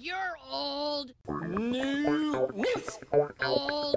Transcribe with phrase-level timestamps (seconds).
[0.00, 1.12] you're old.
[1.28, 2.98] New news.
[3.12, 3.96] Old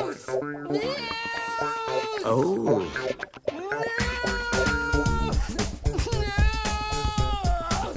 [0.00, 0.26] news.
[0.70, 1.00] News.
[2.24, 2.86] Oh.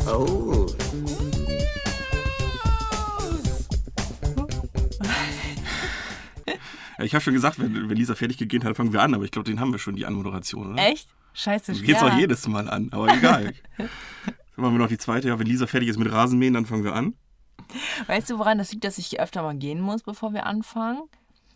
[0.07, 0.67] Oh.
[6.97, 9.23] Ja, ich habe schon gesagt, wenn, wenn Lisa fertig gegeben hat, fangen wir an, aber
[9.23, 10.87] ich glaube, den haben wir schon, die Anmoderation, oder?
[10.87, 11.09] Echt?
[11.33, 12.07] Scheiße, gehst ja.
[12.07, 13.53] auch jedes Mal an, aber egal.
[14.57, 15.27] Dann machen wir noch die zweite.
[15.29, 17.13] Ja, wenn Lisa fertig ist mit Rasenmähen, dann fangen wir an.
[18.07, 21.01] Weißt du, woran das liegt, dass ich hier öfter mal gehen muss, bevor wir anfangen?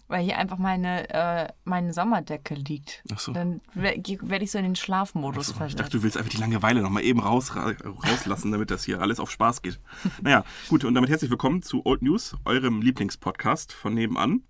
[0.08, 3.02] Weil hier einfach meine, äh, meine Sommerdecke liegt.
[3.14, 3.32] Ach so.
[3.32, 5.80] Dann werde ich so in den Schlafmodus So, ich versetzt.
[5.80, 9.02] dachte, du willst einfach die Langeweile noch mal eben raus, ra- rauslassen, damit das hier
[9.02, 9.80] alles auf Spaß geht.
[10.22, 14.44] Naja, gut, und damit herzlich willkommen zu Old News, eurem Lieblingspodcast von nebenan.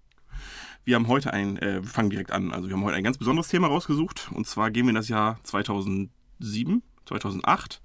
[0.84, 3.20] Wir haben heute ein, äh, wir fangen direkt an, also wir haben heute ein ganz
[3.20, 4.30] besonderes Thema rausgesucht.
[4.34, 7.82] Und zwar gehen wir in das Jahr 2007, 2008,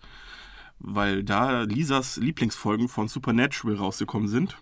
[0.79, 4.57] weil da Lisas Lieblingsfolgen von Supernatural rausgekommen sind.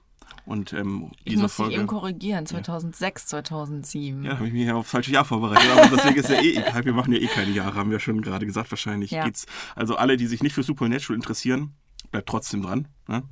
[0.46, 1.74] Und ähm, ich muss dich Folge...
[1.76, 2.44] eben korrigieren.
[2.44, 4.24] 2006, 2007.
[4.24, 5.70] Ja, da habe ich mich ja aufs falsche Jahr vorbereitet.
[5.70, 6.84] Aber deswegen ist ja eh egal.
[6.84, 8.70] Wir machen ja eh keine Jahre, haben wir schon gerade gesagt.
[8.70, 9.24] Wahrscheinlich Ja.
[9.24, 9.46] geht's.
[9.74, 11.74] Also alle, die sich nicht für Supernatural interessieren,
[12.10, 12.88] bleibt trotzdem dran.
[13.08, 13.22] Ne?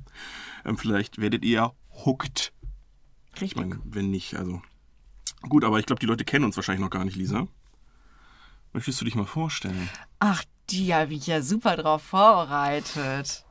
[0.65, 1.71] Ähm, vielleicht werdet ihr ja
[2.05, 2.51] hooked.
[3.35, 3.61] Ich Richtig.
[3.61, 4.61] meine, wenn nicht, also.
[5.49, 7.47] Gut, aber ich glaube, die Leute kennen uns wahrscheinlich noch gar nicht, Lisa.
[8.71, 9.89] Möchtest du dich mal vorstellen?
[10.19, 13.45] Ach, die habe ich ja super drauf vorbereitet.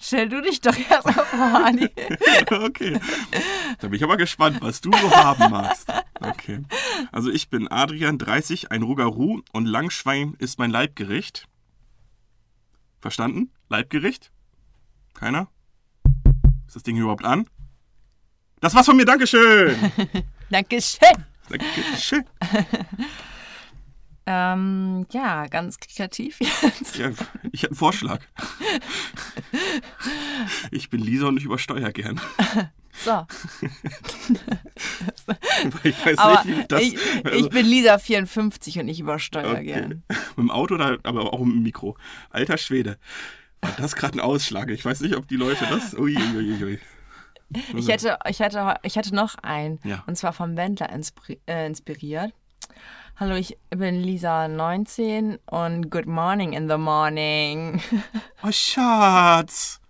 [0.00, 1.90] Stell du dich doch erst mal vor, Anni.
[2.50, 3.00] okay.
[3.80, 5.92] Da bin ich aber gespannt, was du so haben magst.
[6.20, 6.62] Okay.
[7.10, 11.48] Also ich bin Adrian, 30, ein Rugaru und Langschwein ist mein Leibgericht.
[13.00, 13.50] Verstanden?
[13.68, 14.30] Leibgericht?
[15.14, 15.48] Keiner?
[16.66, 17.48] Ist das Ding überhaupt an?
[18.60, 19.76] Das war's von mir, Dankeschön!
[20.50, 21.24] Dankeschön.
[21.48, 22.24] Dankeschön.
[24.30, 26.96] Ähm, ja, ganz kreativ jetzt.
[26.98, 27.10] Ja,
[27.50, 28.20] ich hätte einen Vorschlag.
[30.70, 32.20] Ich bin Lisa und ich übersteuere gern.
[33.04, 33.12] So.
[35.84, 36.82] Ich weiß Aber nicht, wie das...
[36.82, 39.64] ich, also- ich bin Lisa 54 und ich übersteuere Okay.
[39.66, 40.02] gern.
[40.08, 41.96] Mit dem Auto oder aber auch mit dem Mikro.
[42.30, 42.98] Alter Schwede.
[43.60, 44.68] War das gerade ein Ausschlag?
[44.70, 45.94] Ich weiß nicht, ob die Leute das.
[45.94, 46.80] Ui, ui, ui.
[47.76, 49.78] Ich hätte, ich, hätte, ich hätte noch einen.
[49.84, 50.02] Ja.
[50.08, 50.90] Und zwar vom Wendler
[51.46, 52.32] äh, inspiriert.
[53.20, 57.82] Hallo, ich bin Lisa 19 und Good Morning in the Morning.
[58.44, 59.80] Oh, Schatz.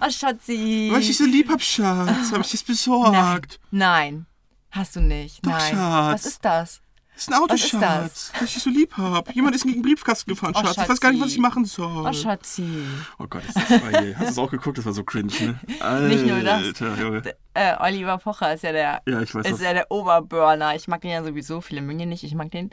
[0.00, 0.88] Oh, Schatzi.
[0.90, 2.32] Weil ich dich so lieb hab, Schatz.
[2.32, 3.60] Hab ich das besorgt.
[3.70, 4.26] Nein,
[4.72, 5.46] hast du nicht.
[5.46, 5.76] Doch, Nein.
[5.76, 6.12] Schatz.
[6.12, 6.82] Was ist das?
[7.14, 8.32] Das ist ein Auto, Was ist Schatz.
[8.34, 9.32] Weil ich so lieb hab.
[9.34, 10.78] Jemand ist gegen den Briefkasten gefahren, Oh, Schatz.
[10.78, 12.06] Ich weiß gar nicht, was ich machen soll.
[12.06, 12.84] Oh, Schatzi.
[13.18, 14.14] Oh Gott, ist das geil.
[14.18, 14.78] Hast du es auch geguckt?
[14.78, 15.60] Das war so cringe, ne?
[15.80, 16.78] Alter, Nicht nur das.
[16.98, 17.22] Junge.
[17.54, 19.60] Äh, Oliver Pocher ist ja der, Ja, ich weiß ist das.
[19.60, 20.74] ja der Oberburner.
[20.74, 22.24] Ich mag den ja sowieso, viele mögen ihn nicht.
[22.24, 22.70] Ich mag den.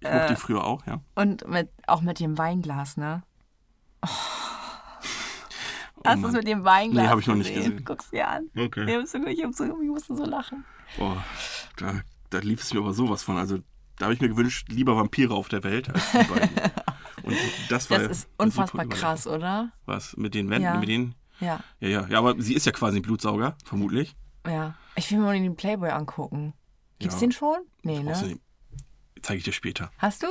[0.00, 1.00] Ich mochte die früher auch, ja.
[1.14, 3.22] Und mit, auch mit dem Weinglas, ne?
[4.04, 4.08] Oh.
[5.96, 7.70] Oh, Hast du es mit dem Weinglas Nee, hab ich noch nicht gesehen?
[7.72, 7.84] gesehen.
[7.84, 8.50] Guck's dir an.
[8.58, 8.84] Okay.
[9.02, 10.64] Ich, so, ich, so, ich musste so lachen.
[10.98, 11.24] Boah,
[11.76, 13.38] da, da lief es mir aber sowas von.
[13.38, 13.58] Also,
[13.98, 16.50] da habe ich mir gewünscht, lieber Vampire auf der Welt als die beiden.
[17.22, 17.36] Und
[17.70, 19.72] das war Das ist unfassbar krass, oder?
[19.86, 20.16] Was?
[20.16, 20.74] Mit den Wänden, Ja.
[20.76, 21.14] mit denen?
[21.40, 24.14] Ja, Ja, ja, ja, aber sie ist ja quasi ein Blutsauger, vermutlich.
[24.46, 24.74] ja.
[24.96, 26.54] Ich will mir mal den Playboy angucken.
[27.00, 27.20] Gibt's Ja.
[27.20, 27.56] den schon?
[27.82, 28.12] Nee, ne?
[28.12, 28.40] Außerdem,
[29.22, 29.90] zeige ich dir später.
[29.98, 30.26] Hast du?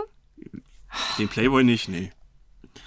[1.18, 2.12] Den Playboy nicht, nee.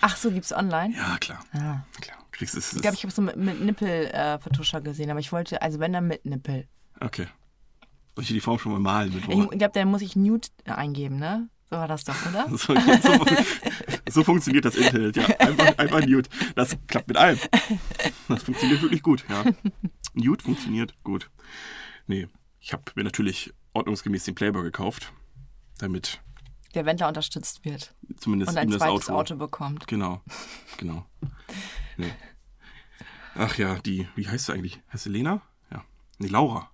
[0.00, 0.94] Ach so, gibt's online?
[0.96, 1.44] Ja, klar.
[1.52, 1.80] Ah.
[2.00, 2.16] klar.
[2.32, 2.72] Kriegst es.
[2.72, 6.06] Ich glaube, ich habe so mit, mit Nippel-Vertuscher gesehen, aber ich wollte, also wenn dann
[6.06, 6.66] mit Nippel.
[7.00, 7.26] Okay.
[8.16, 9.52] Soll ich die Form schon mal malen mit Ich, Worten?
[9.52, 11.48] ich glaube, dann muss ich Nude eingeben, ne?
[11.70, 12.46] So war das doch, oder?
[12.50, 13.26] So, so,
[14.10, 15.26] so funktioniert das Internet, ja.
[15.38, 16.28] Einfach, einfach Nude.
[16.54, 17.38] Das klappt mit allem.
[18.28, 19.44] Das funktioniert wirklich gut, ja.
[20.14, 21.30] Nude funktioniert gut.
[22.06, 22.28] Nee,
[22.58, 25.12] ich habe mir natürlich ordnungsgemäß den Playboy gekauft,
[25.78, 26.20] damit
[26.74, 29.86] Der Wendler unterstützt wird zumindest und ein das zweites Auto, Auto bekommt.
[29.88, 30.22] Genau,
[30.78, 31.04] genau.
[31.98, 32.12] Nee.
[33.34, 34.80] Ach ja, die, wie heißt sie eigentlich?
[34.92, 35.42] Heißt sie Lena?
[35.70, 35.84] Ja.
[36.18, 36.70] Nee, Laura.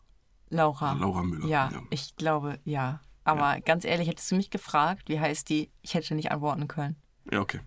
[0.53, 0.93] Laura.
[0.95, 1.47] Laura Müller.
[1.47, 1.83] Ja, ja.
[1.91, 3.01] ich glaube, ja.
[3.25, 6.97] Aber ganz ehrlich, hättest du mich gefragt, wie heißt die, ich hätte nicht antworten können.
[7.31, 7.61] Ja, okay.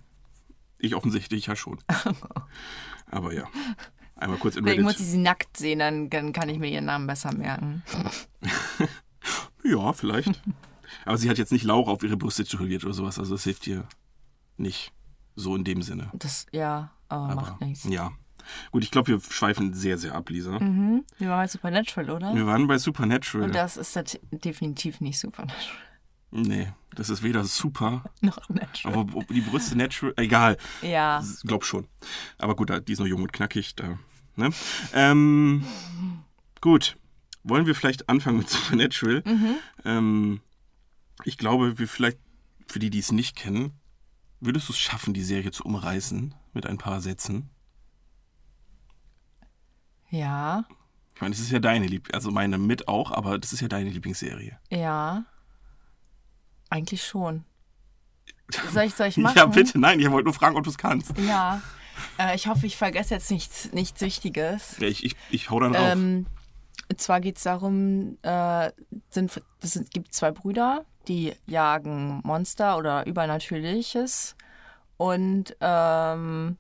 [0.80, 1.80] Ich offensichtlich ja schon.
[3.12, 3.48] Aber ja.
[4.16, 5.00] Einmal kurz in muss Reddit.
[5.00, 7.84] ich sie nackt sehen, dann, dann kann ich mir ihren Namen besser merken.
[9.64, 10.42] Ja, vielleicht.
[11.06, 13.18] Aber sie hat jetzt nicht Laura auf ihre Brüste tätowiert oder sowas.
[13.18, 13.88] Also das hilft ihr
[14.58, 14.94] nicht
[15.36, 16.12] so in dem Sinne.
[16.14, 17.84] Das, ja, aber, Aber macht nichts.
[17.86, 18.12] ja.
[18.72, 20.60] Gut, ich glaube, wir schweifen sehr, sehr ab, Lisa.
[20.60, 21.04] Mhm.
[21.18, 22.36] Wir waren bei Supernatural, oder?
[22.36, 23.48] Wir waren bei Supernatural.
[23.48, 25.78] Und das ist das definitiv nicht Supernatural.
[26.32, 28.94] nee, das ist weder super, Noch natural.
[29.00, 30.14] aber die Brüste natural.
[30.18, 31.24] Egal, Ja.
[31.44, 31.88] glaub schon.
[32.38, 33.76] Aber gut, die ist noch jung und knackig.
[33.76, 33.98] Da,
[34.36, 34.50] ne?
[34.94, 35.64] ähm,
[36.62, 36.98] gut,
[37.44, 39.24] wollen wir vielleicht anfangen mit Supernatural?
[39.26, 39.56] Mhm.
[39.86, 40.42] Ähm,
[41.24, 42.18] ich glaube, wir vielleicht,
[42.68, 43.72] für die, die es nicht kennen,
[44.42, 47.50] würdest du es schaffen, die Serie zu umreißen mit ein paar Sätzen?
[50.20, 50.66] Ja,
[51.16, 53.68] Ich meine, das ist ja deine Lieb, also meine mit auch, aber das ist ja
[53.68, 54.58] deine Lieblingsserie.
[54.70, 55.26] ja.
[56.70, 57.46] Eigentlich schon.
[58.74, 59.38] Soll ich, soll ich machen?
[59.38, 61.18] Ja, bitte, nein, ich wollte nur fragen, ob du es kannst.
[61.18, 61.62] Ja.
[62.20, 64.78] Äh, ich hoffe, ich vergesse jetzt nichts, nichts Wichtiges.
[64.80, 65.74] Ja, ich, ich, ich hau dann.
[65.76, 66.26] Ähm,
[66.90, 68.72] und zwar geht es darum, äh,
[69.10, 74.36] sind, es sind- gibt zwei Brüder, die jagen Monster oder Übernatürliches.
[74.98, 76.58] Und ähm,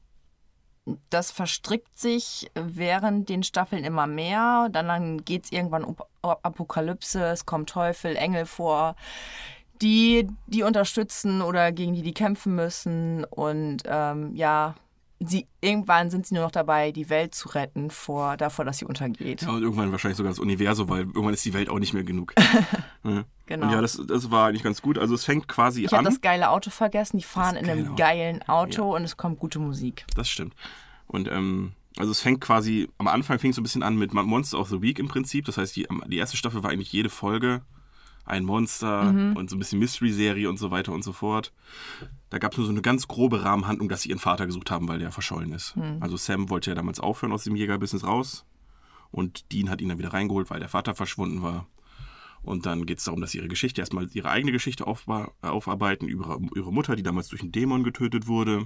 [1.09, 4.69] das verstrickt sich während den Staffeln immer mehr.
[4.71, 8.95] Dann, dann geht es irgendwann um Apokalypse, es kommen Teufel, Engel vor,
[9.81, 13.23] die die unterstützen oder gegen die die kämpfen müssen.
[13.25, 14.75] Und ähm, ja,
[15.27, 18.85] sie, irgendwann sind sie nur noch dabei, die Welt zu retten vor, davor, dass sie
[18.85, 19.41] untergeht.
[19.41, 22.03] ja, und irgendwann wahrscheinlich sogar das Universum, weil irgendwann ist die Welt auch nicht mehr
[22.03, 22.33] genug.
[23.03, 23.23] ja.
[23.45, 23.67] Genau.
[23.67, 24.97] Und ja, das, das war eigentlich ganz gut.
[24.97, 26.05] Also es fängt quasi Ich habe an.
[26.05, 27.17] das geile Auto vergessen.
[27.17, 27.95] Die fahren in einem Auto.
[27.95, 30.05] geilen Auto und es kommt gute Musik.
[30.15, 30.55] Das stimmt.
[31.07, 34.13] Und ähm, also es fängt quasi, am Anfang fing es so ein bisschen an mit
[34.13, 35.45] Monster of the Week im Prinzip.
[35.45, 37.61] Das heißt, die, die erste Staffel war eigentlich jede Folge
[38.25, 41.53] ein Monster und so ein bisschen Mystery-Serie und so weiter und so fort.
[42.29, 44.87] Da gab es nur so eine ganz grobe Rahmenhandlung, dass sie ihren Vater gesucht haben,
[44.87, 45.75] weil der verschollen ist.
[46.01, 48.45] Also Sam wollte ja damals aufhören aus dem Jägerbusiness raus.
[49.11, 51.67] Und Dean hat ihn dann wieder reingeholt, weil der Vater verschwunden war.
[52.41, 56.07] Und dann geht es darum, dass sie ihre Geschichte erstmal ihre eigene Geschichte aufba- aufarbeiten
[56.07, 58.65] über ihre Mutter, die damals durch einen Dämon getötet wurde.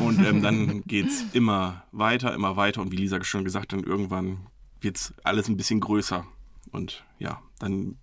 [0.00, 2.80] Und ähm, dann geht's immer weiter, immer weiter.
[2.82, 4.38] Und wie Lisa schon gesagt hat, irgendwann
[4.80, 6.26] wird's alles ein bisschen größer.
[6.72, 7.96] Und ja, dann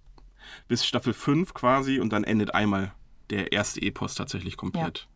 [0.67, 2.93] bis Staffel 5 quasi und dann endet einmal
[3.29, 5.07] der erste Epos tatsächlich komplett.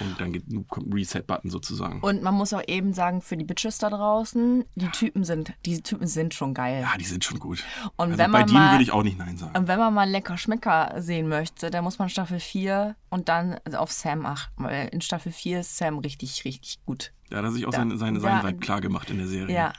[0.00, 2.00] Und dann geht, ein Reset-Button sozusagen.
[2.02, 5.82] Und man muss auch eben sagen, für die Bitches da draußen, die Typen sind, diese
[5.82, 6.82] Typen sind schon geil.
[6.82, 7.64] ja, die sind schon gut.
[7.96, 9.56] Und also wenn bei man mal- würde ich auch nicht Nein sagen.
[9.56, 13.58] Und wenn man mal lecker Schmecker sehen möchte, dann muss man Staffel 4 und dann
[13.74, 14.62] auf Sam achten.
[14.62, 17.14] Weil in Staffel 4 ist Sam richtig, richtig gut.
[17.30, 19.56] Da hat sich auch da- seine, seine, seinen Vibe klar gemacht in der Serie.
[19.56, 19.72] Ja.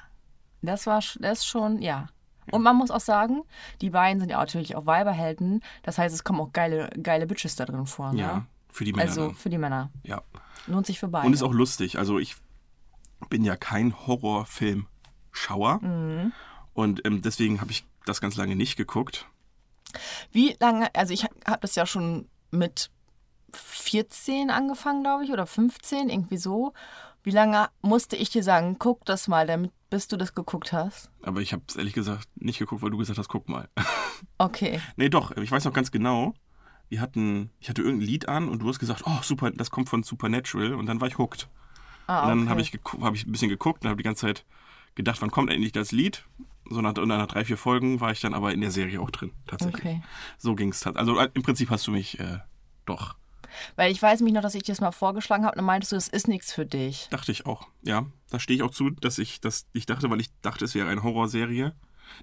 [0.64, 2.10] Das war das ist schon, ja.
[2.52, 3.44] Und man muss auch sagen,
[3.82, 5.62] die beiden sind ja natürlich auch Weiberhelden.
[5.84, 8.14] Das heißt, es kommen auch geile, geile Bitches da drin vor.
[8.14, 8.20] Ne?
[8.20, 9.10] Ja, für die Männer.
[9.10, 9.36] Also dann.
[9.36, 9.90] für die Männer.
[10.04, 10.22] Ja.
[10.68, 11.26] Lohnt sich für beide.
[11.26, 11.98] Und ist auch lustig.
[11.98, 12.36] Also ich
[13.30, 15.80] bin ja kein Horrorfilm-Schauer.
[15.82, 16.32] Mhm.
[16.74, 19.26] Und ähm, deswegen habe ich das ganz lange nicht geguckt.
[20.32, 22.92] Wie lange, also ich habe das ja schon mit
[23.54, 26.74] 14 angefangen, glaube ich, oder 15, irgendwie so.
[27.24, 31.12] Wie lange musste ich dir sagen, guck das mal, damit, bis du das geguckt hast?
[31.22, 33.68] Aber ich habe es ehrlich gesagt nicht geguckt, weil du gesagt hast, guck mal.
[34.38, 34.82] Okay.
[34.98, 36.34] nee, doch, ich weiß noch ganz genau.
[36.90, 39.88] Wir hatten, ich hatte irgendein Lied an und du hast gesagt, oh, super, das kommt
[39.88, 40.74] von Supernatural.
[40.74, 41.48] Und dann war ich hooked.
[42.08, 42.50] Ah, Und dann okay.
[42.50, 44.46] habe ich, hab ich ein bisschen geguckt und habe die ganze Zeit
[44.96, 46.26] gedacht, wann kommt endlich das Lied?
[46.70, 49.32] So nach, nach drei, vier Folgen war ich dann aber in der Serie auch drin,
[49.48, 49.82] tatsächlich.
[49.86, 50.02] Okay.
[50.38, 50.86] So ging es.
[50.86, 52.40] Also äh, im Prinzip hast du mich äh,
[52.86, 53.16] doch,
[53.76, 55.92] Weil ich weiß mich noch, dass ich dir das mal vorgeschlagen habe und dann meintest
[55.92, 57.08] du, das ist nichts für dich.
[57.10, 57.68] dachte ich auch.
[57.82, 60.76] Ja, da stehe ich auch zu, dass ich das ich dachte, weil ich dachte, es
[60.76, 61.74] wäre eine Horrorserie.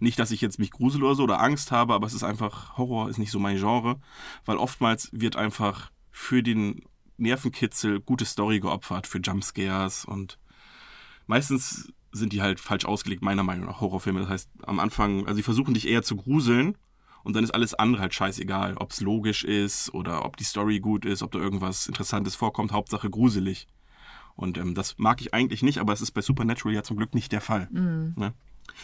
[0.00, 2.76] Nicht, dass ich jetzt mich grusel oder so oder Angst habe, aber es ist einfach,
[2.76, 4.00] Horror ist nicht so mein Genre,
[4.44, 6.82] weil oftmals wird einfach für den
[7.18, 10.38] Nervenkitzel gute Story geopfert, für Jumpscares und
[11.26, 14.20] meistens sind die halt falsch ausgelegt, meiner Meinung nach, Horrorfilme.
[14.20, 16.76] Das heißt, am Anfang, also sie versuchen dich eher zu gruseln
[17.26, 20.78] und dann ist alles andere halt scheißegal, ob es logisch ist oder ob die Story
[20.78, 23.66] gut ist, ob da irgendwas Interessantes vorkommt, Hauptsache gruselig.
[24.36, 27.16] Und ähm, das mag ich eigentlich nicht, aber es ist bei Supernatural ja zum Glück
[27.16, 27.66] nicht der Fall.
[28.14, 28.32] Ne?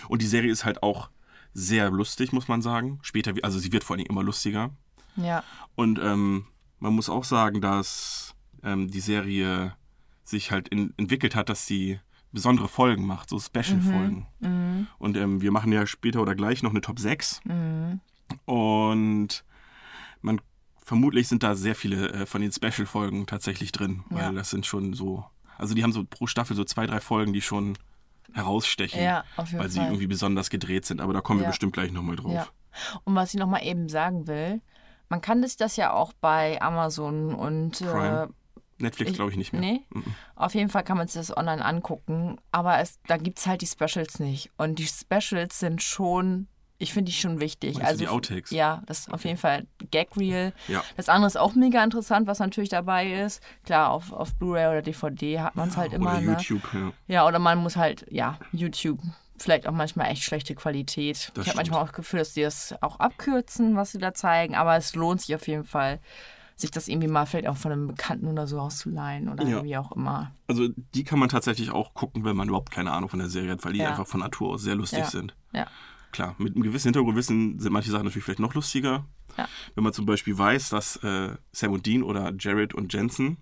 [0.09, 1.11] Und die Serie ist halt auch
[1.55, 2.99] sehr lustig, muss man sagen.
[3.03, 4.71] Später, also sie wird vor allem immer lustiger.
[5.15, 5.45] Ja.
[5.77, 6.47] Und ähm,
[6.81, 8.35] man muss auch sagen, dass
[8.65, 9.77] ähm, die Serie
[10.25, 12.01] sich halt in, entwickelt hat, dass sie
[12.33, 14.27] besondere Folgen macht, so Special-Folgen.
[14.99, 17.41] Und ähm, wir machen ja später oder gleich noch eine Top 6.
[18.45, 19.45] Und
[20.21, 20.41] man
[20.85, 24.33] vermutlich sind da sehr viele äh, von den Special-Folgen tatsächlich drin, weil Ja.
[24.33, 25.25] das sind schon so,
[25.59, 27.79] also die haben so pro Staffel so zwei, drei Folgen, die schon
[28.33, 29.89] herausstechen, Ja, auf jeden weil sie Fall.
[29.89, 31.01] irgendwie besonders gedreht sind.
[31.01, 31.51] Aber da kommen wir Ja.
[31.51, 32.53] bestimmt gleich nochmal drauf.
[33.05, 34.61] Und was ich nochmal eben sagen will,
[35.09, 38.31] man kann das, das ja auch bei Amazon und äh, Prime.
[38.79, 39.61] Netflix ich- glaube ich nicht mehr.
[39.61, 40.05] Nee, Mhm.
[40.35, 43.61] auf jeden Fall kann man sich das online angucken, aber es, da gibt es halt
[43.61, 44.51] die Specials nicht.
[44.57, 46.49] Und die Specials sind schon,
[46.83, 47.77] ich finde die schon wichtig.
[47.77, 48.51] Du also die Outtakes?
[48.51, 50.53] Ja, das ist auf jeden Fall Gag Reel.
[50.69, 50.83] Ja.
[50.97, 53.41] Das andere ist auch mega interessant, was natürlich dabei ist.
[53.65, 56.13] Klar, auf, auf Blu-ray oder DVD hat man es halt immer.
[56.13, 56.33] Oder Ne?
[56.33, 56.93] YouTube, ja.
[57.07, 58.99] Ja, oder man muss halt, ja, YouTube.
[59.39, 61.31] Vielleicht auch manchmal echt schlechte Qualität.
[61.35, 64.15] Das ich habe manchmal auch das Gefühl, dass die das auch abkürzen, was sie da
[64.15, 64.55] zeigen.
[64.55, 65.99] Aber es lohnt sich auf jeden Fall,
[66.55, 69.65] sich das irgendwie mal vielleicht auch von einem Bekannten oder so auszuleihen oder Ja.
[69.65, 70.31] wie auch immer.
[70.47, 73.53] Also die kann man tatsächlich auch gucken, wenn man überhaupt keine Ahnung von der Serie
[73.53, 73.91] hat, weil die Ja.
[73.91, 75.07] einfach von Natur aus sehr lustig Ja.
[75.11, 75.35] sind.
[75.53, 75.67] Ja.
[76.13, 79.07] Klar, mit einem gewissen Hintergrundwissen sind manche Sachen natürlich vielleicht noch lustiger.
[79.37, 79.49] Ja.
[79.75, 83.39] Wenn man zum Beispiel weiß, dass äh, Sam und Dean oder Jared und Jensen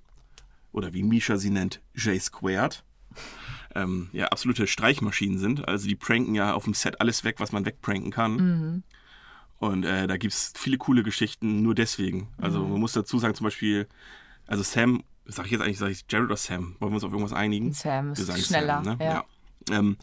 [0.73, 2.85] oder wie Misha sie nennt, J Squared,
[3.75, 5.69] ähm, ja, absolute Streichmaschinen sind.
[5.69, 8.85] Also die pranken ja auf dem Set alles weg, was man wegpranken kann.
[9.59, 12.29] Und äh, da gibt es viele coole Geschichten nur deswegen.
[12.39, 13.89] Also man muss dazu sagen, zum Beispiel,
[14.47, 16.77] also Sam, sag ich jetzt eigentlich, sag ich Jared oder Sam?
[16.79, 17.73] Wollen wir uns auf irgendwas einigen?
[17.73, 18.83] Sam ist schneller.
[18.83, 19.05] Sam, ne?
[19.05, 19.13] ja.
[19.69, 19.79] ja.
[19.79, 19.99] Ähm,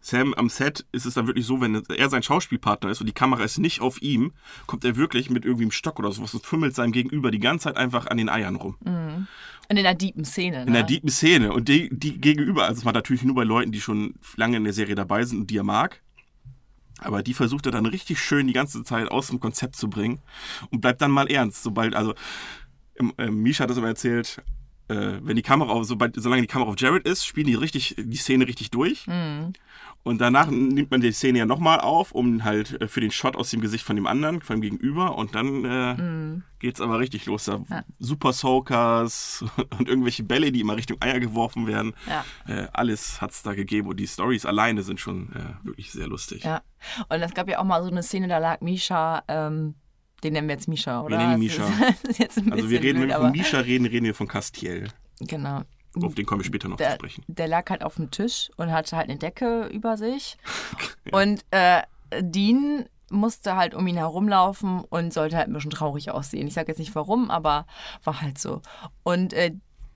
[0.00, 3.12] Sam am Set ist es dann wirklich so, wenn er sein Schauspielpartner ist und die
[3.12, 4.32] Kamera ist nicht auf ihm,
[4.66, 7.64] kommt er wirklich mit irgendwie einem Stock oder sowas und fümmelt seinem Gegenüber die ganze
[7.64, 8.76] Zeit einfach an den Eiern rum.
[9.68, 10.62] Und in einer deepen Szene.
[10.62, 10.86] In der ne?
[10.86, 11.52] deepen Szene.
[11.52, 14.64] Und die, die gegenüber, also das macht natürlich nur bei Leuten, die schon lange in
[14.64, 16.00] der Serie dabei sind und die er mag.
[17.00, 20.20] Aber die versucht er dann richtig schön die ganze Zeit aus dem Konzept zu bringen
[20.70, 21.62] und bleibt dann mal ernst.
[21.62, 22.14] Sobald, also,
[23.18, 24.42] äh, Misha hat das immer erzählt,
[24.88, 27.94] äh, wenn die Kamera auf, sobald, solange die Kamera auf Jared ist, spielen die richtig,
[27.98, 29.06] die Szene richtig durch.
[30.04, 33.36] Und danach nimmt man die Szene ja nochmal auf, um halt äh, für den Shot
[33.36, 35.18] aus dem Gesicht von dem anderen, von dem Gegenüber.
[35.18, 37.44] Und dann äh, geht's aber richtig los.
[37.44, 37.62] Da
[37.98, 39.44] Super Soakers
[39.78, 41.94] und irgendwelche Bälle, die immer Richtung Eier geworfen werden.
[42.06, 42.24] Ja.
[42.46, 43.88] Äh, alles hat's da gegeben.
[43.88, 46.44] Und die Stories alleine sind schon äh, wirklich sehr lustig.
[46.44, 46.62] Ja.
[47.08, 49.74] Und es gab ja auch mal so eine Szene, da lag Misha, ähm,
[50.24, 51.18] den nennen wir jetzt Misha, oder?
[51.18, 51.64] nennen ihn Misha.
[52.50, 54.88] Also wir reden, wenn blöd, wir aber von Misha reden, reden wir von Castiel.
[55.20, 55.64] genau.
[56.06, 57.24] Auf den kommen wir später noch zu Der, sprechen.
[57.28, 60.36] der lag halt auf dem Tisch und hatte halt eine Decke über sich.
[61.12, 61.82] Und äh,
[62.20, 66.46] Dean musste halt um ihn herumlaufen und sollte halt ein bisschen traurig aussehen.
[66.46, 67.66] Ich sage jetzt nicht warum, aber
[68.04, 68.60] war halt so.
[69.02, 69.52] Und äh,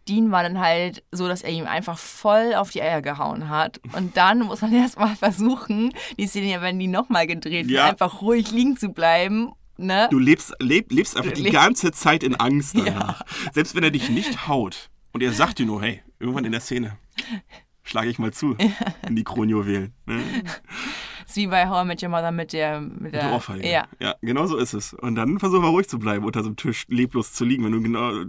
[0.09, 3.80] Dean war dann halt so, dass er ihm einfach voll auf die Eier gehauen hat.
[3.92, 7.85] Und dann muss man erstmal versuchen, die Szene ja, wenn die nochmal gedreht wird, Ja.
[7.90, 9.52] einfach ruhig liegen zu bleiben.
[9.76, 10.09] Ne?
[10.11, 13.23] Du lebst, leb, lebst einfach die Le- ganze Zeit in Angst danach.
[13.52, 16.61] Selbst wenn er dich nicht haut und er sagt dir nur, hey, irgendwann in der
[16.61, 16.97] Szene
[17.85, 18.57] schlage ich mal zu
[19.09, 19.92] in die Kronjuwelen.
[20.07, 20.23] Ne?
[21.26, 22.81] ist wie bei How I Met Your Mother mit der...
[22.81, 23.69] Mit der Ohrfeige.
[23.69, 24.95] Ja, ja, genau so ist es.
[24.95, 27.73] Und dann versuch mal ruhig zu bleiben, unter so einem Tisch leblos zu liegen, wenn
[27.73, 28.25] du genau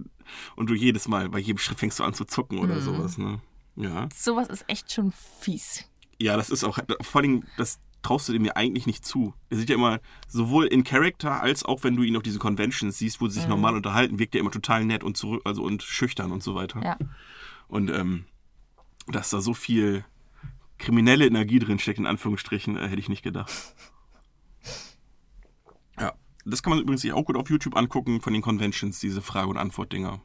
[0.55, 2.63] und du jedes Mal, bei jedem Schritt fängst du an zu zucken Mhm.
[2.63, 3.17] oder sowas.
[3.17, 3.41] Ne?
[3.75, 4.07] Ja.
[4.15, 5.83] sowas ist echt schon fies.
[6.19, 9.33] Ja, das ist auch, vor allem, das traust du dem ja eigentlich nicht zu.
[9.49, 12.97] Er sieht ja immer, sowohl in Character als auch wenn du ihn auf diese Conventions
[12.97, 13.41] siehst, wo sie Mhm.
[13.41, 16.53] sich normal unterhalten, wirkt er immer total nett und zurück, also und schüchtern und so
[16.53, 16.83] weiter.
[16.83, 16.97] Ja.
[17.67, 18.25] Und ähm,
[19.07, 20.05] dass da so viel
[20.77, 23.51] kriminelle Energie drin steckt, in Anführungsstrichen, äh, hätte ich nicht gedacht.
[25.99, 26.13] Ja,
[26.45, 29.49] das kann man übrigens sich auch gut auf YouTube angucken von den Conventions, diese Frage-
[29.49, 30.21] und Antwort-Dinger.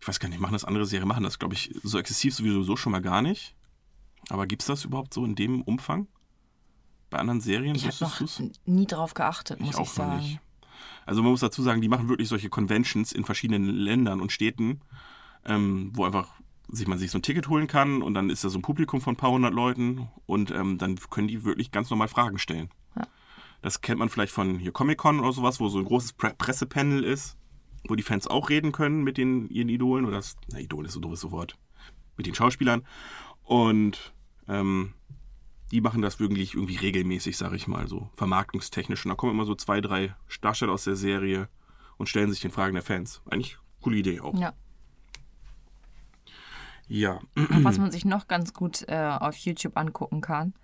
[0.00, 2.62] Ich weiß gar nicht, machen das andere Serien, machen das, glaube ich, so exzessiv sowieso
[2.62, 3.54] so schon mal gar nicht.
[4.28, 6.08] Aber gibt es das überhaupt so in dem Umfang?
[7.16, 7.74] Bei anderen Serien?
[7.74, 10.16] Ich habe n- nie drauf geachtet, muss ich, auch noch sagen.
[10.18, 10.40] nicht.
[11.06, 14.80] Also man muss dazu sagen, die machen wirklich solche Conventions in verschiedenen Ländern und Städten,
[15.46, 16.28] ähm, wo einfach
[16.68, 19.00] sich man sich so ein Ticket holen kann und dann ist da so ein Publikum
[19.00, 22.68] von ein paar hundert Leuten und ähm, dann können die wirklich ganz normal Fragen stellen.
[22.96, 23.06] Ja.
[23.62, 27.02] Das kennt man vielleicht von hier Comic-Con oder sowas, wo so ein großes Pre Pressepanel
[27.04, 27.36] ist,
[27.88, 30.92] wo die Fans auch reden können mit den ihren Idolen oder das, na, Idol ist
[30.92, 31.56] so ein doofes Wort,
[32.18, 32.84] mit den Schauspielern
[33.44, 34.12] und
[34.48, 34.92] ähm,
[35.72, 39.04] die machen das wirklich irgendwie regelmäßig, sage ich mal, so vermarktungstechnisch.
[39.04, 41.48] Und da kommen immer so zwei, drei Darsteller aus der Serie
[41.96, 43.20] und stellen sich den Fragen der Fans.
[43.28, 44.38] Eigentlich coole Idee auch.
[44.38, 44.52] Ja.
[46.88, 50.54] Ja, Was man sich noch ganz gut äh, auf YouTube angucken kann,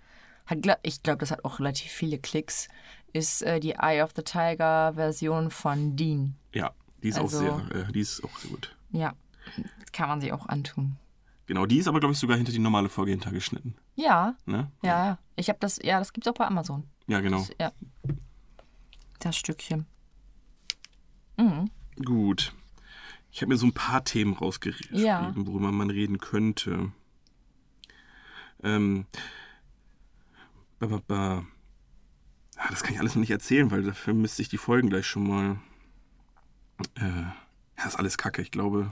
[0.45, 2.69] hat, ich glaube, das hat auch relativ viele Klicks,
[3.11, 6.35] ist äh, die Eye of the Tiger Version von Dean.
[6.53, 8.73] ja, die ist Also- auch sehr, äh, die ist auch sehr gut.
[8.91, 9.13] Ja,
[9.91, 10.95] kann man sich auch antun.
[11.45, 13.75] Genau, die ist aber glaube ich sogar hinter die normale Folge hintergeschnitten.
[13.95, 14.71] Ja, Ne?
[14.81, 15.17] ja, ja.
[15.35, 16.87] Ich habe das, ja, das gibt's auch bei Amazon.
[17.07, 17.39] Ja, genau.
[17.39, 17.71] Das, ja.
[19.19, 19.85] Das Stückchen.
[22.05, 22.53] Gut.
[23.31, 25.31] Ich habe mir so ein paar Themen rausgeschrieben, Ja.
[25.35, 26.91] worüber man reden könnte.
[28.63, 29.05] Ähm,
[30.79, 31.45] ba, ba, ba.
[32.57, 35.05] Ah, das kann ich alles noch nicht erzählen, weil dafür müsste ich die Folgen gleich
[35.07, 35.59] schon mal.
[36.95, 37.23] Äh,
[37.77, 38.91] ja, ist alles Kacke, ich glaube.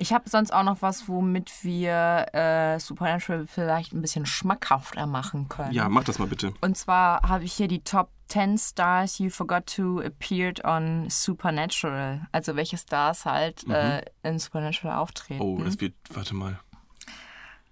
[0.00, 5.48] Ich habe sonst auch noch was, womit wir äh, Supernatural vielleicht ein bisschen schmackhafter machen
[5.48, 5.72] können.
[5.72, 6.54] Ja, mach das mal bitte.
[6.60, 12.26] Und zwar habe ich hier die Top 10 Stars you forgot to appeared on Supernatural.
[12.30, 15.42] Also welche Stars halt äh, in Supernatural auftreten.
[15.44, 15.60] Mhm.
[15.60, 15.94] Oh, das wird.
[16.10, 16.60] Warte mal.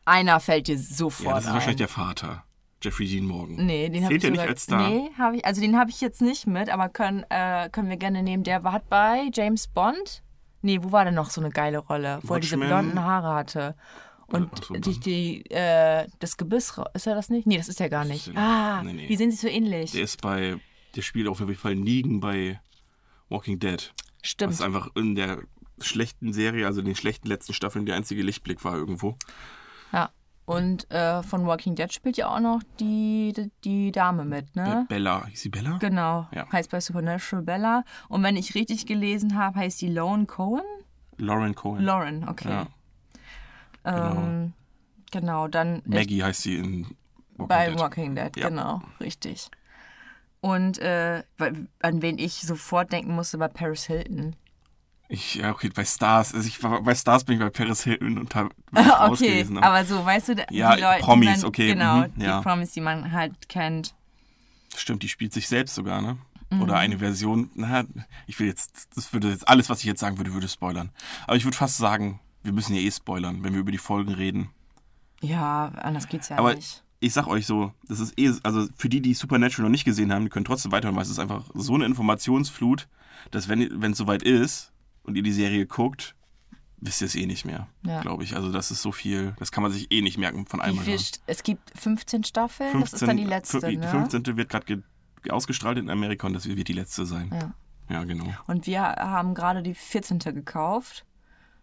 [0.04, 1.54] Einer fällt dir sofort Ja, das ist ein.
[1.54, 2.42] wahrscheinlich der Vater.
[2.82, 3.56] Jeffrey Dean Morgan.
[3.66, 4.88] Nee, den habe ich der nicht sogar- als Star?
[4.88, 7.96] Nee, hab ich, also den habe ich jetzt nicht mit, aber können, äh, können wir
[7.96, 8.44] gerne nehmen.
[8.44, 10.22] Der war- hat bei James Bond.
[10.66, 12.18] Nee, wo war denn noch so eine geile Rolle?
[12.22, 12.68] Wo er diese Watchmen.
[12.68, 13.76] blonden Haare hatte.
[14.26, 17.46] Und Ach so, die, die, äh, das Gebiss, ist er das nicht?
[17.46, 18.26] Nee, das ist er gar nicht.
[18.26, 18.36] nicht.
[18.36, 19.06] Ah, Nee, nee.
[19.06, 19.92] die sehen sich so ähnlich.
[19.92, 20.56] Der ist bei.
[20.96, 22.60] Der spielt auf jeden Fall Negan bei
[23.28, 23.92] Walking Dead.
[24.22, 24.52] Stimmt.
[24.54, 25.42] Was einfach in der
[25.80, 29.16] schlechten Serie, also in den schlechten letzten Staffeln, der einzige Lichtblick war irgendwo.
[29.92, 30.10] Ja.
[30.46, 34.86] Und äh, von Walking Dead spielt ja auch noch die, die, die Dame mit, ne?
[34.88, 35.26] Bella.
[35.26, 35.76] Hieß sie Bella?
[35.78, 36.28] Genau.
[36.32, 36.50] Ja.
[36.50, 37.84] Heißt bei Supernatural Bella.
[38.08, 40.62] Und wenn ich richtig gelesen habe, heißt die Lone Cohen?
[41.18, 41.82] Lauren Cohen.
[41.84, 42.48] Lauren, okay.
[42.48, 42.66] Ja.
[43.84, 44.16] genau.
[44.22, 44.52] Ähm,
[45.12, 46.84] Genau, dann Maggie heißt sie in
[47.36, 47.78] Walking bei Dead.
[47.78, 48.48] Walking Dead, Ja.
[48.48, 49.48] genau, richtig.
[50.40, 51.22] Und äh,
[51.80, 54.36] an wen ich sofort denken musste, war Paris Hilton.
[55.08, 56.34] Ich, ja, okay, bei Stars.
[56.34, 59.20] Also ich war, bei Stars bin ich bei Paris Hilton und hab bin ich raus
[59.20, 59.58] okay, gewesen.
[59.58, 62.38] aber so, weißt du, die Ja, Leute, Promis, die man, okay, Genau, mhm, ja.
[62.38, 63.94] die Promis, die man halt kennt.
[64.76, 66.18] Stimmt, die spielt sich selbst sogar, ne?
[66.50, 66.62] Mhm.
[66.62, 67.50] Oder eine Version.
[67.54, 67.84] Na,
[68.26, 70.90] ich will jetzt, das würde jetzt, alles, was ich jetzt sagen würde, würde spoilern.
[71.26, 74.12] Aber ich würde fast sagen, wir müssen ja eh spoilern, wenn wir über die Folgen
[74.12, 74.50] reden.
[75.20, 76.84] Ja, anders geht's ja Aber nicht.
[77.00, 80.12] ich sag euch so, das ist eh, also für die, die Supernatural noch nicht gesehen
[80.12, 82.86] haben, die können trotzdem weiterhören, weil es ist einfach so eine Informationsflut,
[83.30, 83.60] dass wenn
[83.92, 84.72] es soweit ist
[85.06, 86.14] und ihr die Serie guckt,
[86.78, 88.00] wisst ihr es eh nicht mehr, Ja.
[88.02, 88.36] glaube ich.
[88.36, 90.84] Also das ist so viel, das kann man sich eh nicht merken von einmal.
[90.84, 93.88] viel, es gibt 15 Staffeln, das ist dann die letzte, die ne?
[93.88, 94.36] 15.
[94.36, 94.82] wird gerade ge
[95.30, 97.30] ausgestrahlt in Amerika und das wird die letzte sein.
[97.32, 97.54] Ja.
[97.88, 98.26] Ja, genau.
[98.46, 100.18] Und wir haben gerade die 14.
[100.18, 101.04] gekauft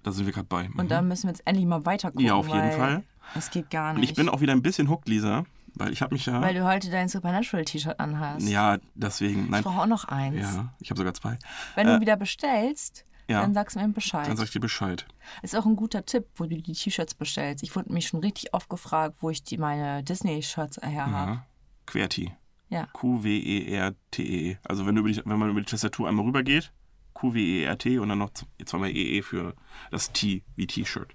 [0.04, 0.70] Da sind wir gerade bei.
[0.76, 2.26] und da müssen wir jetzt endlich mal weiter gucken.
[2.26, 3.04] Ja, auf jeden Fall.
[3.36, 4.10] Es geht gar Und nicht.
[4.12, 5.46] ich bin auch wieder ein bisschen hooked, Lisa,
[5.76, 6.42] weil ich habe mich ja...
[6.42, 8.48] weil du heute dein Supernatural-T-Shirt anhast.
[8.50, 9.62] ja, deswegen, nein.
[9.62, 10.42] Ich brauche auch noch eins.
[10.42, 11.38] Ja, ich habe sogar zwei.
[11.76, 13.42] Wenn du wieder bestellst, ja.
[13.42, 14.28] dann sagst du mir Bescheid.
[14.28, 15.06] Dann sag ich dir Bescheid.
[15.42, 17.64] Ist auch ein guter Tipp, wo du die T-Shirts bestellst.
[17.64, 21.32] Ich wurde mich schon richtig oft gefragt, wo ich die meine Disney-Shirts her habe.
[21.32, 21.46] Ja.
[21.86, 22.32] QWERTY.
[22.70, 22.88] Ja.
[22.94, 24.52] Q-W-E-R-T-E.
[24.52, 24.58] E.
[24.64, 26.72] Also wenn, du über die, wenn man über die Tastatur einmal rübergeht,
[27.14, 28.32] Q-W-E-R-T und dann noch
[28.66, 29.54] zweimal E-E für
[29.92, 31.14] das T wie T-Shirt.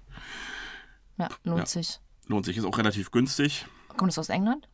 [1.17, 1.65] Ja, lohnt Ja.
[1.65, 1.99] sich.
[2.27, 3.65] Lohnt sich, ist auch relativ günstig.
[3.97, 4.69] Kommt das aus England?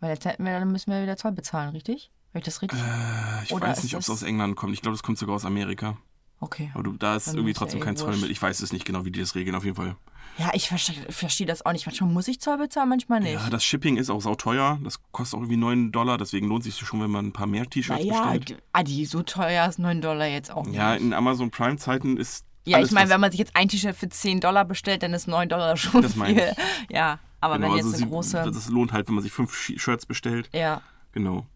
[0.00, 2.10] Weil jetzt hätten wir, dann müssen wir wieder Zoll bezahlen, richtig?
[2.30, 2.78] Habe ich das richtig?
[2.78, 4.74] Äh, ich Oder weiß nicht, ob es aus England kommt.
[4.74, 5.96] Ich glaube, das kommt sogar aus Amerika.
[6.44, 6.70] Okay.
[6.74, 8.22] Aber du, da ist Dann irgendwie ist ja trotzdem eh kein Zoll wurscht.
[8.22, 8.30] mit.
[8.30, 9.54] Ich weiß es nicht genau, wie die das regeln.
[9.56, 9.96] Auf jeden Fall.
[10.36, 11.86] Ja, ich verstehe versteh das auch nicht.
[11.86, 13.34] Manchmal muss ich Zoll bezahlen, manchmal nicht.
[13.34, 14.78] Ja, das Shipping ist auch sauteuer.
[14.82, 16.18] Das kostet auch irgendwie 9 Dollar.
[16.18, 18.62] Deswegen lohnt sich schon, wenn man ein paar mehr T-Shirts naja, bestellt.
[18.72, 20.74] Adi, so teuer ist 9 Dollar jetzt auch nicht.
[20.76, 22.44] Ja, in Amazon Prime-Zeiten ist.
[22.66, 25.12] Ja, alles, ich meine, wenn man sich jetzt ein T-Shirt für 10 Dollar bestellt, dann
[25.14, 26.52] ist 9 Dollar schon Das viel.
[26.90, 28.50] Ja, aber Genau, wenn jetzt also eine sie, große...
[28.52, 30.48] Das lohnt halt, wenn man sich fünf Sh- Shirts bestellt.
[30.52, 30.80] Ja.
[31.12, 31.46] Genau.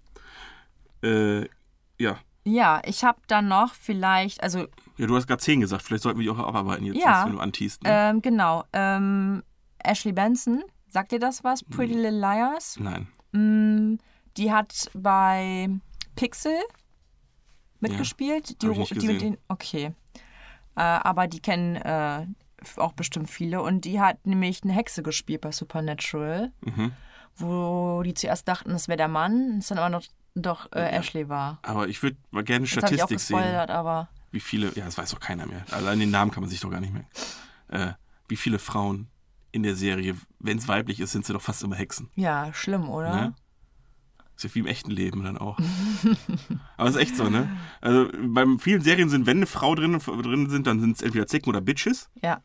[1.03, 1.46] Äh,
[1.98, 2.18] ja.
[2.44, 5.83] Ja, ich habe dann noch vielleicht, also Ja, du hast gerade zehn gesagt.
[5.83, 7.24] Vielleicht sollten wir die auch abarbeiten jetzt, Ja.
[7.27, 7.83] wenn du antiest.
[7.83, 7.90] Ne?
[7.92, 9.42] ähm, genau, ähm,
[9.79, 11.62] Ashley Benson, sagt dir das was?
[11.62, 12.01] Pretty Hm.
[12.03, 12.79] Little Liars?
[12.81, 13.09] Nein.
[13.33, 13.98] Mm,
[14.37, 15.68] die hat bei
[16.16, 16.57] Pixel
[17.81, 18.61] mitgespielt.
[18.62, 19.92] die, Ro- nicht die mit den, okay.
[20.77, 22.27] Äh, aber die kennen äh,
[22.77, 23.62] auch bestimmt viele.
[23.62, 26.92] Und die hat nämlich eine Hexe gespielt bei Supernatural, Mhm.
[27.37, 30.03] wo die zuerst dachten, das wäre der Mann, es dann aber noch
[30.42, 31.59] doch äh, Ashley war.
[31.62, 33.37] Aber ich würde mal gerne Jetzt habe ich auch Statistik sehen.
[33.38, 35.64] gespoilert, aber Wie viele, ja, das weiß doch keiner mehr.
[35.70, 37.09] Allein den Namen kann man sich doch gar nicht merken.
[37.68, 37.92] Äh,
[38.29, 39.09] wie viele Frauen
[39.53, 42.11] in der Serie, wenn es weiblich ist, sind sie doch fast immer Hexen.
[42.14, 43.14] ja, schlimm, oder?
[43.14, 43.35] Ne?
[44.37, 45.59] Ist ja wie im echten Leben dann auch.
[46.77, 47.48] Aber ist echt so, ne?
[47.81, 51.27] Also bei vielen Serien sind, wenn eine Frau drin, drin sind, dann sind es entweder
[51.27, 52.09] Zicken oder Bitches.
[52.22, 52.40] Ja,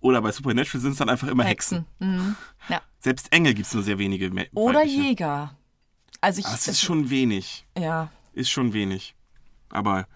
[0.00, 1.86] Oder bei Supernatural sind es dann einfach immer Hexen.
[2.00, 2.16] Hexen.
[2.16, 2.36] Mhm.
[2.68, 2.80] Ja.
[2.98, 4.32] Selbst Engel gibt es nur sehr wenige.
[4.54, 5.00] Oder weibliche.
[5.00, 5.56] Jäger.
[6.22, 7.66] Also ich, Das ist schon wenig.
[7.76, 9.14] ja, Ist schon wenig.
[9.70, 10.06] Aber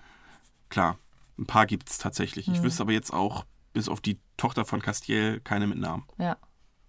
[0.70, 0.96] klar,
[1.38, 2.46] ein paar gibt es tatsächlich.
[2.46, 2.54] Mhm.
[2.54, 6.04] Ich wüsste aber jetzt auch, bis auf die Tochter von Castiel, keine mit Namen.
[6.18, 6.36] ja.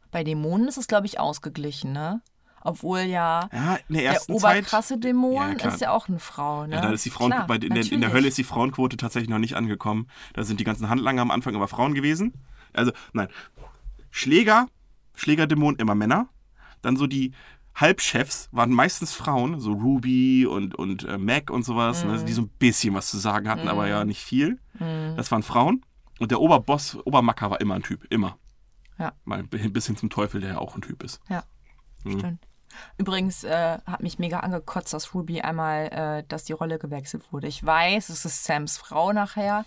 [0.09, 2.21] Bei Dämonen ist es, glaube ich, ausgeglichen, ne?
[2.61, 4.51] Obwohl ja Ja, in der der ersten Zeit.
[4.59, 6.75] oberkrasse Dämon Ja, ist ja auch eine Frau, ne?
[6.75, 8.13] Ja, da ist die Frauen, Klar, bei, in, der, in der.
[8.13, 10.07] Hölle ist die Frauenquote tatsächlich noch nicht angekommen.
[10.33, 12.33] Da sind die ganzen Handlanger am Anfang immer Frauen gewesen.
[12.71, 13.27] Also, nein.
[14.11, 14.67] Schläger,
[15.13, 16.29] Schlägerdämon immer Männer.
[16.81, 17.33] Dann so die
[17.79, 22.41] Halbchefs waren meistens Frauen, so Ruby und, und äh, Mac und sowas, ne, die so
[22.41, 24.59] ein bisschen was zu sagen hatten, aber ja nicht viel.
[25.15, 25.83] Das waren Frauen.
[26.19, 28.37] Und der Oberboss, Obermacker war immer ein Typ, immer.
[28.97, 29.13] Ja.
[29.25, 31.21] Mal bis hin zum Teufel, der ja auch ein Typ ist.
[31.29, 31.43] Ja,
[32.03, 32.19] Mhm.
[32.19, 32.47] stimmt.
[32.97, 37.47] Übrigens äh, hat mich mega angekotzt, dass Ruby einmal, äh, dass die Rolle gewechselt wurde.
[37.47, 39.65] Ich weiß, es ist Sams Frau nachher.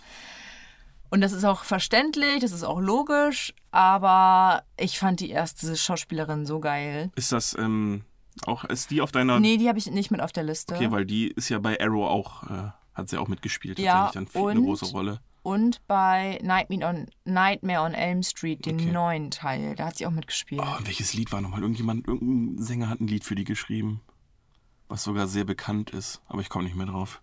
[1.11, 6.45] Und das ist auch verständlich, das ist auch logisch, aber ich fand die erste Schauspielerin
[6.45, 7.11] so geil.
[7.15, 8.03] Ist das ähm,
[8.45, 10.73] auch, ist die auf deiner Nee, die habe ich nicht mit auf der Liste.
[10.75, 13.77] Okay, weil die ist ja bei Arrow auch, äh, hat sie auch mitgespielt.
[13.77, 15.19] Ja, tatsächlich dann viel, eine und- große Rolle.
[15.43, 18.91] Und bei Nightmare on, Nightmare on Elm Street, den Okay.
[18.91, 20.61] neuen Teil, da hat sie auch mitgespielt.
[20.63, 21.61] Oh, und welches Lied war nochmal?
[21.61, 24.01] Irgendjemand, irgendein Sänger hat ein Lied für die geschrieben,
[24.87, 27.21] was sogar sehr bekannt ist, aber ich komme nicht mehr drauf.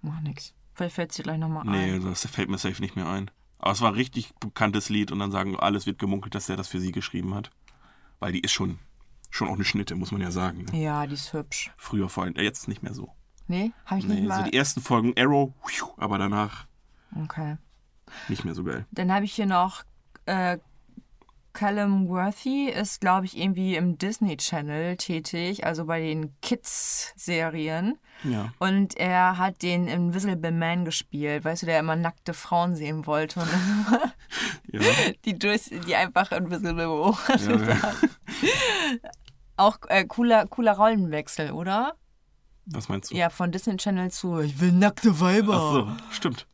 [0.00, 0.54] Mach nix.
[0.74, 2.04] Vielleicht fällt sie gleich nochmal Nee, ein.
[2.04, 3.30] das fällt mir safe nicht mehr ein.
[3.58, 6.56] Aber es war ein richtig bekanntes Lied und dann sagen, alles wird gemunkelt, dass der
[6.56, 7.50] das für sie geschrieben hat.
[8.18, 8.78] Weil die ist schon,
[9.30, 10.64] schon auch eine Schnitte, muss man ja sagen.
[10.72, 10.82] Ne?
[10.82, 11.70] Ja, die ist hübsch.
[11.76, 13.14] Früher vor allem, äh, jetzt nicht mehr so.
[13.48, 14.44] Nee, habe ich nicht Nee, mal.
[14.44, 15.52] so die ersten Folgen Arrow,
[15.96, 16.66] aber danach
[17.22, 17.56] okay.
[18.28, 18.86] nicht mehr so geil.
[18.92, 19.82] Dann habe ich hier noch
[20.26, 20.58] äh,
[21.52, 27.98] Callum Worthy ist, glaube ich, irgendwie im Disney Channel tätig, also bei den Kids-Serien.
[28.24, 28.52] Ja.
[28.58, 33.40] Und er hat den Invisible Man gespielt, weißt du, der immer nackte Frauen sehen wollte
[33.40, 33.48] und
[34.72, 34.80] Ja.
[35.24, 37.82] die, durch, die einfach invisible beobachtet ja.
[37.82, 37.96] hat.
[39.56, 41.94] Auch äh, cooler, cooler Rollenwechsel, oder?
[42.66, 43.16] Was meinst du?
[43.16, 45.54] Ja, von Disney Channel zu Ich will nackte Weiber.
[45.56, 46.46] Ach so, stimmt.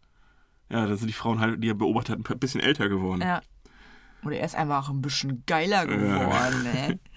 [0.68, 3.20] Ja, da sind die Frauen halt, die er beobachtet hat, ein bisschen älter geworden.
[3.20, 3.42] Ja.
[4.26, 6.98] Oder er ist einfach ein bisschen geiler geworden, ne?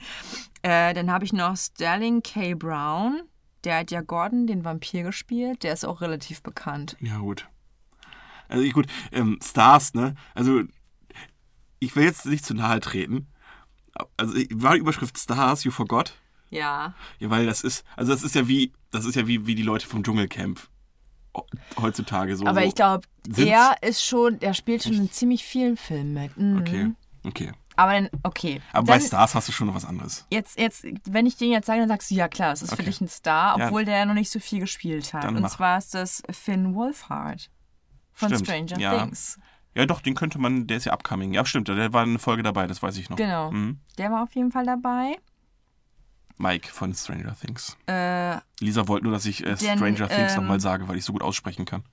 [0.61, 2.53] Äh, dann habe ich noch Sterling K.
[2.53, 3.21] Brown.
[3.63, 5.63] Der hat ja Gordon, den Vampir, gespielt.
[5.63, 6.97] Der ist auch relativ bekannt.
[6.99, 7.47] Ja, gut.
[8.49, 10.15] Also ich- gut, ähm, Stars, ne?
[10.35, 10.63] Also
[11.79, 13.27] ich will jetzt nicht zu nahe treten.
[14.17, 16.13] Also war die Überschrift Stars, You Forgot?
[16.49, 16.93] Ja.
[17.19, 19.63] Ja, weil das ist, also das ist ja wie, das ist ja wie, wie die
[19.63, 20.67] Leute vom Dschungelcamp
[21.79, 22.45] heutzutage so.
[22.45, 26.37] Aber ich glaube, er ist schon, der spielt schon in ziemlich vielen Filmen mit.
[26.37, 26.57] Mhm.
[26.59, 26.91] Okay,
[27.25, 27.51] okay.
[27.75, 28.61] Aber dann, okay.
[28.73, 30.25] Aber dann, bei Stars hast du schon noch was anderes.
[30.29, 32.73] Jetzt, jetzt, wenn ich den jetzt sage, dann sagst du, ja klar, das ist für
[32.75, 32.85] Okay.
[32.85, 33.67] dich ein Star, Ja.
[33.67, 35.23] obwohl der noch nicht so viel gespielt hat.
[35.23, 35.51] Dann Und mach.
[35.51, 37.49] zwar ist das Finn Wolfhard
[38.11, 38.99] von Stimmt, Stranger ja.
[39.03, 39.37] Things.
[39.75, 41.31] Ja, doch, den könnte man, der ist ja upcoming.
[41.33, 43.15] Ja, stimmt, der war eine Folge dabei, das weiß ich noch.
[43.17, 43.51] Genau.
[43.51, 43.79] Mhm.
[43.97, 45.15] Der war auf jeden Fall dabei.
[46.37, 47.77] Mike von Stranger Things.
[47.87, 51.05] Äh, Lisa wollte nur, dass ich äh, Denn, Stranger Things ähm, nochmal sage, weil ich
[51.05, 51.83] so gut aussprechen kann.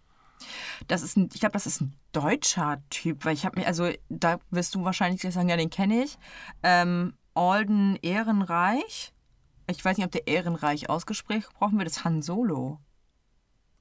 [0.88, 3.90] Das ist ein, ich glaube, das ist ein deutscher Typ, weil ich habe mir, also
[4.09, 6.18] da wirst du wahrscheinlich sagen, ja, den kenne ich.
[6.62, 9.12] Ähm, Alden Ehrenreich.
[9.68, 12.81] Ich weiß nicht, ob der Ehrenreich ausgesprochen wird, das ist Han Solo.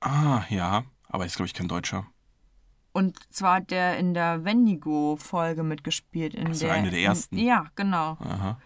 [0.01, 2.05] Ah, ja, aber ist, glaube ich, kein Deutscher.
[2.91, 6.33] Und zwar hat der in der Wendigo-Folge mitgespielt.
[6.33, 7.37] In so, der, eine der ersten.
[7.37, 8.17] In, ja, genau.
[8.21, 8.57] Aha.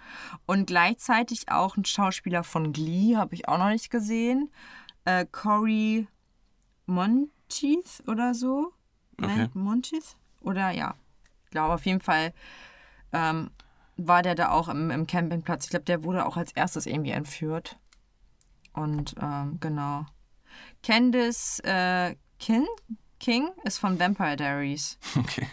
[0.45, 4.51] Und gleichzeitig auch ein Schauspieler von Glee, habe ich auch noch nicht gesehen.
[5.05, 6.07] Äh, Cory
[7.49, 8.73] Monteith oder so.
[9.21, 9.49] Okay.
[9.53, 10.15] Mon- Monteith?
[10.41, 10.95] Oder ja.
[11.45, 12.33] Ich glaube, auf jeden Fall
[13.11, 13.49] ähm,
[13.97, 15.65] war der da auch im, im Campingplatz.
[15.65, 17.77] Ich glaube, der wurde auch als erstes irgendwie entführt.
[18.73, 20.05] Und ähm, genau.
[20.83, 22.65] Candice äh, Kin
[23.19, 24.97] King ist von Vampire Diaries.
[25.17, 25.47] Okay.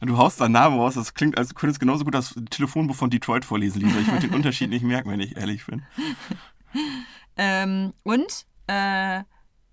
[0.00, 3.44] Du haust deinen Namen raus, das klingt, als könntest genauso gut das Telefonbuch von Detroit
[3.44, 3.98] vorlesen, Lisa.
[3.98, 5.82] Ich würde den Unterschied nicht merken, wenn ich ehrlich bin.
[7.36, 9.24] Ähm, und äh,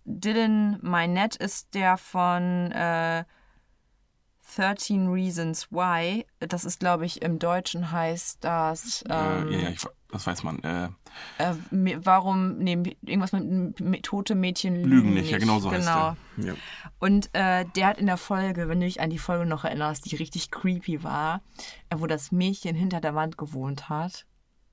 [0.06, 3.24] Dylan Minette ist der von äh,
[4.56, 6.26] 13 Reasons Why.
[6.40, 9.04] Das ist, glaube ich, im Deutschen heißt das.
[9.10, 9.80] Ähm, äh, ja, ich,
[10.12, 10.60] das weiß man.
[10.64, 10.90] Äh,
[11.38, 11.56] äh,
[12.04, 16.10] warum nehmen irgendwas mit, mit tote Mädchen lügen, Lügen nicht, ja, genau so genau.
[16.12, 16.46] heißt der.
[16.46, 16.54] Ja.
[17.00, 20.12] Und äh, der hat in der Folge, wenn du dich an die Folge noch erinnerst,
[20.12, 21.42] die richtig creepy war,
[21.90, 24.26] äh, wo das Mädchen hinter der Wand gewohnt hat.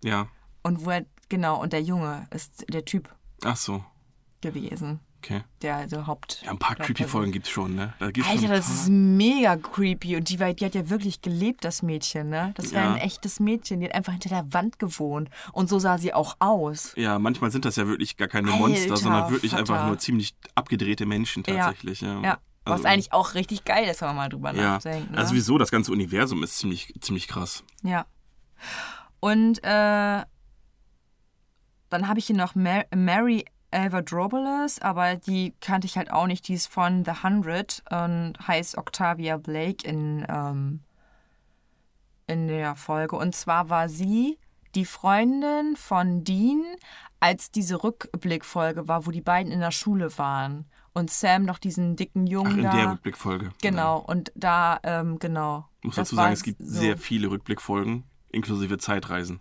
[0.02, 0.28] ja.
[0.62, 3.08] Und wo er, genau, und der Junge ist der Typ
[3.42, 3.82] Ach so,
[4.42, 5.42] gewesen, okay.
[5.62, 6.42] der also Haupt.
[6.44, 7.94] Ja, ein paar creepy Folgen gibt's schon, ne?
[7.98, 10.16] Da gibt's Alter, das ist mega creepy.
[10.16, 12.52] Und die, war- die hat ja wirklich gelebt, das Mädchen, ne?
[12.56, 12.92] Das war Ja.
[12.94, 13.80] ein echtes Mädchen.
[13.80, 15.28] Die hat einfach hinter der Wand gewohnt.
[15.52, 16.92] Und so sah sie auch aus.
[16.96, 19.60] Ja, manchmal sind das ja wirklich gar keine Alter, Monster, sondern wirklich Vater.
[19.74, 21.54] einfach nur ziemlich abgedrehte Menschen Ja.
[21.56, 22.00] tatsächlich.
[22.00, 22.20] Ja.
[22.22, 22.38] Ja.
[22.64, 25.10] Was Also- eigentlich auch richtig geil ist, wenn man mal drüber Ja, nachdenkt.
[25.12, 25.18] Ne?
[25.18, 27.64] also wieso, das ganze Universum ist ziemlich, ziemlich krass.
[27.82, 28.04] Ja.
[29.18, 30.22] Und äh,
[31.88, 32.84] dann habe ich hier noch Mar
[33.70, 36.48] Mary Elverdrobolis, aber die kannte ich halt auch nicht.
[36.48, 40.80] Die ist von The Hundred und heißt Octavia Blake in, ähm,
[42.26, 43.16] in der Folge.
[43.16, 44.38] Und zwar war sie
[44.74, 46.62] die Freundin von Dean,
[47.18, 50.66] als diese Rückblickfolge war, wo die beiden in der Schule waren.
[50.92, 52.72] Und Sam noch diesen dicken Ach, Jungen in da.
[52.72, 53.50] der Rückblickfolge.
[53.62, 55.68] Genau, und da, ähm, genau.
[55.80, 56.80] Ich muss dazu sagen, es gibt so.
[56.80, 59.38] sehr viele Rückblickfolgen, inklusive Zeitreisen.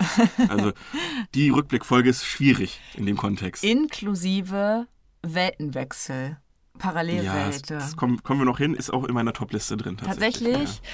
[0.48, 0.72] Also
[1.34, 3.64] die Rückblickfolge ist schwierig in dem Kontext.
[3.64, 4.86] Inklusive
[5.22, 6.14] Weltenwechsel.
[6.24, 6.36] ja,
[6.74, 7.78] das, Parallelwelten.
[7.78, 9.96] das kommen, kommen wir noch hin, ist auch in meiner Top-Liste drin.
[9.96, 10.52] Tatsächlich.
[10.52, 10.76] Tatsächlich.
[10.76, 10.90] Ja.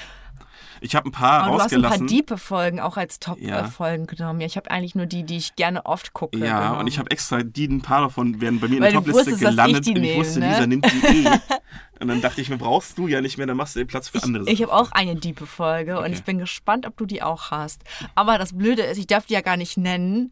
[0.81, 2.07] Ich habe ein paar Aber du hast ein paar rausgelassen.
[2.07, 3.61] diepe Folgen auch als Ja.
[3.61, 4.39] Top-Folgen genommen.
[4.41, 6.37] Ja, ich habe eigentlich nur die, die ich gerne oft gucke.
[6.37, 6.79] ja, genommen.
[6.81, 9.31] und ich habe extra die, ein paar davon werden bei mir Weil in der Top-Liste
[9.31, 9.85] dass ich gelandet.
[9.85, 10.49] die und ich wusste, ne?
[10.49, 11.29] Lisa nimmt die eh.
[11.99, 14.09] und dann dachte ich mir, brauchst du ja nicht mehr, dann machst du den Platz
[14.09, 16.13] für andere Ich habe auch eine diepe Folge und Okay.
[16.13, 17.81] ich bin gespannt, ob du die auch hast.
[18.15, 20.31] Aber das Blöde ist, ich darf die ja gar nicht nennen,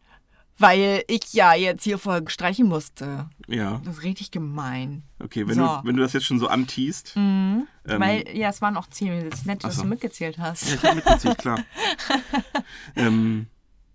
[0.58, 3.28] weil ich ja jetzt hier Folgen streichen musste.
[3.46, 5.02] Ja, Das ist richtig gemein.
[5.22, 5.62] okay, wenn, So.
[5.62, 7.14] du, wenn du das jetzt schon so anteast.
[7.16, 9.30] Ähm, weil, ja, es waren auch zehn Minuten.
[9.30, 9.82] Das ist nett, dass so.
[9.82, 10.68] du mitgezählt hast.
[10.68, 11.58] Ja, ich habe mitgezählt, klar.
[12.96, 13.46] ähm,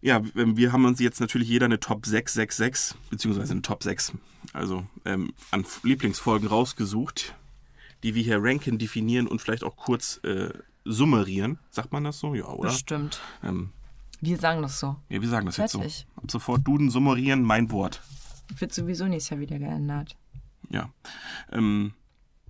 [0.02, 4.14] ja, wir haben uns jetzt natürlich jeder eine Top 666, beziehungsweise eine Top 6,
[4.54, 7.36] also ähm, an Lieblingsfolgen rausgesucht,
[8.04, 10.50] die wir hier ranken, definieren und vielleicht auch kurz äh,
[10.86, 11.60] summarieren.
[11.70, 12.34] Sagt man das so?
[12.34, 12.70] Ja, oder?
[12.70, 13.20] Bestimmt.
[13.44, 13.70] Ähm,
[14.22, 14.96] Wir sagen das so.
[15.10, 15.80] ja, wir sagen das jetzt so.
[15.80, 16.06] Fertig.
[16.16, 18.02] Ab sofort Duden, summarieren, mein Wort.
[18.58, 20.16] Wird sowieso nächstes Jahr wieder geändert.
[20.70, 20.90] Ja.
[21.52, 21.94] Ähm,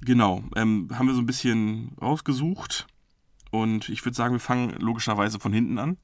[0.02, 0.44] genau.
[0.56, 2.88] Ähm, haben wir so ein bisschen rausgesucht
[3.52, 5.98] Und ich würde sagen, wir fangen logischerweise von hinten an.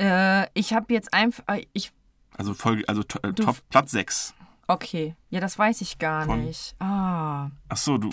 [0.00, 1.42] Äh, ich habe jetzt einfach.
[1.48, 1.92] äh, Ich,
[2.36, 4.34] Also Folge, also äh, Top Platz 6.
[4.72, 6.74] okay, ja, das weiß ich gar Von- nicht.
[6.80, 7.50] Ah.
[7.68, 8.10] Ach so, du,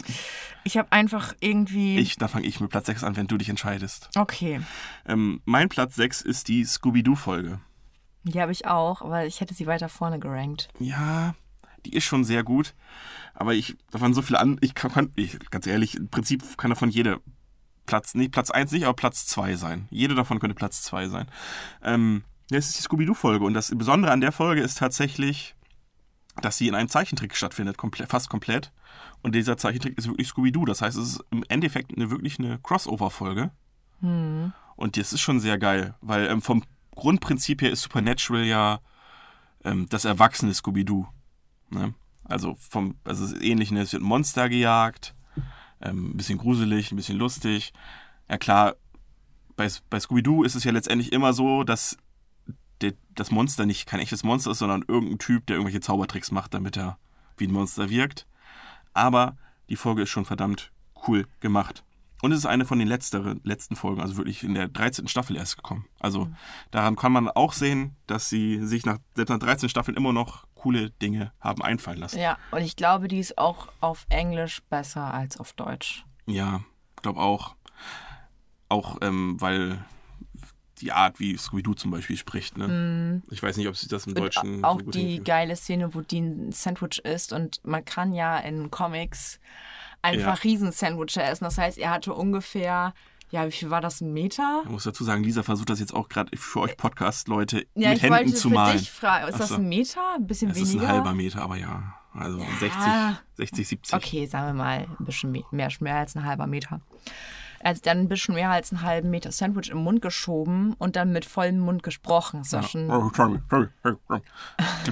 [0.63, 1.97] Ich habe einfach irgendwie.
[1.99, 4.09] ich, da fange ich mit Platz 6 an, wenn du dich entscheidest.
[4.15, 4.61] Okay.
[5.05, 7.59] Ähm, mein Platz 6 ist die Scooby-Doo-Folge.
[8.23, 10.67] Die habe ich auch, aber ich hätte sie weiter vorne gerankt.
[10.79, 11.33] Ja,
[11.85, 12.73] die ist schon sehr gut.
[13.33, 14.57] Aber ich, da waren so viele an.
[14.61, 17.19] Ich kann, ich, ganz ehrlich, im Prinzip kann davon jeder
[17.85, 19.87] Platz, nicht Platz 1 nicht, aber Platz 2 sein.
[19.91, 21.27] Jede davon könnte Platz 2 sein.
[21.83, 23.45] Ähm, ja, es ist die Scooby-Doo-Folge.
[23.45, 25.55] Und das Besondere an der Folge ist tatsächlich,
[26.41, 28.71] dass sie in einem Zeichentrick stattfindet, komplett, fast komplett.
[29.21, 30.65] Und dieser Zeichentrick ist wirklich Scooby-Doo.
[30.65, 33.51] Das heißt, es ist im Endeffekt eine, wirklich eine Crossover-Folge.
[34.75, 36.63] Und das ist schon sehr geil, weil ähm, vom
[36.95, 38.79] Grundprinzip her ist Supernatural ja
[39.63, 41.07] ähm, das erwachsene Scooby-Doo.
[41.69, 41.93] Ne?
[42.23, 43.81] Also vom, also es ist ähnlich, ne?
[43.81, 45.15] es wird ein Monster gejagt,
[45.81, 47.73] ähm, ein bisschen gruselig, ein bisschen lustig.
[48.29, 48.75] Ja klar,
[49.55, 51.97] bei, bei Scooby-Doo ist es ja letztendlich immer so, dass
[52.81, 56.53] der, das Monster nicht kein echtes Monster ist, sondern irgendein Typ, der irgendwelche Zaubertricks macht,
[56.53, 56.97] damit er
[57.37, 58.27] wie ein Monster wirkt.
[58.93, 59.37] Aber
[59.69, 60.71] die Folge ist schon verdammt
[61.07, 61.83] cool gemacht.
[62.21, 65.07] Und es ist eine von den letzteren, letzten Folgen, also wirklich in der 13.
[65.07, 65.85] Staffel erst gekommen.
[65.99, 66.29] Also
[66.71, 70.47] daran kann man auch sehen, dass sie sich nach, selbst nach 13 Staffeln immer noch
[70.55, 72.19] coole Dinge haben einfallen lassen.
[72.19, 76.05] Ja, und ich glaube, die ist auch auf Englisch besser als auf Deutsch.
[76.25, 76.61] Ja,
[77.03, 77.55] glaube auch.
[78.69, 79.85] Auch ähm, weil
[80.81, 82.57] die Art, wie Scooby-Doo zum Beispiel spricht.
[82.57, 83.21] Ne?
[83.31, 84.11] Ich weiß nicht, ob sie das im.
[84.13, 85.23] Und Deutschen auch so die hinkriegen.
[85.25, 89.39] geile Szene, wo die ein Sandwich isst und man kann ja in Comics
[90.01, 90.43] einfach Ja.
[90.43, 91.43] Riesen-Sandwiches essen.
[91.45, 92.93] Das heißt, er hatte ungefähr,
[93.31, 94.61] ja, wie viel war das, ein Meter?
[94.65, 97.97] Ich muss dazu sagen, Lisa versucht das jetzt auch gerade für euch Podcast-Leute Ja, mit
[97.97, 98.77] ich Händen wollte zu malen.
[98.77, 100.01] dich fragen, ist Ach das ein Meter?
[100.15, 100.87] Ein bisschen Es ist weniger?
[100.89, 101.93] ein halber Meter, aber ja.
[102.13, 102.71] Also 60,
[103.35, 103.93] 60, 70.
[103.95, 106.81] Okay, sagen wir mal ein bisschen me- mehr, mehr als ein halber Meter.
[107.67, 111.11] Hat dann ein bisschen mehr als einen halben Meter Sandwich im Mund geschoben und dann
[111.11, 112.39] mit vollem Mund gesprochen.
[112.43, 113.07] Das war schon Oh.
[113.07, 113.41] Ich glaube,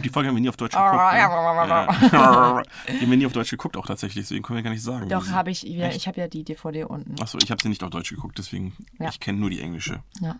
[0.04, 0.94] die Folge haben wir nie auf Deutsch geguckt.
[0.94, 2.10] ja, Ne?
[2.12, 2.62] Ja.
[2.88, 4.26] Die haben wir nie auf Deutsch geguckt, auch tatsächlich.
[4.26, 5.10] Deswegen können wir gar nicht sagen.
[5.10, 5.64] Doch, habe ich.
[5.64, 7.22] Ja, ich habe ja die DVD unten.
[7.22, 9.10] Achso, ich habe sie nicht auf Deutsch geguckt, deswegen Ja.
[9.10, 10.04] ich kenne nur die englische.
[10.20, 10.36] Ja.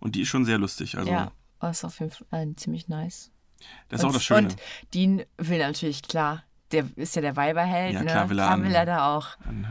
[0.00, 0.96] Und die ist schon sehr lustig.
[0.98, 3.30] Also Ja, das ist auf jeden Fall äh, ziemlich nice.
[3.88, 4.48] das ist auch und, das Schöne.
[4.48, 4.56] Und
[4.94, 7.94] Dean will natürlich, klar, der ist ja der Weiberheld.
[7.94, 8.06] Ja, ne?
[8.06, 9.28] klar will er an- will er da auch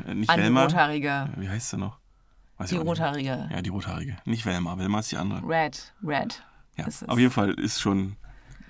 [0.08, 0.64] Äh, nicht an die Velma.
[0.64, 1.30] Rothaarige.
[1.38, 2.00] Wie heißt sie noch?
[2.58, 2.76] Weiß Die.
[2.76, 3.50] Rothaarige.
[3.52, 4.18] Ja, die Rothaarige.
[4.26, 4.78] Nicht Velma.
[4.78, 5.42] Velma ist die andere.
[5.48, 6.44] Red, Red.
[6.76, 8.16] Ja, auf jeden Fall ist schon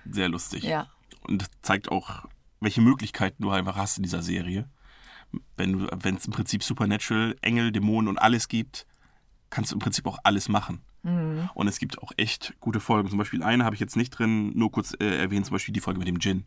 [0.09, 0.63] sehr lustig.
[0.63, 0.87] Ja.
[1.27, 2.25] Und das zeigt auch,
[2.59, 4.67] welche Möglichkeiten du einfach hast in dieser Serie.
[5.57, 8.87] Wenn es im Prinzip Supernatural, Engel, Dämonen und alles gibt,
[9.51, 10.81] kannst du im Prinzip auch alles machen.
[11.03, 11.49] Mhm.
[11.53, 13.09] Und es gibt auch echt gute Folgen.
[13.09, 15.79] Zum Beispiel eine habe ich jetzt nicht drin, nur kurz äh, erwähnt, zum Beispiel die
[15.81, 16.45] Folge mit dem Djinn.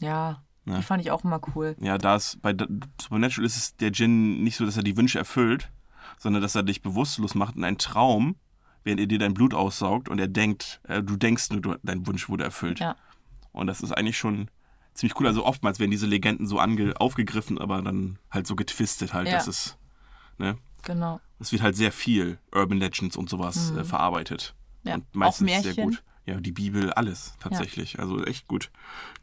[0.00, 0.76] Ja, Ja.
[0.76, 1.76] die fand ich auch immer cool.
[1.80, 2.54] Ja, da ist bei
[3.00, 5.70] Supernatural ist es der Djinn nicht so, dass er die Wünsche erfüllt,
[6.18, 8.36] sondern dass er dich bewusstlos macht in einen Traum,
[8.84, 12.28] während er dir dein Blut aussaugt und er denkt, äh, du denkst nur, dein Wunsch
[12.28, 12.78] wurde erfüllt.
[12.78, 12.96] Ja.
[13.50, 14.48] Und das ist eigentlich schon
[14.94, 15.26] ziemlich cool.
[15.26, 19.28] Also oftmals werden diese Legenden so aufgegriffen, aber dann halt so getwistet halt.
[19.28, 19.34] Ja.
[19.34, 19.78] Das ist,
[20.38, 20.56] ne?
[20.82, 21.20] Genau.
[21.38, 24.54] Es wird halt sehr viel Urban Legends und sowas äh, verarbeitet.
[24.82, 24.88] Mhm.
[24.88, 26.02] Ja, Und meistens auch sehr gut.
[26.24, 27.98] Ja, die Bibel, alles tatsächlich.
[27.98, 28.70] Also echt gut.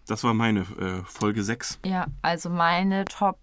[0.06, 1.80] Das war meine äh, Folge 6.
[1.86, 3.40] Ja, also meine Top,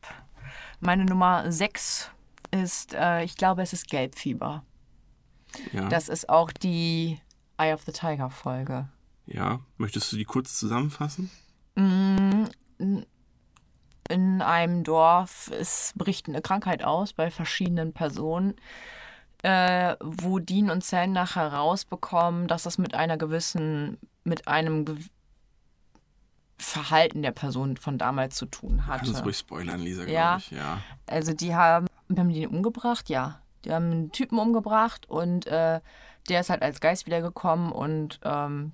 [0.81, 2.11] meine Nummer 6
[2.51, 4.63] ist, äh, ich glaube, es ist Gelbfieber.
[5.73, 5.89] Ja.
[5.89, 7.19] Das ist auch die
[7.57, 8.89] Eye of the Tiger Folge.
[9.27, 9.61] ja.
[9.79, 11.31] Möchtest du die kurz zusammenfassen?
[14.09, 18.55] In einem Dorf ist, bricht eine Krankheit aus bei verschiedenen Personen,
[19.47, 24.97] äh, wo Dean und Sam nachher rausbekommen, dass das mit einer gewissen, mit einem gew
[26.59, 29.25] Verhalten der Person von damals zu tun Kannst du hatte.
[29.25, 30.37] ruhig spoilern, Lisa, glaube Ja.
[30.39, 30.51] ich.
[30.51, 30.79] Ja.
[31.07, 33.11] Also die haben, haben die den umgebracht?
[33.11, 33.41] Ja.
[33.65, 35.81] Die haben einen Typen umgebracht und äh,
[36.31, 38.73] der ist halt als Geist wiedergekommen und ähm,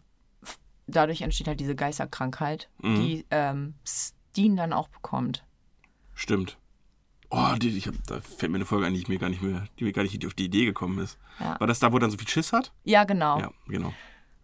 [0.86, 2.94] dadurch entsteht halt diese Geisterkrankheit, Mhm.
[2.94, 3.74] die ähm,
[4.36, 5.44] Dean dann auch bekommt.
[6.14, 6.56] Stimmt.
[7.34, 9.40] Oh, die, ich hab, da fällt mir eine Folge ein, die ich mir gar nicht
[9.40, 11.18] mehr, die mir gar nicht auf die Idee gekommen ist.
[11.40, 11.58] Ja.
[11.58, 12.72] War das da, wo er dann so viel Schiss hat?
[12.84, 13.40] Ja, genau.
[13.40, 13.94] Ja, genau.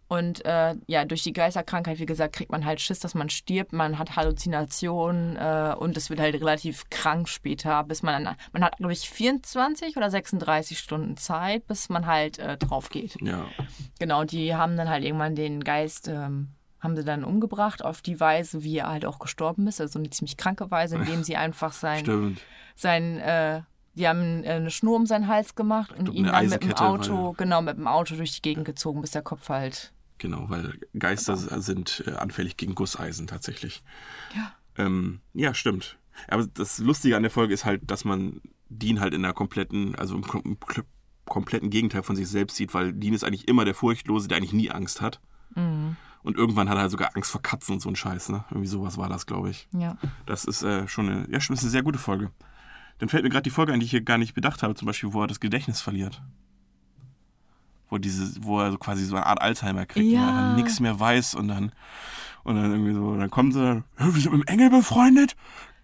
[0.07, 3.73] Und äh, ja, durch die Geisterkrankheit, wie gesagt, kriegt man halt Schiss, dass man stirbt.
[3.73, 8.63] Man hat Halluzinationen äh, und es wird halt relativ krank später, bis man dann, man
[8.63, 13.21] hat, glaube ich, 24 oder 36 Stunden Zeit, bis man halt äh, drauf geht.
[13.21, 13.45] Ja.
[13.99, 18.19] Genau, die haben dann halt irgendwann den Geist, ähm, haben sie dann umgebracht auf die
[18.19, 19.79] Weise, wie er halt auch gestorben ist.
[19.79, 22.41] Also eine ziemlich kranke Weise, indem sie einfach sein, Stimmt.
[22.79, 23.61] Sein äh,
[23.95, 27.33] die haben äh, eine Schnur um seinen Hals gemacht und ihn dann mit dem Auto,
[27.33, 29.91] genau, mit dem Auto durch die Gegend gezogen, bis der Kopf halt.
[30.19, 33.83] Genau, weil Geister sind äh, anfällig gegen Gusseisen tatsächlich.
[34.35, 34.53] Ja.
[34.77, 35.97] Ähm, ja, stimmt.
[36.27, 39.95] Aber das Lustige an der Folge ist halt, dass man Dean halt in der kompletten,
[39.95, 40.83] also im, im kl-
[41.25, 44.53] kompletten Gegenteil von sich selbst sieht, weil Dean ist eigentlich immer der Furchtlose, der eigentlich
[44.53, 45.19] nie Angst hat.
[45.55, 48.45] Und irgendwann hat er halt sogar Angst vor Katzen und so ein Scheiß, ne?
[48.49, 49.67] Irgendwie sowas war das, glaube ich.
[49.71, 49.97] Ja.
[50.25, 52.29] Das ist äh, schon eine, ja, schon ist eine sehr gute Folge.
[52.99, 54.85] Dann fällt mir gerade die Folge ein, die ich hier gar nicht bedacht habe, zum
[54.85, 56.21] Beispiel, wo er das Gedächtnis verliert.
[57.89, 60.27] Wo, diese, wo er so quasi so eine Art Alzheimer kriegt und Ja.
[60.29, 61.71] er dann nichts mehr weiß und dann,
[62.43, 65.35] und dann irgendwie so, dann kommen sie, "Hä, wir sind mit dem Engel befreundet?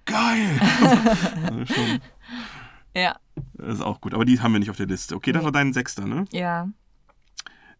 [0.06, 0.60] Geil!
[1.44, 2.00] also schon,
[2.96, 3.16] Ja.
[3.56, 5.16] das ist auch gut, aber die haben wir nicht auf der Liste.
[5.16, 6.26] Okay, das war dein Sechster, ne?
[6.32, 6.70] Ja.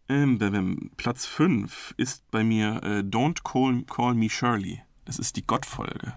[0.08, 0.90] Ähm.
[0.96, 4.82] Platz 5 ist bei mir äh, Don't Call, Call Me Shirley.
[5.04, 6.14] Das ist die Gottfolge.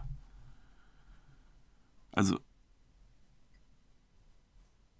[2.11, 2.39] Also.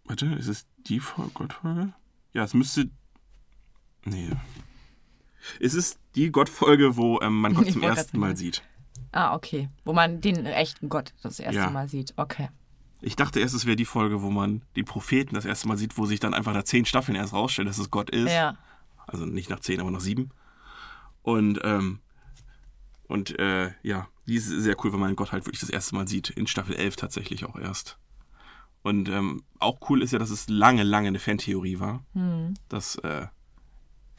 [0.10, 1.94] Warte, ist es die Fol- Gottfolge?
[2.34, 2.90] Ja, es müsste.
[4.06, 4.32] Nee.
[5.60, 8.64] Es ist die Gottfolge, wo ähm, man Gott Ich zum ersten Mal sieht.
[9.12, 9.70] Ah, okay.
[9.86, 11.70] Wo man den echten Gott das erste Ja.
[11.70, 12.14] Mal sieht.
[12.18, 12.50] Okay.
[13.02, 15.96] Ich dachte erst, es wäre die Folge, wo man den Propheten das erste Mal sieht,
[16.00, 18.32] wo sich dann einfach nach zehn Staffeln erst rausstellt, dass es Gott ist.
[18.32, 18.58] Ja.
[19.06, 20.32] Also nicht nach zehn, aber nach sieben.
[21.22, 22.00] Und, ähm,
[23.08, 26.08] und äh, ja, die ist sehr cool, wenn man Gott halt wirklich das erste Mal
[26.08, 26.32] sieht.
[26.32, 28.00] In Staffel 11 tatsächlich auch erst.
[28.82, 32.04] Und ähm, auch cool ist ja, dass es lange, lange eine Fantheorie war,
[32.70, 33.28] dass äh,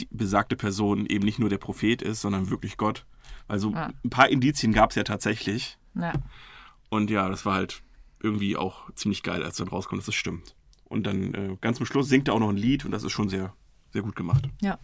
[0.01, 3.07] die besagte Person eben nicht nur der Prophet ist, sondern wirklich Gott.
[3.49, 3.91] Also Ah.
[4.05, 5.79] ein paar Indizien gab es ja tatsächlich.
[5.95, 6.13] Ja.
[6.91, 7.83] Und ja, das war halt
[8.23, 10.55] irgendwie auch ziemlich geil, als dann rauskommt, dass es stimmt.
[10.85, 13.13] Und dann äh, ganz zum Schluss singt er auch noch ein Lied und das ist
[13.13, 13.55] schon sehr,
[13.93, 14.49] sehr gut gemacht.
[14.61, 14.79] Ja.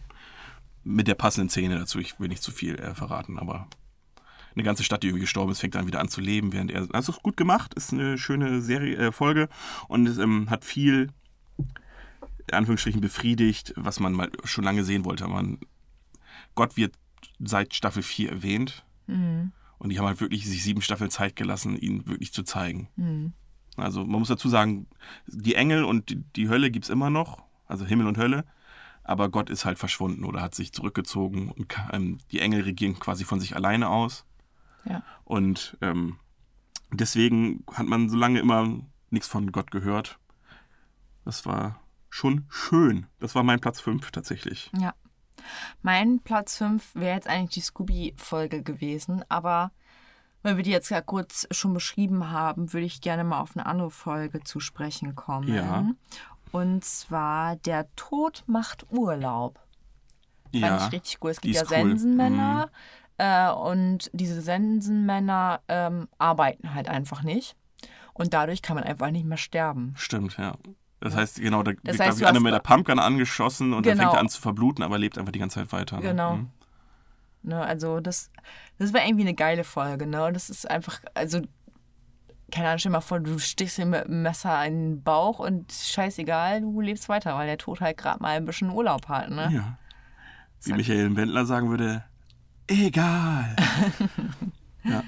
[0.83, 1.99] Mit der passenden Szene dazu.
[1.99, 3.67] Ich will nicht zu viel äh, verraten, aber
[4.57, 6.87] eine ganze Stadt, die irgendwie gestorben ist, fängt dann wieder an zu leben, während er.
[6.91, 9.49] Also ist gut gemacht, ist eine schöne Serie, äh, Folge
[9.87, 11.09] und es ähm, hat viel,
[11.57, 15.27] in Anführungsstrichen, befriedigt, was man mal schon lange sehen wollte.
[15.27, 15.59] Man,
[16.55, 16.95] Gott wird
[17.39, 18.83] seit Staffel 4 erwähnt
[19.77, 22.89] und die haben halt wirklich sich sieben Staffeln Zeit gelassen, ihn wirklich zu zeigen.
[23.75, 24.87] Also man muss dazu sagen,
[25.27, 28.43] die Engel und die, die Hölle gibt es immer noch, also Himmel und Hölle,
[29.03, 33.23] aber Gott ist halt verschwunden oder hat sich zurückgezogen und ähm, die Engel regieren quasi
[33.23, 34.25] von sich alleine aus.
[34.89, 35.03] Ja.
[35.25, 36.17] Und ähm,
[36.91, 40.19] deswegen hat man so lange immer nichts von Gott gehört.
[41.25, 43.07] Das war schon schön.
[43.19, 44.71] Das war mein Platz 5 tatsächlich.
[44.77, 44.93] Ja.
[45.81, 49.71] Mein Platz 5 wäre jetzt eigentlich die Scooby-Folge gewesen, aber
[50.43, 53.65] weil wir die jetzt ja kurz schon beschrieben haben, würde ich gerne mal auf eine
[53.65, 55.53] andere Folge zu sprechen kommen.
[55.53, 55.85] Ja.
[56.51, 59.59] Und zwar Der Tod macht Urlaub.
[60.51, 61.31] Fand Ja, ich richtig cool.
[61.31, 61.95] Es gibt ja cool.
[61.95, 62.65] Mhm.
[63.17, 67.55] Äh, und diese Sensenmänner ähm, arbeiten halt einfach nicht.
[68.13, 69.93] Und dadurch kann man einfach nicht mehr sterben.
[69.95, 70.53] stimmt, ja.
[70.99, 73.85] Das heißt, genau, da wird, heißt, glaub du ich, einer mit der Pumpgun angeschossen und
[73.85, 74.03] dann Genau.
[74.09, 75.97] fängt er an zu verbluten, aber lebt einfach die ganze Zeit weiter.
[75.97, 76.01] Ne?
[76.01, 76.35] Genau.
[76.37, 76.49] Mhm.
[77.43, 78.31] Ne, also das,
[78.79, 80.25] das war irgendwie eine geile Folge, ne?
[80.25, 81.41] Und das ist einfach, also,
[82.51, 85.37] keine Ahnung, stell dir mal vor, du stichst dir mit dem Messer in den Bauch
[85.39, 89.29] und scheißegal, du lebst weiter, weil der Tod halt gerade mal ein bisschen Urlaub hat,
[89.29, 89.49] ne?
[89.53, 89.77] Ja.
[90.63, 92.03] Wie Sag- Michael Wendler sagen würde,
[92.67, 93.55] egal.
[94.83, 95.03] ja.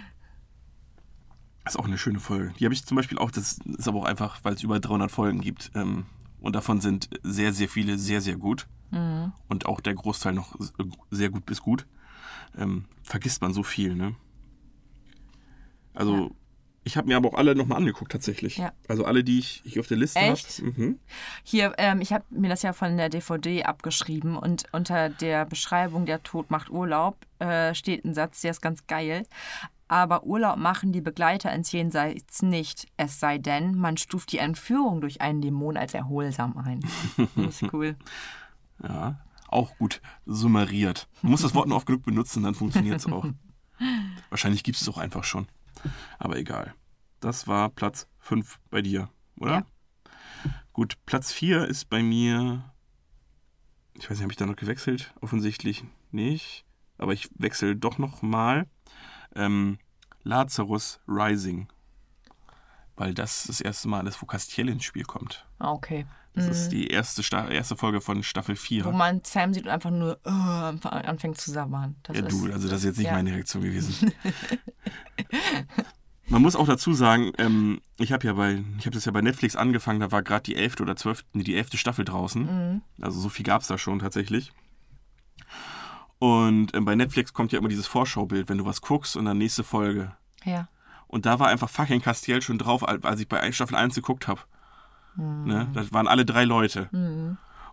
[1.64, 2.54] Das ist auch eine schöne Folge.
[2.60, 5.12] Die habe ich zum Beispiel auch, das ist aber auch einfach, weil es über 300
[5.12, 5.72] Folgen gibt.
[5.76, 6.06] Ähm,
[6.40, 8.68] und davon sind sehr, sehr viele sehr, sehr gut.
[8.92, 9.34] Mhm.
[9.48, 10.56] Und auch der Großteil noch
[11.12, 11.86] sehr gut bis gut.
[12.58, 14.16] Ähm, vergisst man so viel, ne?
[15.94, 16.30] Also, Ja.
[16.90, 18.58] Ich habe mir aber auch alle nochmal angeguckt, tatsächlich.
[18.58, 18.74] Ja.
[18.88, 20.34] Also alle, die ich, ich auf der Liste habe.
[20.34, 20.60] Echt?
[20.60, 20.98] Mhm.
[21.44, 26.08] Hier, ähm, ich habe mir das ja von der DVD abgeschrieben und unter der Beschreibung
[26.08, 29.28] der Tod macht Urlaub äh, steht ein Satz, der ist ganz geil.
[29.88, 32.88] Aber Urlaub machen die Begleiter ins Jenseits nicht.
[32.98, 36.80] Es sei denn, man stuft die Entführung durch einen Dämon als erholsam ein.
[37.36, 37.96] Das ist cool.
[38.82, 41.08] Ja, auch gut summariert.
[41.22, 43.26] Man muss das Wort nur oft genug benutzen, dann funktioniert es auch.
[44.30, 45.48] Wahrscheinlich gibt es es auch einfach schon.
[46.18, 46.74] Aber egal.
[47.20, 49.52] Das war Platz 5 bei dir, oder?
[49.52, 49.66] Ja.
[50.74, 52.64] Gut, Platz 4 ist bei mir.
[53.94, 55.14] Ich weiß nicht, habe ich da noch gewechselt?
[55.20, 56.66] Offensichtlich nicht.
[56.98, 58.66] Aber ich wechsle doch noch mal.
[59.36, 59.80] Ähm,
[60.24, 61.68] Lazarus Rising.
[62.96, 65.46] Weil das das erste Mal ist, wo Castiel ins Spiel kommt.
[65.60, 66.06] Ah, Okay.
[66.36, 68.86] Das ist die erste, Sta erste Folge von Staffel 4.
[68.86, 71.96] Wo man Sam sieht und einfach nur äh, anfängt zu sabbern.
[72.04, 73.14] Das Ja, ist, du, also das ist jetzt nicht ja.
[73.14, 74.14] meine Reaktion gewesen.
[76.30, 79.22] Man muss auch dazu sagen, ähm, ich habe ja bei, ich habe das ja bei
[79.22, 82.44] Netflix angefangen, da war gerade die elfte oder zwölfte, nee, die elfte Staffel draußen.
[82.44, 82.82] Mhm.
[83.02, 84.52] Also so viel gab es da schon tatsächlich.
[86.20, 89.38] Und ähm, bei Netflix kommt ja immer dieses Vorschaubild, wenn du was guckst und dann
[89.38, 90.12] nächste Folge.
[90.44, 90.68] Ja.
[91.08, 94.42] Und da war einfach fucking Castiel schon drauf, als ich bei Staffel 1 geguckt habe.
[95.16, 95.46] Mhm.
[95.46, 95.68] Ne?
[95.74, 96.90] Das waren alle drei Leute.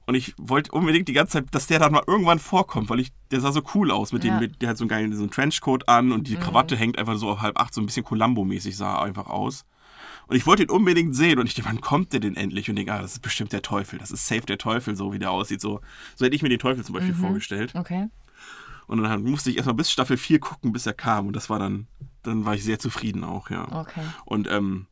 [0.07, 3.13] Und ich wollte unbedingt die ganze Zeit, dass der dann mal irgendwann vorkommt, weil ich,
[3.33, 4.13] der sah so cool aus.
[4.13, 4.41] Mit dem, Ja.
[4.41, 6.25] mit, der hat so einen geilen so einen Trenchcoat an und Mhm.
[6.25, 9.27] die Krawatte hängt einfach so auf halb acht, so ein bisschen Columbo-mäßig sah er einfach
[9.27, 9.65] aus.
[10.29, 12.69] Und ich wollte ihn unbedingt sehen und ich dachte, wann kommt der denn endlich?
[12.71, 13.99] Und denke, ah, das ist bestimmt der Teufel.
[13.99, 15.61] Das ist safe der Teufel, so wie der aussieht.
[15.61, 15.81] So,
[16.15, 16.99] so hätte ich mir den Teufel zum Mhm.
[16.99, 17.73] Beispiel vorgestellt.
[17.75, 18.09] Okay.
[18.87, 21.27] Und dann musste ich erstmal bis Staffel 4 gucken, bis er kam.
[21.27, 21.89] Und das war dann,
[22.23, 23.67] dann war ich sehr zufrieden auch, ja.
[23.81, 24.03] Okay.
[24.25, 24.87] Und ähm,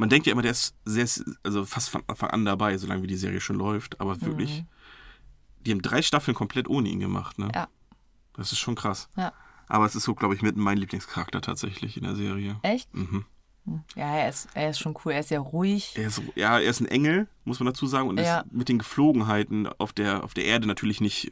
[0.00, 1.06] man denkt ja immer, der ist sehr,
[1.42, 4.00] also fast von Anfang an dabei, solange wie die Serie schon läuft.
[4.00, 4.64] Aber wirklich,
[5.60, 7.50] die haben drei Staffeln komplett ohne ihn gemacht, ne?
[7.54, 7.68] Ja.
[8.32, 9.10] Das ist schon krass.
[9.16, 9.32] Ja.
[9.68, 12.58] Aber es ist so, glaube ich, mit mein Lieblingscharakter tatsächlich in der Serie.
[12.62, 12.92] Echt?
[12.94, 13.26] Mhm.
[13.94, 15.12] Ja, er ist, er ist schon cool.
[15.12, 15.92] Er ist sehr ruhig.
[15.96, 18.08] Er ist, ja, er ist ein Engel, muss man dazu sagen.
[18.08, 18.40] Und Ja.
[18.40, 21.30] ist mit den Geflogenheiten auf der, auf der Erde natürlich nicht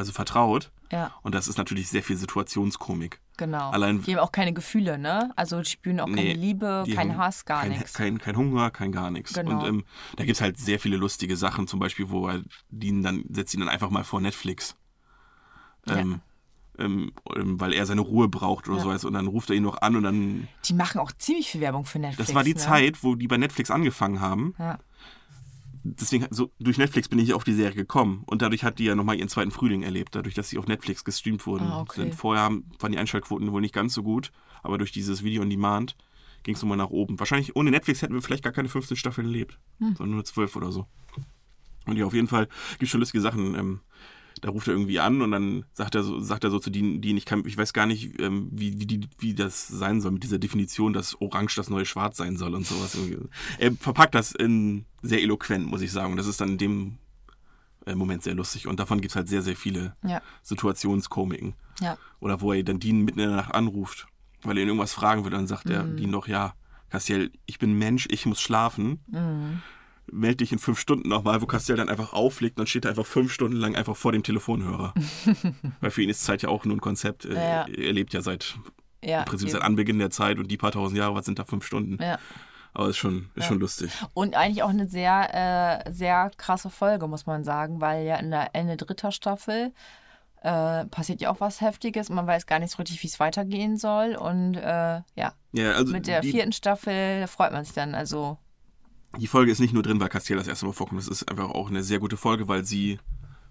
[0.00, 0.72] also vertraut.
[0.92, 3.20] Ja, Und das ist natürlich sehr viel Situationskomik.
[3.36, 3.70] genau.
[3.70, 5.30] Allein- die haben auch keine Gefühle, ne?
[5.36, 7.92] Also die spüren auch Nee, keine Liebe, keinen Hass, gar nichts.
[7.94, 9.32] Kein, kein Hunger, kein gar nichts.
[9.34, 9.60] Genau.
[9.60, 9.84] Und ähm,
[10.16, 13.54] da gibt es halt sehr viele lustige Sachen, zum Beispiel, wo er die dann, setzt
[13.54, 14.74] ihn dann einfach mal vor Netflix.
[15.86, 16.20] Ähm,
[16.78, 18.82] ähm, ähm, weil er seine Ruhe braucht oder Ja.
[18.82, 19.04] sowas.
[19.04, 20.48] Und dann ruft er ihn noch an und dann.
[20.64, 22.26] Die machen auch ziemlich viel Werbung für Netflix.
[22.28, 22.60] Das war die ne?
[22.60, 24.54] Zeit, wo die bei Netflix angefangen haben.
[24.58, 24.78] Ja.
[25.82, 28.22] Deswegen, so, durch Netflix bin ich auf die Serie gekommen.
[28.26, 31.04] Und dadurch hat die ja nochmal ihren zweiten Frühling erlebt, dadurch, dass sie auf Netflix
[31.04, 31.66] gestreamt wurden.
[31.66, 32.02] Ah, okay.
[32.02, 32.14] Sind.
[32.14, 34.30] Vorher waren die Einschaltquoten wohl nicht ganz so gut,
[34.62, 35.96] aber durch dieses Video on Demand
[36.42, 37.18] ging es nochmal nach oben.
[37.18, 39.96] Wahrscheinlich ohne Netflix hätten wir vielleicht gar keine 15 Staffeln erlebt, Hm.
[39.96, 40.86] sondern nur 12 oder so.
[41.86, 43.54] Und ja, auf jeden Fall gibt es schon lustige Sachen.
[43.54, 43.80] Ähm,
[44.40, 47.00] da ruft er irgendwie an und dann sagt er so, sagt er so zu denen,
[47.00, 50.12] die ich kann, ich weiß gar nicht, ähm, wie, wie, die, wie das sein soll
[50.12, 52.96] mit dieser Definition, dass Orange das neue Schwarz sein soll und sowas.
[53.58, 56.12] Er verpackt das in sehr eloquent, muss ich sagen.
[56.12, 56.98] Und das ist dann in dem
[57.86, 58.66] äh, Moment sehr lustig.
[58.66, 61.54] Und davon gibt es halt sehr, sehr viele Ja, Situationskomiken.
[61.80, 61.96] ja.
[62.20, 64.06] Oder wo er dann Dean mitten in der Nacht anruft,
[64.42, 65.30] weil er ihn irgendwas fragen will.
[65.30, 65.96] Dann sagt er Mhm.
[65.96, 66.54] Dean doch, ja,
[66.90, 69.00] Castiel, ich bin Mensch, ich muss schlafen.
[70.12, 73.06] Meld dich in fünf Stunden nochmal, wo Castiel dann einfach auflegt, dann steht er einfach
[73.06, 74.94] fünf Stunden lang einfach vor dem Telefonhörer.
[75.80, 77.24] weil für ihn ist Zeit ja auch nur ein Konzept.
[77.24, 77.66] Äh, Ja.
[77.66, 78.56] Er lebt ja seit,
[79.04, 79.58] ja im Prinzip eben.
[79.58, 82.02] seit Anbeginn der Zeit und die paar tausend Jahre, was sind da fünf Stunden?
[82.02, 82.18] ja.
[82.72, 83.90] Aber ist schon, ist schon lustig.
[84.14, 88.30] Und eigentlich auch eine sehr, äh, sehr krasse Folge, muss man sagen, weil ja in
[88.30, 89.72] der Ende dritter Staffel
[90.42, 92.10] äh, passiert ja auch was Heftiges.
[92.10, 94.14] Man weiß gar nicht so richtig, wie es weitergehen soll.
[94.14, 97.94] Und äh, ja, Ja, also mit der vierten Staffel freut man sich dann.
[97.94, 98.38] Also,
[99.18, 101.00] Die Folge ist nicht nur drin, weil Castiel das erste Mal vorkommt.
[101.00, 102.98] Es ist einfach auch eine sehr gute Folge, weil sie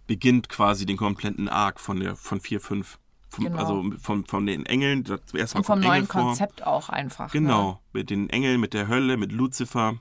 [0.08, 3.00] beginnt quasi den kompletten Arc von der von 4, 5.
[3.30, 3.58] Vom, Genau.
[3.58, 5.04] Also von, von den Engeln.
[5.04, 6.22] Das erste Mal und vom kommt Engel neuen vor.
[6.22, 7.34] Konzept auch einfach.
[7.34, 7.42] Ne?
[7.42, 7.82] Genau.
[7.94, 10.00] Mit den Engeln, mit der Hölle, mit Lucifer.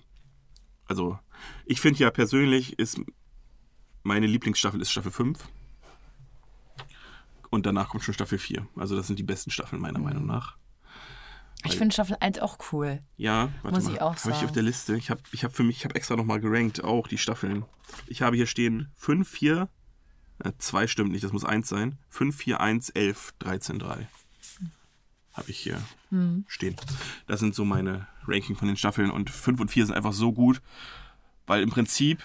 [0.86, 1.18] Also,
[1.66, 3.00] ich finde ja persönlich ist
[4.02, 5.38] meine Lieblingsstaffel ist Staffel 5.
[7.50, 8.66] Und danach kommt schon Staffel 4.
[8.76, 10.56] Also, das sind die besten Staffeln meiner Meinung nach.
[11.64, 13.00] Ich finde Staffel 1 auch cool.
[13.16, 13.92] Ja, warte Muss mal.
[13.94, 14.44] ich auch Habe ich sagen.
[14.46, 14.96] auf der Liste.
[14.96, 17.64] Ich habe ich hab für mich, ich habe extra nochmal gerankt, auch die Staffeln.
[18.06, 19.68] Ich habe hier stehen 5, 4,
[20.44, 21.98] äh, 2 stimmt nicht, das muss 1 sein.
[22.10, 24.06] 5, 4, 1, 11, 13, 3.
[25.32, 25.80] Habe ich hier
[26.10, 26.44] Hm.
[26.48, 26.76] stehen.
[27.26, 30.32] Das sind so meine Ranking von den Staffeln und 5 und 4 sind einfach so
[30.32, 30.60] gut,
[31.46, 32.24] weil im Prinzip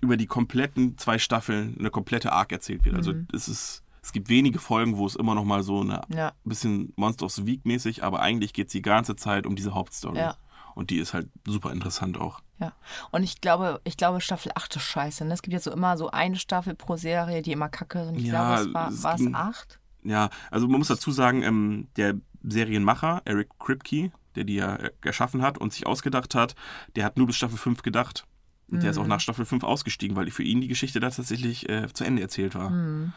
[0.00, 2.94] über die kompletten zwei Staffeln eine komplette Arc erzählt wird.
[2.94, 3.26] Also Mhm.
[3.32, 6.32] es ist, es gibt wenige Folgen, wo es immer noch mal so eine Ja.
[6.44, 9.74] bisschen Monster of the Week mäßig, aber eigentlich geht es die ganze Zeit um diese
[9.74, 10.16] Hauptstory.
[10.16, 10.36] Ja.
[10.74, 12.40] Und die ist halt super interessant auch.
[12.58, 12.72] Ja.
[13.10, 15.26] Und ich glaube, ich glaube, Staffel 8 ist scheiße.
[15.26, 15.34] Ne?
[15.34, 18.16] Es gibt ja so immer so eine Staffel pro Serie, die immer kacke sind.
[18.16, 19.78] Ich Ja, glaube, es war, es war es ging- 8?
[20.04, 25.42] Ja, also man muss dazu sagen, ähm, der Serienmacher, Eric Kripke, der die ja erschaffen
[25.42, 26.54] hat und sich ausgedacht hat,
[26.96, 28.24] der hat nur bis Staffel 5 gedacht.
[28.70, 29.08] Und der ist auch Mhm.
[29.08, 32.54] nach Staffel 5 ausgestiegen, weil für ihn die Geschichte da tatsächlich äh, zu Ende erzählt
[32.54, 32.68] war.
[32.70, 33.12] Mhm.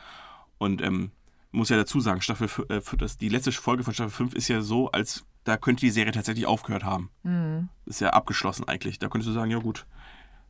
[0.61, 1.09] Und ähm,
[1.49, 4.61] muss ja dazu sagen, Staffel, äh, das, die letzte Folge von Staffel 5 ist ja
[4.61, 7.09] so, als da könnte die Serie tatsächlich aufgehört haben.
[7.23, 7.69] Mhm.
[7.87, 8.99] Ist ja abgeschlossen eigentlich.
[8.99, 9.87] Da könntest du sagen, ja gut,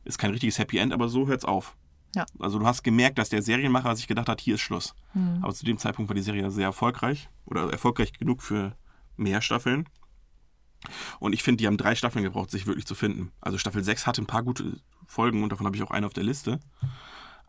[0.04, 1.78] ist kein richtiges Happy End, aber so hört's auf.
[2.14, 2.26] Ja.
[2.38, 4.94] Also du hast gemerkt, dass der Serienmacher sich gedacht hat, hier ist Schluss.
[5.14, 5.38] Mhm.
[5.40, 8.76] Aber zu dem Zeitpunkt war die Serie sehr erfolgreich oder erfolgreich genug für
[9.16, 9.88] mehr Staffeln.
[11.20, 13.32] Und ich finde, die haben drei Staffeln gebraucht, sich wirklich zu finden.
[13.40, 16.12] Also Staffel 6 hatte ein paar gute Folgen und davon habe ich auch eine auf
[16.12, 16.60] der Liste.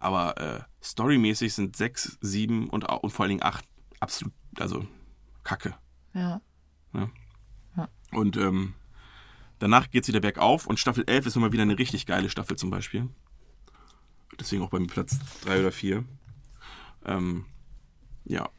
[0.04, 3.66] Aber äh, storymäßig sind 6, 7 und, und vor allen Dingen 8
[4.02, 4.86] absolut, also
[5.44, 5.76] Kacke.
[6.14, 6.42] Ja.
[8.12, 8.74] Und ähm,
[9.60, 12.58] danach geht es wieder bergauf und Staffel 11 ist nochmal wieder eine richtig geile Staffel
[12.58, 13.08] zum Beispiel.
[14.38, 16.04] Deswegen auch beim Platz 3 oder 4.
[17.06, 17.46] Ähm,
[18.26, 18.50] ja.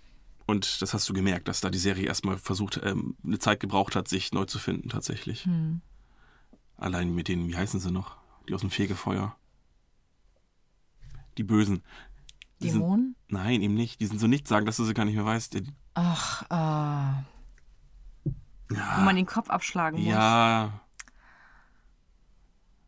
[0.47, 3.97] Und das hast du gemerkt, dass da die Serie erstmal versucht, ähm, eine Zeit gebraucht
[3.97, 5.45] hat, sich neu zu finden tatsächlich.
[5.45, 5.82] Hm.
[6.78, 8.16] Allein mit denen, wie heißen sie noch?
[8.49, 9.36] Die aus dem Fegefeuer.
[11.39, 11.82] Die Bösen.
[12.62, 13.16] Die sind, Dämonen?
[13.28, 14.01] nein, eben nicht.
[14.01, 15.61] Die sind so nichts sagen, dass du sie gar nicht mehr weißt.
[15.95, 17.24] Ach, ah.
[18.68, 20.09] Wo ja, man den Kopf abschlagen muss.
[20.09, 20.80] ja.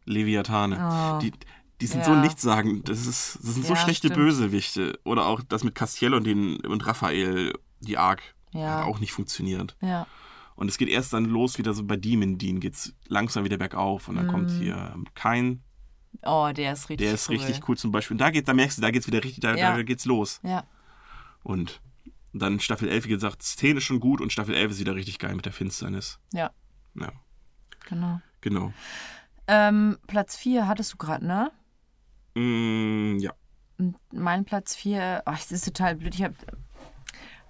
[0.05, 0.78] Leviathane.
[0.80, 1.18] Oh.
[1.20, 1.32] Die,
[1.82, 2.20] Die sind so Ja.
[2.22, 2.88] nichtssagend.
[2.88, 4.14] Das, ist, das sind so Ja, schlechte stimmt.
[4.14, 4.99] Bösewichte.
[5.05, 8.22] Oder auch das mit Castiel und, den, und Raphael, die Arc,
[8.53, 8.78] Ja.
[8.78, 9.76] hat auch nicht funktioniert.
[9.82, 10.07] Ja.
[10.55, 14.09] Und es geht erst dann los, wieder so bei Demon Dean geht's langsam wieder bergauf.
[14.09, 14.59] Und dann kommt Mhm.
[14.59, 15.62] hier Kein,
[16.22, 17.36] Oh, der ist richtig der ist cool.
[17.36, 18.14] richtig cool zum Beispiel.
[18.14, 19.74] Und da, geht, da merkst du, da geht's wieder richtig, da, Ja.
[19.76, 20.40] da geht's los.
[20.42, 20.64] Ja.
[21.42, 21.80] Und
[22.32, 25.18] dann Staffel 11, wie gesagt, Szene ist schon gut und Staffel 11 ist wieder richtig
[25.18, 26.18] geil mit der Finsternis.
[26.32, 26.50] Ja,
[26.94, 27.12] Ja,
[27.88, 28.20] genau.
[28.40, 28.72] genau.
[29.48, 31.50] Ähm, Platz 4 hattest du gerade, ne?
[32.34, 33.32] Mm, ja.
[34.12, 36.14] Mein Platz 4, ach, das ist total blöd.
[36.14, 36.34] Ich habe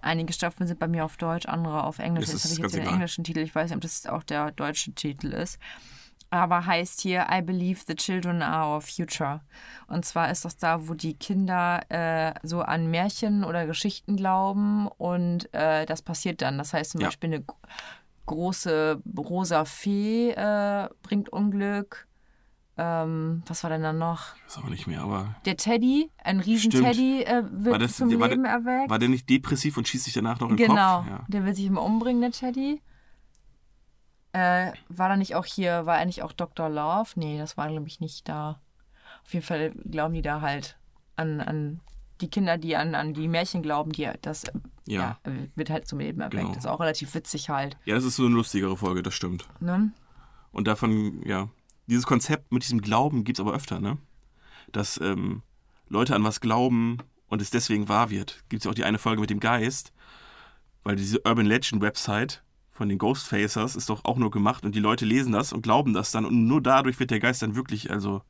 [0.03, 2.27] einige Staffeln sind bei mir auf Deutsch, andere auf Englisch.
[2.29, 3.41] Jetzt ist habe ich jetzt den englischen Titel.
[3.41, 5.59] Ich weiß nicht, ob das auch der deutsche Titel ist.
[6.37, 9.41] Aber heißt hier I believe the children are our future.
[9.89, 14.87] Und zwar ist das da, wo die Kinder äh, so an Märchen oder Geschichten glauben
[14.89, 16.59] und äh, das passiert dann.
[16.59, 17.07] Das heißt zum Ja.
[17.09, 17.57] Beispiel eine gro-
[18.27, 22.07] große rosa Fee äh, bringt Unglück.
[22.79, 24.35] Ähm, was war denn dann noch?
[24.47, 25.35] Ist auch nicht mehr, aber.
[25.47, 26.89] Der Teddy, ein riesen Stimmt.
[26.89, 28.91] Teddy, äh, wird War, das, zum war, Leben der, erweckt.
[28.91, 31.09] war der nicht depressiv und schießt sich danach noch in den genau, Kopf?
[31.09, 31.25] Ja.
[31.29, 32.83] der will sich immer umbringen, der Teddy.
[34.37, 36.69] Äh, war da nicht auch hier, war er nicht auch Dr.
[36.69, 37.09] Love?
[37.15, 38.61] Nee, das war, glaube ich, nicht da.
[39.25, 40.77] Auf jeden Fall glauben die da halt
[41.17, 41.81] an, an
[42.21, 44.45] die Kinder, die an, an die Märchen glauben, die das
[44.85, 45.19] Ja.
[45.25, 45.33] ja.
[45.55, 46.43] wird halt zum Leben erweckt.
[46.43, 46.49] Genau.
[46.49, 47.79] Das ist auch relativ witzig halt.
[47.87, 49.49] ja, das ist so eine lustigere Folge, das stimmt.
[49.59, 49.91] Ne?
[50.53, 51.49] Und davon, ja.
[51.87, 53.97] Dieses Konzept mit diesem Glauben gibt es aber öfter, ne?
[54.71, 55.43] Dass ähm,
[55.89, 58.43] Leute an was glauben und es deswegen wahr wird.
[58.49, 59.93] Gibt es ja auch die eine Folge mit dem Geist,
[60.83, 62.43] weil diese Urban Legend Website
[62.77, 65.95] von den Ghostfacers ist doch auch nur gemacht und die Leute lesen das und glauben
[65.95, 68.23] das dann und nur dadurch wird der Geist dann wirklich, also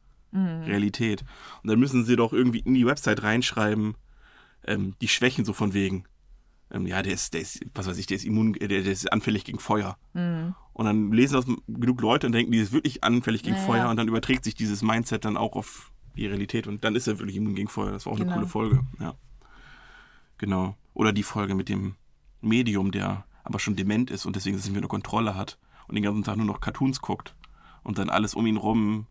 [0.67, 1.25] Realität.
[1.63, 3.95] Und dann müssen sie doch irgendwie in die Website reinschreiben,
[4.67, 6.05] ähm, die Schwächen so von wegen.
[6.71, 8.93] Ähm, ja, der ist, der ist, was weiß ich, der ist immun, äh, der, der
[8.93, 9.97] ist anfällig gegen Feuer.
[10.73, 13.89] Und dann lesen das genug Leute und denken, die ist wirklich anfällig gegen Ja, Feuer
[13.89, 17.19] und dann überträgt sich dieses Mindset dann auch auf die Realität und dann ist er
[17.19, 17.93] wirklich immun gegen Feuer.
[17.93, 18.37] Das war auch eine Genau.
[18.37, 19.15] coole Folge, ja.
[20.39, 20.77] Genau.
[20.93, 21.95] Oder die Folge mit dem
[22.43, 25.95] Medium, der aber schon dement ist und deswegen das nicht mehr eine Kontrolle hat und
[25.95, 27.35] den ganzen Tag nur noch Cartoons guckt
[27.83, 29.07] und dann alles um ihn rum,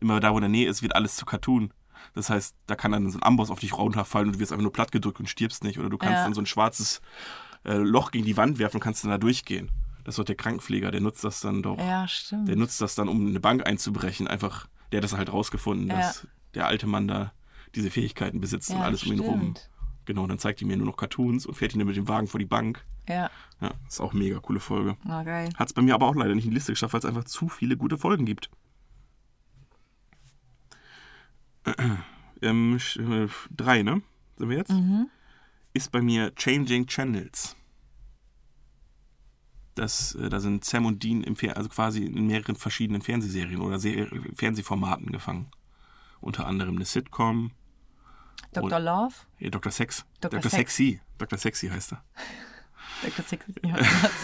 [0.00, 1.72] immer da, wo in der Nähe ist, wird alles zu Cartoon.
[2.14, 4.62] Das heißt, da kann dann so ein Amboss auf dich runterfallen und du wirst einfach
[4.62, 5.78] nur platt gedrückt und stirbst nicht.
[5.78, 6.24] Oder du kannst Ja.
[6.24, 7.02] dann so ein schwarzes
[7.64, 9.70] äh, Loch gegen die Wand werfen und kannst dann da durchgehen.
[10.04, 11.78] Das ist doch der Krankenpfleger, der nutzt das dann doch.
[11.78, 12.48] Ja, stimmt.
[12.48, 14.26] Der nutzt das dann, um eine Bank einzubrechen.
[14.28, 15.96] Einfach, der hat das halt rausgefunden, Ja.
[15.98, 17.32] dass der alte Mann da
[17.74, 19.54] diese Fähigkeiten besitzt und Ja, alles um ihn rum.
[20.06, 22.26] Genau, dann zeigt hij mir nur noch Cartoons und fährt ihn dann mit dem Wagen
[22.26, 22.84] vor die Bank.
[23.08, 23.30] Ja,
[23.60, 24.96] Ja, ist auch eine mega coole Folge.
[25.04, 25.50] na geil.
[25.56, 27.24] Hat es bei mir aber auch leider nicht in die Liste geschafft, weil es einfach
[27.24, 28.50] zu viele gute Folgen gibt.
[32.42, 34.02] Ähm, äh, drei, ne?
[34.38, 34.72] Sind wir jetzt?
[35.74, 37.54] Ist bei mir Changing Channels.
[39.74, 43.60] Das, äh, da sind Sam und Dean im Fer also quasi in mehreren verschiedenen Fernsehserien
[43.60, 45.50] oder Ser Fernsehformaten gefangen.
[46.20, 47.50] Unter anderem eine Sitcom,
[48.52, 48.80] Dr.
[48.80, 49.14] Love?
[49.38, 49.70] ja, Dr.
[49.72, 50.40] Sex, Dr.
[50.40, 50.50] Dr.
[50.50, 50.76] Sex.
[50.76, 51.38] Sexy, Dr.
[51.38, 52.04] Sexy heißt er.
[53.02, 53.24] Dr.
[53.24, 53.44] Sex.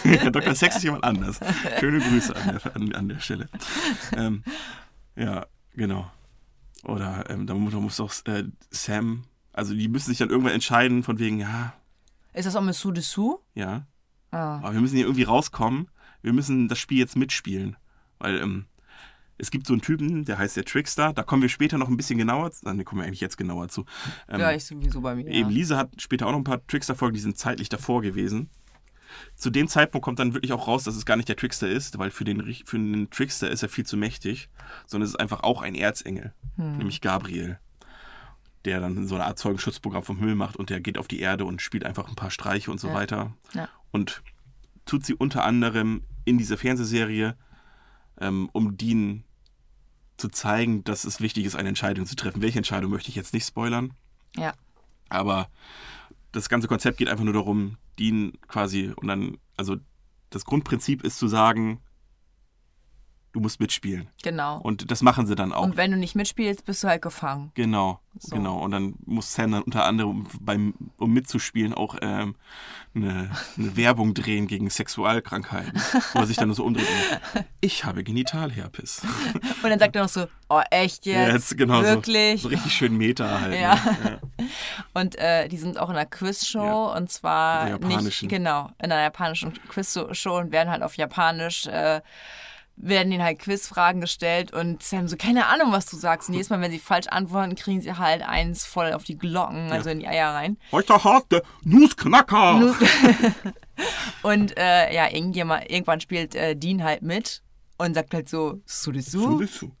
[0.03, 0.53] Ja, Dr.
[0.55, 1.39] Sex ist jemand anders.
[1.79, 3.47] Schöne Grüße an der, an, an der Stelle.
[4.15, 4.43] Ähm,
[5.15, 6.11] ja, genau.
[6.83, 11.17] Oder ähm, da muss, auch äh, Sam, also die müssen sich dann irgendwann entscheiden, von
[11.17, 11.73] wegen, ja,
[12.33, 13.39] Ist das auch mit Sue Dessous?
[13.55, 13.87] ja,
[14.29, 14.57] Ah.
[14.57, 15.89] aber wir müssen hier irgendwie rauskommen.
[16.21, 17.77] Wir müssen das Spiel jetzt mitspielen.
[18.19, 18.65] Weil ähm,
[19.37, 21.13] es gibt so einen Typen, der heißt der Trickster.
[21.13, 22.65] Da kommen wir später noch ein bisschen genauer zu.
[22.65, 23.85] Dann kommen wir eigentlich jetzt genauer zu.
[24.27, 25.27] Ähm, Ja, ich sowieso bei mir.
[25.27, 25.49] Eben.
[25.49, 28.49] Lisa hat später auch noch ein paar Trickster-Folgen, die sind zeitlich davor gewesen.
[29.35, 31.97] Zu dem Zeitpunkt kommt dann wirklich auch raus, dass es gar nicht der Trickster ist,
[31.97, 34.49] weil für den, für den Trickster ist er viel zu mächtig,
[34.85, 37.57] sondern es ist einfach auch ein Erzengel, nämlich Gabriel,
[38.65, 41.45] der dann so eine Art Zeugenschutzprogramm vom Himmel macht und der geht auf die Erde
[41.45, 42.93] und spielt einfach ein paar Streiche und so Ja.
[42.95, 43.33] weiter.
[43.53, 43.69] Ja.
[43.91, 44.23] Und
[44.85, 47.37] tut sie unter anderem in dieser Fernsehserie,
[48.19, 49.23] ähm, um Dean
[50.17, 52.41] zu zeigen, dass es wichtig ist, eine Entscheidung zu treffen.
[52.41, 53.93] Welche Entscheidung möchte ich jetzt nicht spoilern?
[54.35, 54.53] Ja.
[55.09, 55.49] Aber
[56.31, 59.77] das ganze Konzept geht einfach nur darum, Dean quasi und dann, also
[60.29, 61.79] das Grundprinzip ist zu sagen,
[63.33, 64.07] du musst mitspielen.
[64.23, 64.59] Genau.
[64.59, 65.63] Und das machen sie dann auch.
[65.63, 67.51] Und wenn du nicht mitspielst, bist du halt gefangen.
[67.53, 68.35] Genau, So.
[68.35, 68.57] genau.
[68.59, 72.35] Und dann muss Sam dann unter anderem, beim, um mitzuspielen, auch ähm,
[72.95, 75.79] eine, eine Werbung drehen gegen Sexualkrankheiten.
[76.13, 76.87] wo er sich dann so umdreht.
[77.35, 79.01] Und, ich habe Genitalherpes.
[79.63, 81.31] Und dann sagt er noch so, oh echt jetzt?
[81.31, 82.41] jetzt, genau, Wirklich?
[82.41, 83.53] So, so richtig schön Meta halt.
[83.59, 83.75] Ja.
[83.75, 84.19] Ne?
[84.39, 84.45] ja.
[84.93, 86.97] Und äh, die sind auch in einer Quizshow Ja.
[86.97, 88.29] und zwar In der nicht japanischen.
[88.29, 92.01] genau in einer japanischen Quizshow und werden halt auf Japanisch äh,
[92.79, 96.49] werden ihnen halt Quizfragen gestellt und Sam so keine Ahnung was du sagst und jedes
[96.51, 99.99] Mal wenn sie falsch antworten kriegen sie halt eins voll auf die Glocken also in
[99.99, 102.59] die Eier rein Heute hat der Nussknacker.
[102.59, 102.75] Nur-
[104.23, 107.41] und äh, ja irgendjemand, irgendwann spielt äh, Dean halt mit
[107.77, 109.39] und sagt halt so, Sudesu.
[109.39, 109.71] du.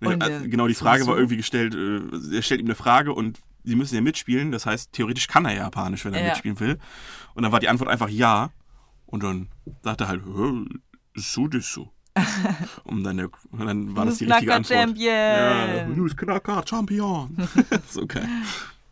[0.00, 3.12] Und, Ja, äh, genau, die Frage war irgendwie gestellt, äh, er stellt ihm eine Frage
[3.12, 4.50] und sie müssen ja mitspielen.
[4.52, 6.28] Das heißt, theoretisch kann er ja Japanisch, wenn er Ja.
[6.30, 6.78] mitspielen will.
[7.34, 8.50] Und dann war die Antwort einfach ja.
[9.06, 9.48] Und dann
[9.82, 10.64] sagt er halt, "Hä,
[12.84, 14.96] und, dann, dann war das die richtige Antwort.
[14.96, 15.96] Ja, Champion.
[15.96, 17.36] News Knacker Champion.
[17.88, 18.28] so geil.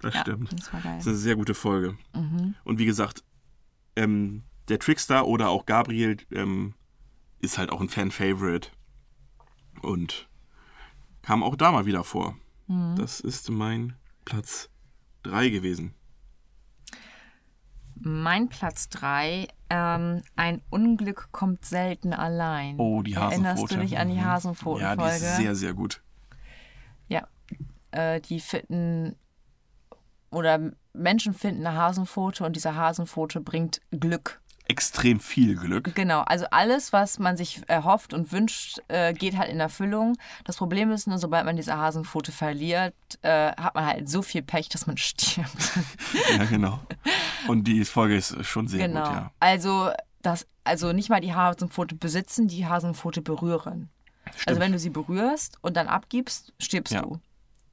[0.00, 0.52] Das Ja, stimmt.
[0.52, 0.94] das war geil.
[0.96, 1.96] Das ist eine sehr gute Folge.
[2.14, 2.54] Mhm.
[2.64, 3.22] Und wie gesagt,
[3.94, 6.74] ähm, der Trickster oder auch Gabriel ähm,
[7.40, 8.68] ist halt auch ein Fan-Favorite.
[9.82, 10.28] Und
[11.22, 12.36] kam auch da mal wieder vor.
[12.66, 12.96] Mhm.
[12.96, 13.94] Das ist mein
[14.24, 14.68] Platz
[15.22, 15.94] 3 gewesen.
[18.04, 22.76] Mein Platz 3, ähm, ein Unglück kommt selten allein.
[22.78, 23.44] Oh, die Hasenpfote.
[23.44, 24.24] Erinnerst du dich an die Mhm.
[24.24, 25.02] Hasenpfoten-Folge?
[25.02, 26.02] Ja, die ist sehr, sehr gut.
[27.08, 27.26] Ja,
[27.92, 29.16] äh, die finden
[30.30, 34.41] oder Menschen finden eine Hasenpfote und diese Hasenpfote bringt Glück.
[34.72, 35.94] Extrem viel Glück.
[35.94, 40.16] Genau, also alles, was man sich erhofft und wünscht, äh, geht halt in Erfüllung.
[40.44, 44.42] Das Problem ist nur, sobald man diese Hasenpfote verliert, äh, hat man halt so viel
[44.42, 45.78] Pech, dass man stirbt.
[46.36, 46.80] Ja, genau.
[47.48, 49.04] Und die Folge ist schon sehr genau.
[49.04, 49.30] gut, ja.
[49.40, 49.90] Also,
[50.22, 53.90] das, also nicht mal die Hasenpfote besitzen, die Hasenpfote berühren.
[54.46, 57.02] Also wenn du sie berührst und dann abgibst, stirbst Ja.
[57.02, 57.20] du.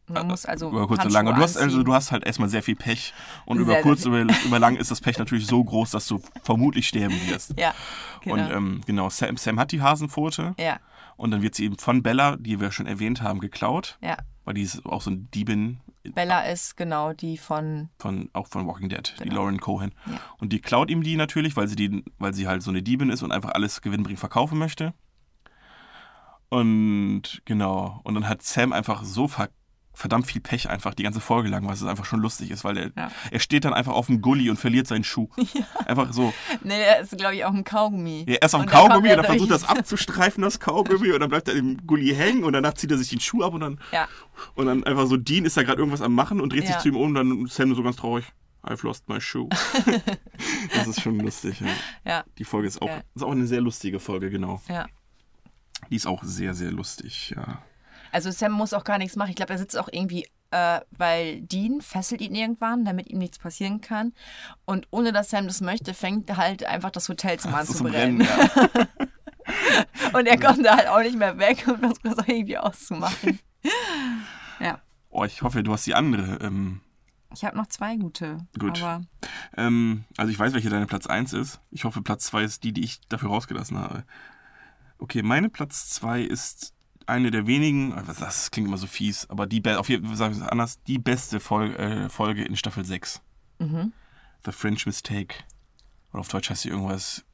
[0.09, 1.27] Man muss also über kurz oder lang.
[1.27, 3.13] Und du hast, also, du hast halt erstmal sehr viel Pech.
[3.45, 6.21] Und Sehr, über kurz oder über lang ist das Pech natürlich so groß, dass du
[6.43, 7.53] vermutlich sterben wirst.
[7.59, 7.73] Ja,
[8.21, 8.35] genau.
[8.35, 10.53] Und ähm, genau, Sam, Sam hat die Hasenpfote.
[10.59, 10.79] ja,
[11.17, 13.97] Und dann wird sie eben von Bella, die wir schon erwähnt haben, geklaut.
[14.01, 14.17] ja.
[14.45, 17.89] Weil die ist auch so eine Diebin Bella ist genau die von.
[17.99, 19.35] von, auch von Walking Dead, die Genau.
[19.41, 19.91] Lauren Cohen.
[20.07, 20.19] Ja.
[20.39, 23.09] Und die klaut ihm die natürlich, weil sie, die, weil sie halt so eine Diebin
[23.09, 24.93] ist und einfach alles gewinnbringend verkaufen möchte.
[26.49, 29.49] Und genau, und dann hat Sam einfach so ver
[29.93, 32.77] verdammt viel Pech einfach die ganze Folge lang, was es einfach schon lustig ist, weil
[32.77, 33.11] er, Ja.
[33.31, 35.27] er steht dann einfach auf dem Gully und verliert seinen Schuh.
[35.85, 36.33] Einfach so.
[36.63, 38.25] Nee, er ist, glaube ich, auch ein Kaugummi.
[38.27, 41.19] Ja, erst auf dem Kaugummi er und dann versucht er das abzustreifen, das Kaugummi, und
[41.19, 43.59] dann bleibt er im Gully hängen und danach zieht er sich den Schuh ab und
[43.61, 44.07] dann, Ja,
[44.55, 46.79] und dann einfach so, Dean ist da gerade irgendwas am Machen und dreht sich Ja.
[46.79, 48.25] zu ihm um und dann Sam so ganz traurig.
[48.63, 49.49] I've lost my shoe.
[50.75, 51.67] das ist schon lustig, ja.
[52.05, 53.01] ja, Die Folge ist auch, Ja.
[53.15, 54.61] ist auch eine sehr lustige Folge, genau.
[54.69, 54.85] ja.
[55.89, 57.61] Die ist auch sehr, sehr lustig, ja.
[58.11, 59.29] Also Sam muss auch gar nichts machen.
[59.29, 63.39] Ich glaube, er sitzt auch irgendwie, äh, weil Dean fesselt ihn irgendwann, damit ihm nichts
[63.39, 64.13] passieren kann.
[64.65, 68.21] Und ohne dass Sam das möchte, fängt halt einfach das Hotelzimmer an zu brennen.
[68.21, 68.87] Rennen, ja.
[70.13, 73.39] Und er kommt da halt auch nicht mehr weg und versucht das auch irgendwie auszumachen.
[74.59, 74.79] ja,
[75.09, 76.37] Oh, ich hoffe, du hast die andere.
[76.41, 76.81] Ähm,
[77.33, 78.37] ich habe noch zwei gute.
[78.57, 78.83] Gut.
[79.57, 81.59] Ähm, also ich weiß, welche deine Platz 1 ist.
[81.71, 84.03] Ich hoffe, Platz 2 ist die, die ich dafür rausgelassen habe.
[84.99, 86.73] Okay, meine Platz 2 ist
[87.09, 90.81] eine der wenigen, das klingt immer so fies, aber die, auf jeden Fall es anders,
[90.83, 93.21] die beste Folge, äh, Folge in Staffel 6.
[93.59, 93.91] Mhm.
[94.45, 95.35] The French Mistake.
[96.11, 97.25] Oder auf Deutsch heißt sie irgendwas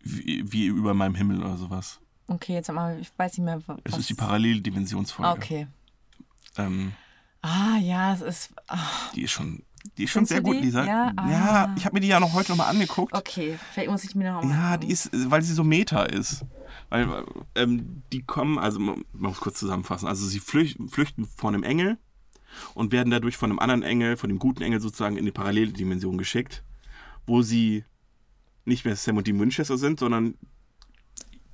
[0.00, 2.00] wie, wie über meinem Himmel oder sowas.
[2.28, 3.78] okay, jetzt mal, ich weiß nicht mehr, was.
[3.84, 5.28] Es ist die Paralleldimensionsfolge.
[5.28, 5.66] Ah, Okay.
[6.56, 6.92] Ähm,
[7.40, 8.50] Ah, ja, es ist.
[8.66, 8.78] ah,
[9.14, 9.62] die ist schon,
[9.96, 10.60] die ist schon Findest sehr du gut, die?
[10.60, 10.84] Lisa.
[10.84, 11.12] Ja?
[11.28, 11.74] ja Ah.
[11.76, 13.14] ich habe mir die ja noch heute nochmal angeguckt.
[13.14, 14.50] okay, vielleicht muss ich mir noch mal.
[14.50, 16.44] Ja, die ist, weil sie so Meta ist.
[16.90, 17.24] Weil
[17.54, 20.08] ähm, die kommen, also man muss kurz zusammenfassen.
[20.08, 21.98] Also sie flüchten, flüchten vor einem Engel
[22.74, 26.16] und werden dadurch von einem anderen Engel, von dem guten Engel sozusagen in die Paralleldimension
[26.18, 26.62] geschickt,
[27.26, 27.84] wo sie
[28.64, 30.34] nicht mehr Sam und Dean Winchester sind, sondern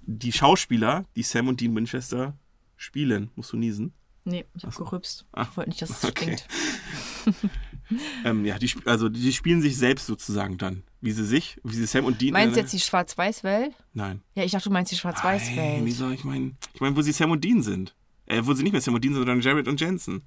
[0.03, 2.37] die Schauspieler, die Sam und Dean Winchester
[2.77, 3.31] spielen.
[3.35, 3.93] Musst du niesen?
[4.25, 5.27] Nee, ich habe gerübst.
[5.33, 6.39] Ah, Ich wollte nicht, dass es okay.
[6.39, 7.51] stinkt.
[8.25, 10.83] Ähm, ja, die, also die spielen sich selbst sozusagen dann.
[11.03, 12.33] Wie sie sich, wie sie Sam und Dean.
[12.33, 13.75] Meinst du jetzt die Schwarz-Weiß-Welt?
[13.93, 14.23] Nein.
[14.35, 15.85] Ja, ich dachte, du meinst die Schwarz-Weiß-Welt.
[15.85, 16.11] wieso?
[16.11, 17.95] Ich meine, ich mein, wo sie Sam und Dean sind.
[18.27, 20.23] Äh, wo sie nicht mehr Sam und Dean sind, sondern Jared und Jensen.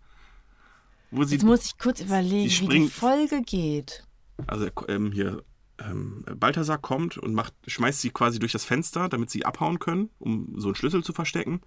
[1.10, 4.03] Wo sie, Jetzt muss ich kurz überlegen, wie die Folge geht.
[4.45, 5.43] also ähm, hier,
[5.80, 10.10] ähm, Balthasar kommt und macht, schmeißt sie quasi durch das Fenster, damit sie abhauen können,
[10.20, 11.62] um so einen Schlüssel zu verstecken.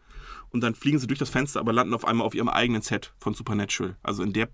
[0.50, 3.12] Und dann fliegen sie durch das Fenster, aber landen auf einmal auf ihrem eigenen Set
[3.18, 3.96] von Supernatural.
[4.02, 4.48] Also in der,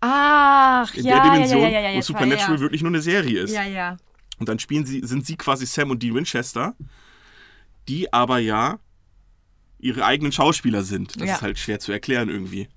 [0.00, 3.40] Ach, in ja, der Dimension, ja, ja, ja, ja, wo Supernatural wirklich nur eine Serie
[3.40, 3.52] ist.
[3.52, 3.96] Ja, ja.
[4.38, 6.74] Und dann spielen sie, sind sie quasi Sam und Dean Winchester,
[7.88, 8.78] die aber ja
[9.78, 11.20] ihre eigenen Schauspieler sind.
[11.20, 12.68] Das ist halt schwer zu erklären irgendwie.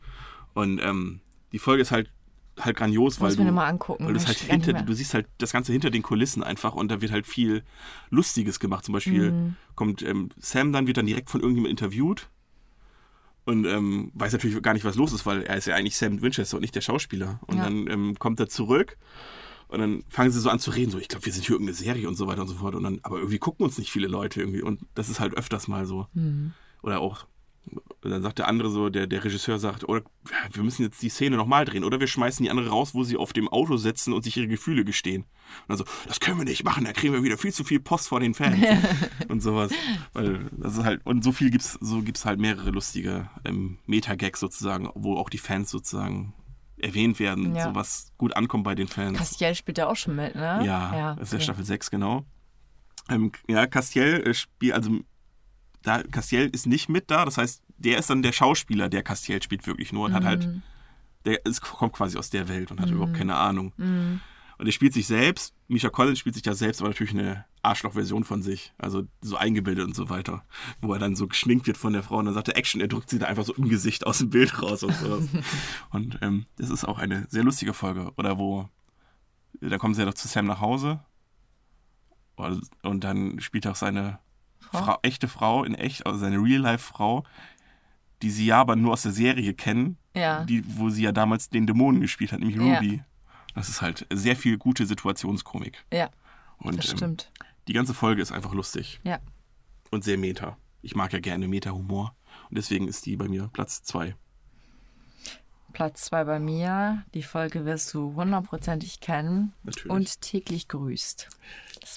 [0.54, 1.20] Und ähm,
[1.52, 2.12] die Folge ist halt
[2.60, 4.06] halt grandios, weil du, mir nochmal angucken.
[4.06, 7.02] weil du halt hinter, du siehst halt das Ganze hinter den Kulissen einfach und da
[7.02, 7.64] wird halt viel
[8.10, 8.84] Lustiges gemacht.
[8.84, 9.56] Zum Beispiel Mhm.
[9.76, 12.30] kommt ähm, Sam dann, wird dann direkt von irgendjemandem interviewt
[13.48, 16.22] und ähm, weiß natürlich gar nicht, was los ist, weil er ist ja eigentlich Sam
[16.22, 17.40] Winchester und nicht der Schauspieler.
[17.48, 17.64] Und Ja.
[17.64, 18.98] dann ähm, kommt er zurück
[19.70, 21.76] und dann fangen sie so an zu reden, so ich glaube, wir sind hier irgendeine
[21.76, 22.76] Serie und so weiter und so fort.
[22.76, 25.68] Und dann, aber irgendwie gucken uns nicht viele Leute irgendwie und das ist halt öfters
[25.68, 26.08] mal so.
[26.14, 26.54] Mhm.
[26.84, 27.26] Oder auch,
[28.04, 31.02] Und dann sagt der andere so, der, der Regisseur sagt, oder ja, wir müssen jetzt
[31.02, 33.78] die Szene nochmal drehen, oder wir schmeißen die andere raus, wo sie auf dem Auto
[33.78, 35.24] sitzen und sich ihre Gefühle gestehen.
[35.24, 37.80] Und dann so, das können wir nicht machen, da kriegen wir wieder viel zu viel
[37.80, 38.58] Post vor den Fans
[39.28, 39.72] und sowas.
[40.14, 44.40] Weil das ist halt, und so viel gibt's, so gibt's halt mehrere lustige ähm, Meta-Gags
[44.40, 46.34] sozusagen, wo auch die Fans sozusagen
[46.80, 47.64] erwähnt werden, Ja.
[47.70, 49.18] so was gut ankommt bei den Fans.
[49.18, 50.62] Castiel spielt da auch schon mit, ne?
[50.64, 51.44] Ja, das ist ja okay.
[51.44, 52.24] Staffel 6, genau.
[53.10, 54.92] Ähm, ja, Castiel äh, spielt, also
[55.88, 59.42] da, Castiel ist nicht mit da, das heißt, der ist dann der Schauspieler, der Castiel
[59.42, 60.62] spielt wirklich nur und hat halt, Mhm.
[61.26, 63.74] der ist, kommt quasi aus der Welt und hat überhaupt keine Ahnung.
[64.60, 68.24] Und er spielt sich selbst, Misha Collins spielt sich ja selbst, aber natürlich eine Arschloch-Version
[68.24, 70.44] von sich, also so eingebildet und so weiter,
[70.82, 72.88] wo er dann so geschminkt wird von der Frau und dann sagt er Action, er
[72.88, 75.26] drückt sie da einfach so im Gesicht aus dem Bild raus und sowas.
[75.92, 78.70] und ähm, das ist auch eine sehr lustige Folge, oder wo,
[79.62, 81.02] da kommen sie ja doch zu Sam nach Hause
[82.36, 84.20] und, und dann spielt auch seine
[84.60, 84.84] Frau?
[84.84, 87.24] Frau, echte Frau in echt, also seine Real-Life-Frau,
[88.22, 90.44] die sie ja aber nur aus der Serie kennen, Ja.
[90.44, 92.76] die, wo sie ja damals den Dämonen gespielt hat, nämlich Ja.
[92.76, 93.04] Ruby.
[93.56, 95.84] Das ist halt sehr viel gute Situationskomik.
[95.92, 96.10] Ja,
[96.60, 97.32] Und das ähm, stimmt.
[97.68, 99.20] die ganze Folge ist einfach lustig Ja.
[99.92, 100.58] und sehr meta.
[100.82, 102.14] Ich mag ja gerne Meta-Humor
[102.50, 104.16] und deswegen ist die bei mir Platz zwei.
[105.74, 107.04] Platz zwei bei mir.
[107.14, 109.54] Die Folge wirst du hundertprozentig kennen.
[109.64, 109.90] Natürlich.
[109.92, 111.30] Und täglich grüßt.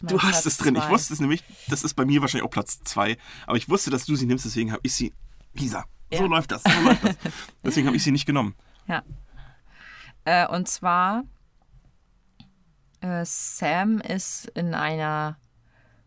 [0.03, 0.77] Du hast Platz es drin.
[0.77, 0.91] Ich zwei.
[0.91, 3.17] wusste es nämlich, das ist bei mir wahrscheinlich auch Platz zwei.
[3.47, 5.13] Aber ich wusste, dass du sie nimmst, deswegen habe ich sie.
[5.55, 6.27] Lisa, so Ja.
[6.27, 6.63] läuft das.
[6.63, 7.17] So läuft das.
[7.65, 8.55] Deswegen habe ich sie nicht genommen.
[8.87, 9.03] Ja.
[10.25, 11.25] Äh, und zwar,
[13.01, 15.39] äh, Sam ist in einer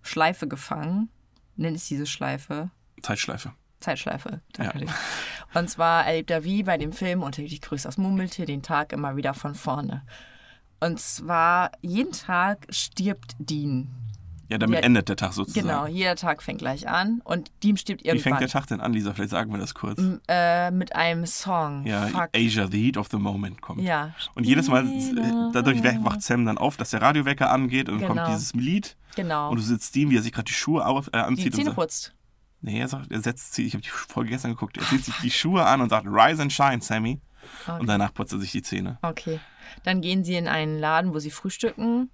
[0.01, 1.09] Schleife gefangen.
[1.55, 2.70] Nennt es diese Schleife?
[3.01, 3.53] Zeitschleife.
[3.80, 4.41] Zeitschleife.
[4.53, 4.93] Danke Ja.
[5.53, 8.91] Und zwar erlebt er wie bei dem Film und täglich grüßt das Murmeltier den Tag
[8.93, 10.03] immer wieder von vorne.
[10.79, 13.89] Und zwar jeden Tag stirbt Dean.
[14.49, 15.65] Ja, damit Ja, endet der Tag sozusagen.
[15.67, 18.39] Genau, jeder Tag fängt gleich an und Dean stirbt Wie fängt irgendwann.
[18.41, 19.13] der Tag denn an, Lisa?
[19.13, 20.01] Vielleicht sagen wir das kurz.
[20.27, 21.85] äh, mit einem Song.
[21.87, 22.29] Ja, Fuck.
[22.35, 23.81] Asia, the heat of the moment kommt.
[23.81, 24.13] Ja.
[24.35, 28.13] Und jedes Mal, äh, dadurch wacht Sam dann auf, dass der Radiowecker angeht und Genau.
[28.13, 28.97] kommt dieses Lied.
[29.15, 29.49] Genau.
[29.49, 31.53] Und du sitzt Dean, wie er sich gerade die Schuhe auf, äh, die anzieht.
[31.53, 32.13] und Zähne putzt.
[32.64, 35.16] Nee, er sagt, er setzt sie, ich habe die Folge gestern geguckt, er zieht sich
[35.22, 37.20] die Schuhe an und sagt, rise and shine, Sammy.
[37.80, 38.97] Und danach putzt er sich die Zähne.
[39.01, 39.39] Okay.
[39.84, 42.09] Dann gehen sie in einen Laden, wo sie frühstücken.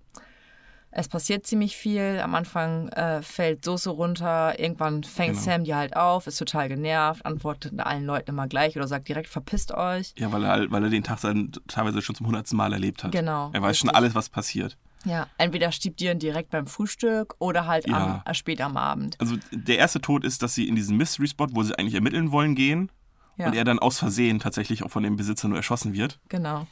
[0.91, 2.19] Es passiert ziemlich viel.
[2.23, 4.57] Am Anfang äh, fällt Soße runter.
[4.59, 5.41] Irgendwann fängt Genau.
[5.43, 9.29] Sam die halt auf, ist total genervt, antwortet allen Leuten immer gleich oder sagt direkt,
[9.29, 10.13] verpisst euch.
[10.17, 13.11] Ja, weil er, weil er den Tag dann teilweise schon zum hundertsten Mal erlebt hat.
[13.11, 13.97] Genau, Er weiß schon richtig.
[14.03, 14.77] alles, was passiert.
[15.05, 15.27] Ja.
[15.37, 18.21] Entweder stirbt Dion direkt beim Frühstück oder halt Ja.
[18.25, 19.15] am, äh, spät am Abend.
[19.19, 22.31] Also der erste Tod ist, dass sie in diesen Mystery Spot, wo sie eigentlich ermitteln
[22.31, 22.91] wollen, gehen.
[23.37, 23.47] Ja.
[23.47, 26.19] Und er dann aus Versehen tatsächlich auch von dem Besitzer nur erschossen wird.
[26.27, 26.67] Genau,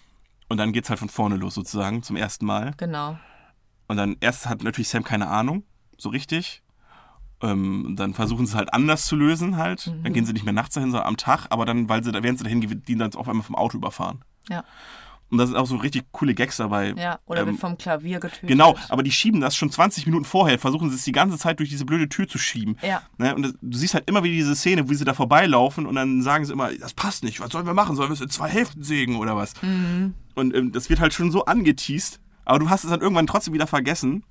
[0.50, 2.74] Und dann geht's halt von vorne los sozusagen, zum ersten Mal.
[2.78, 3.18] genau.
[3.88, 5.64] Und dann erst hat natürlich Sam keine Ahnung,
[5.98, 6.62] so richtig.
[7.42, 9.88] Ähm, dann versuchen sie es halt anders zu lösen halt.
[9.88, 10.04] Mhm.
[10.04, 11.46] Dann gehen sie nicht mehr nachts dahin, sondern am Tag.
[11.52, 13.78] Aber dann, weil sie da, während sie dahin gehen, die dann auf einmal vom Auto
[13.78, 14.24] überfahren.
[14.50, 14.64] Ja.
[15.30, 16.94] Und da sind auch so richtig coole Gags dabei.
[16.98, 17.20] Ja.
[17.26, 18.48] Oder Ähm, wird vom Klavier getötet.
[18.48, 21.60] Genau, aber die schieben das schon 20 Minuten vorher, versuchen sie es die ganze Zeit
[21.60, 22.78] durch diese blöde Tür zu schieben.
[22.82, 23.02] Ja.
[23.18, 23.36] Ne?
[23.36, 26.22] Und das, du siehst halt immer wieder diese Szene, wie sie da vorbeilaufen und dann
[26.22, 27.96] sagen sie immer, das passt nicht, was sollen wir machen?
[27.98, 29.54] Sollen wir es in zwei Hälften sägen oder was?
[29.62, 30.14] Mhm.
[30.36, 33.54] Und ähm, das wird halt schon so angeteased, aber du hast es dann irgendwann trotzdem
[33.54, 34.24] wieder vergessen.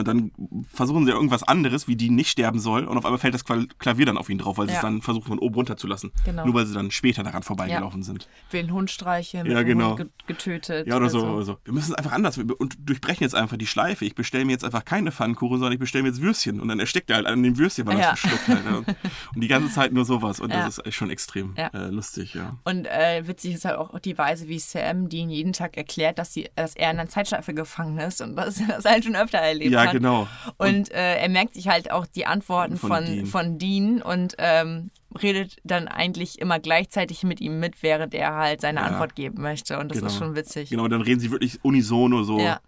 [0.00, 0.32] Und dann
[0.72, 2.84] versuchen sie irgendwas anderes, wie die nicht sterben soll.
[2.84, 4.78] Und auf einmal fällt das Klavier dann auf ihn drauf, weil sie Ja.
[4.78, 6.10] es dann versuchen von oben runter zu lassen.
[6.24, 6.44] Genau.
[6.46, 8.28] Nur weil sie dann später daran vorbeigelaufen sind.
[8.50, 9.98] Will einen Hund streicheln, Ja, genau.
[9.98, 10.86] Hund getötet.
[10.86, 11.58] Ja, oder so, Also, oder so.
[11.64, 14.04] Wir müssen es einfach anders und durchbrechen jetzt einfach die Schleife.
[14.04, 16.60] Ich bestelle mir jetzt einfach keine Pfannkuchen, sondern ich bestelle mir jetzt Würstchen.
[16.60, 18.12] Und dann erstickt er halt an dem Würstchen, weil er Ja.
[18.14, 18.84] es verschluckt ne?
[19.34, 20.40] Und die ganze Zeit nur sowas.
[20.40, 20.64] Und Ja.
[20.64, 21.68] das ist schon extrem Ja.
[21.68, 22.56] äh, lustig, ja.
[22.64, 26.32] Und äh, witzig ist halt auch die Weise, wie Sam Dean jeden Tag erklärt, dass,
[26.32, 29.38] sie, dass er in einer Zeitschleife gefangen ist und dass er das halt schon öfter
[29.38, 30.28] erlebt Ja, genau.
[30.58, 33.26] Und äh, er merkt sich halt auch die Antworten Von von, Dean.
[33.26, 34.90] von Dean und ähm,
[35.22, 38.86] redet dann eigentlich immer gleichzeitig mit ihm mit, während er halt seine Ja.
[38.86, 39.78] Antwort geben möchte.
[39.78, 40.10] Und das Genau.
[40.10, 40.70] ist schon witzig.
[40.70, 42.38] Genau, dann reden sie wirklich unisono so.
[42.40, 42.60] Ja.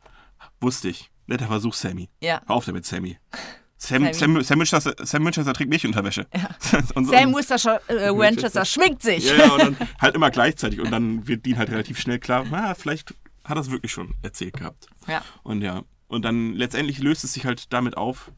[0.61, 1.11] Wusste ich.
[1.27, 2.09] Netter Versuch, Sammy.
[2.21, 2.41] Ja.
[2.47, 3.19] Hör auf damit, Sammy.
[3.77, 4.15] Sam, Sammy.
[4.15, 6.27] Sam, Sam, Winchester, Sam Winchester trägt Milchunterwäsche.
[6.95, 9.25] und so, Sam Worcester, äh, Winchester schminkt sich.
[9.29, 10.79] Ja, ja, und dann halt immer gleichzeitig.
[10.81, 13.13] Und dann wird Dean halt relativ schnell klar, na, vielleicht
[13.45, 14.87] hat er es wirklich schon erzählt gehabt.
[15.09, 15.23] Ja.
[15.43, 15.83] Und ja,
[16.13, 18.33] und dann letztendlich löst es sich halt damit auf,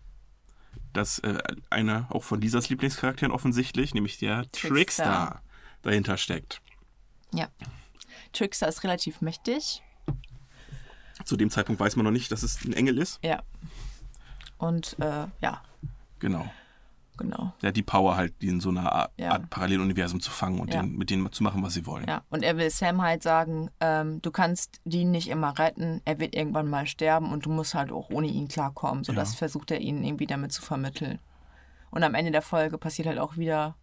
[0.92, 5.42] dass äh, einer auch von Lisas Lieblingscharakteren offensichtlich, nämlich der Trickster, Trickster.
[5.82, 6.60] dahinter steckt.
[7.32, 7.48] ja.
[8.32, 9.82] Trickster ist relativ mächtig.
[11.24, 13.18] Zu dem Zeitpunkt weiß man noch nicht, dass es ein Engel ist.
[13.22, 13.42] Ja.
[14.58, 15.62] Und äh, ja,
[16.18, 16.50] Genau.
[17.16, 17.52] Genau.
[17.62, 19.32] Der hat die Power halt, die in so einer Art, Ja.
[19.32, 20.82] Art Paralleluniversum zu fangen und Ja.
[20.82, 22.06] den, mit denen zu machen, was sie wollen.
[22.08, 26.18] Ja, und er will Sam halt sagen, ähm, du kannst Dean nicht immer retten, er
[26.18, 29.04] wird irgendwann mal sterben und du musst halt auch ohne ihn klarkommen.
[29.04, 29.20] So Ja.
[29.20, 31.18] das versucht er ihnen irgendwie damit zu vermitteln.
[31.90, 33.76] Und am Ende der Folge passiert halt auch wieder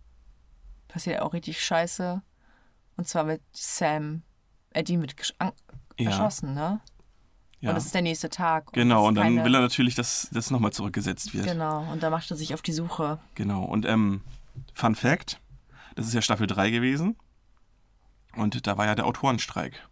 [0.88, 2.22] passiert auch richtig scheiße.
[2.98, 4.24] Und zwar wird Sam,
[4.72, 5.54] Eddie wird gesch- an-
[5.98, 6.10] Ja.
[6.10, 6.82] erschossen, ne?
[7.62, 7.70] Ja.
[7.70, 8.74] Und das ist der nächste Tag.
[8.74, 11.45] Genau, und dann keine- will er natürlich, dass das nochmal zurückgesetzt wird.
[11.45, 13.20] Genau, und da macht er sich auf die Suche.
[13.36, 13.64] Genau.
[13.64, 14.22] Und ähm,
[14.74, 15.39] Fun Fact:
[15.95, 17.16] Das ist ja Staffel 3 gewesen.
[18.36, 19.88] Und da war ja der Autorenstreik.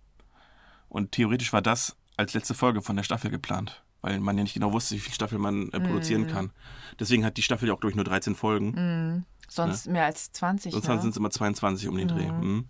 [0.88, 3.84] Und theoretisch war das als letzte Folge von der Staffel geplant.
[4.01, 6.28] Weil man ja nicht genau wusste, wie viel Staffel man äh, produzieren Mhm.
[6.28, 6.51] kann.
[6.99, 9.26] Deswegen hat die Staffel ja auch, glaube ich, nur 13 Folgen.
[9.49, 10.72] Sonst mehr als 20.
[10.72, 11.01] Sonst ne?
[11.01, 12.32] sind es immer 22 um den Dreh.
[12.32, 12.70] Mhm.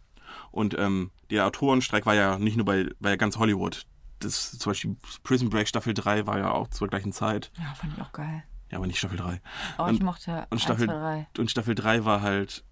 [0.52, 3.86] Und ähm, der Autorenstreik war ja nicht nur bei, bei ganz Hollywood.
[4.20, 7.52] Das, zum Beispiel Prison Break Staffel 3 war ja auch zur gleichen Zeit.
[7.58, 8.44] Ja, fand ich auch geil.
[8.72, 9.42] Ja, aber nicht Staffel 3.
[9.78, 11.28] Oh, Und- ich mochte Und 1, Staffel, 2, 3.
[11.40, 12.64] und Staffel 3 war halt,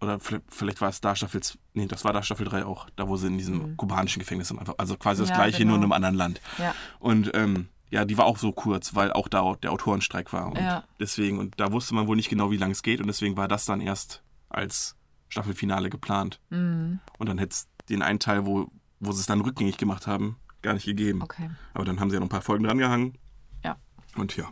[0.00, 3.08] oder vielleicht war es da Staffel, z- nee, das war da Staffel 3 auch, da
[3.08, 5.32] wo sie in diesem kubanischen Gefängnis sind, einfach, also quasi das Mhm.
[5.32, 5.68] Ja, gleiche, genau.
[5.70, 6.40] nur in einem anderen Land.
[6.58, 6.74] Ja.
[6.98, 10.46] Und ähm, ja, die war auch so kurz, weil auch da der Autorenstreik war.
[10.46, 10.84] Und Ja.
[11.00, 13.48] deswegen, und da wusste man wohl nicht genau, wie lange es geht, und deswegen war
[13.48, 14.96] das dann erst als
[15.28, 16.40] Staffelfinale geplant.
[16.50, 17.00] Mhm.
[17.18, 18.68] Und dann hätte es den einen Teil, wo,
[19.00, 21.22] wo sie es dann rückgängig gemacht haben, gar nicht gegeben.
[21.22, 21.48] Okay.
[21.74, 23.16] Aber dann haben sie ja noch ein paar Folgen dran gehangen.
[23.64, 23.76] Ja.
[24.16, 24.48] Und ja.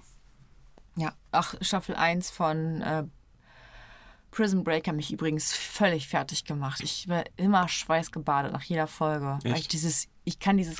[0.96, 1.12] Ja.
[1.32, 3.04] Ach, Staffel 1 von äh,
[4.30, 6.80] Prison Break hat mich übrigens völlig fertig gemacht.
[6.82, 9.38] Ich war immer schweißgebadet nach jeder Folge.
[9.42, 9.62] Weil Echt?
[9.62, 10.78] ich dieses, ich kann dieses,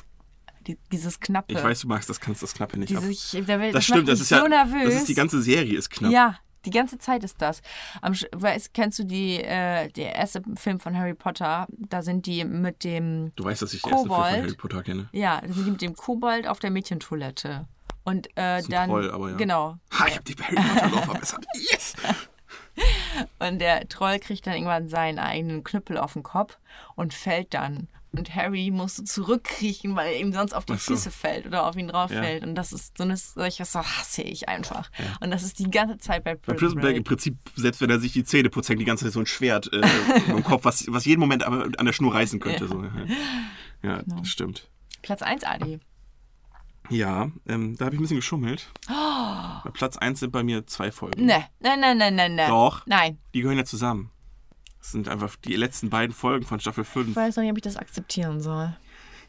[0.67, 1.53] die, dieses knappe.
[1.53, 3.03] Ich weiß, du magst das, kannst das Knappe nicht ab.
[3.03, 4.85] dieses, ich, da, will- Das macht stimmt, das ist so ja, nervös.
[4.85, 6.11] das ist die ganze Serie ist knapp.
[6.11, 7.61] Ja, die ganze Zeit ist das.
[8.01, 11.67] Am, weißt, kennst du die, äh, der erste Film von Harry Potter?
[11.69, 14.31] Da sind die mit dem, Du weißt, dass ich den ersten Film von.
[14.31, 15.09] Harry Potter kenne.
[15.11, 17.67] ja, da sind die mit dem Kobold auf der Mädchentoilette.
[18.05, 19.37] Und äh, ist ein dann, Troll, aber ja.
[19.37, 19.77] genau.
[19.91, 21.45] Ha, ich hab die Harry Potter Law verbessert.
[21.71, 21.95] Yes!
[23.39, 26.57] Und der Troll kriegt dann irgendwann seinen eigenen Knüppel auf den Kopf
[26.95, 27.87] und fällt dann.
[28.15, 30.93] Und Harry musste zurückkriechen, weil er ihm sonst auf die so.
[30.93, 32.21] Füße fällt oder auf ihn drauf Ja.
[32.21, 32.43] fällt.
[32.43, 34.91] Und das ist so eine solche so hasse ich einfach.
[35.19, 37.03] Und das ist die ganze Zeit bei Bei Prison, Prison Break im.
[37.03, 39.71] Prinzip, selbst wenn er sich die Zähne putzt, hängt die ganze Zeit so ein Schwert
[39.73, 39.81] äh,
[40.29, 42.65] im Kopf, was, was jeden Moment aber an der Schnur reißen könnte.
[42.65, 42.69] Ja.
[42.69, 42.83] So.
[43.81, 44.19] Ja, Genau.
[44.19, 44.69] das stimmt.
[45.01, 45.79] Platz 1, Adi.
[46.89, 48.67] Ja, ähm, da habe ich ein bisschen geschummelt.
[48.87, 51.25] Bei Platz 1 sind bei mir zwei Folgen.
[51.25, 52.49] Ne, nein, nein, nein, nein, nein.
[52.49, 52.85] Doch.
[52.85, 53.17] Nein.
[53.33, 54.11] Die gehören ja zusammen.
[54.83, 57.07] Das sind einfach die letzten beiden Folgen von Staffel 5.
[57.11, 58.75] Ich weiß noch nicht, ob ich das akzeptieren soll.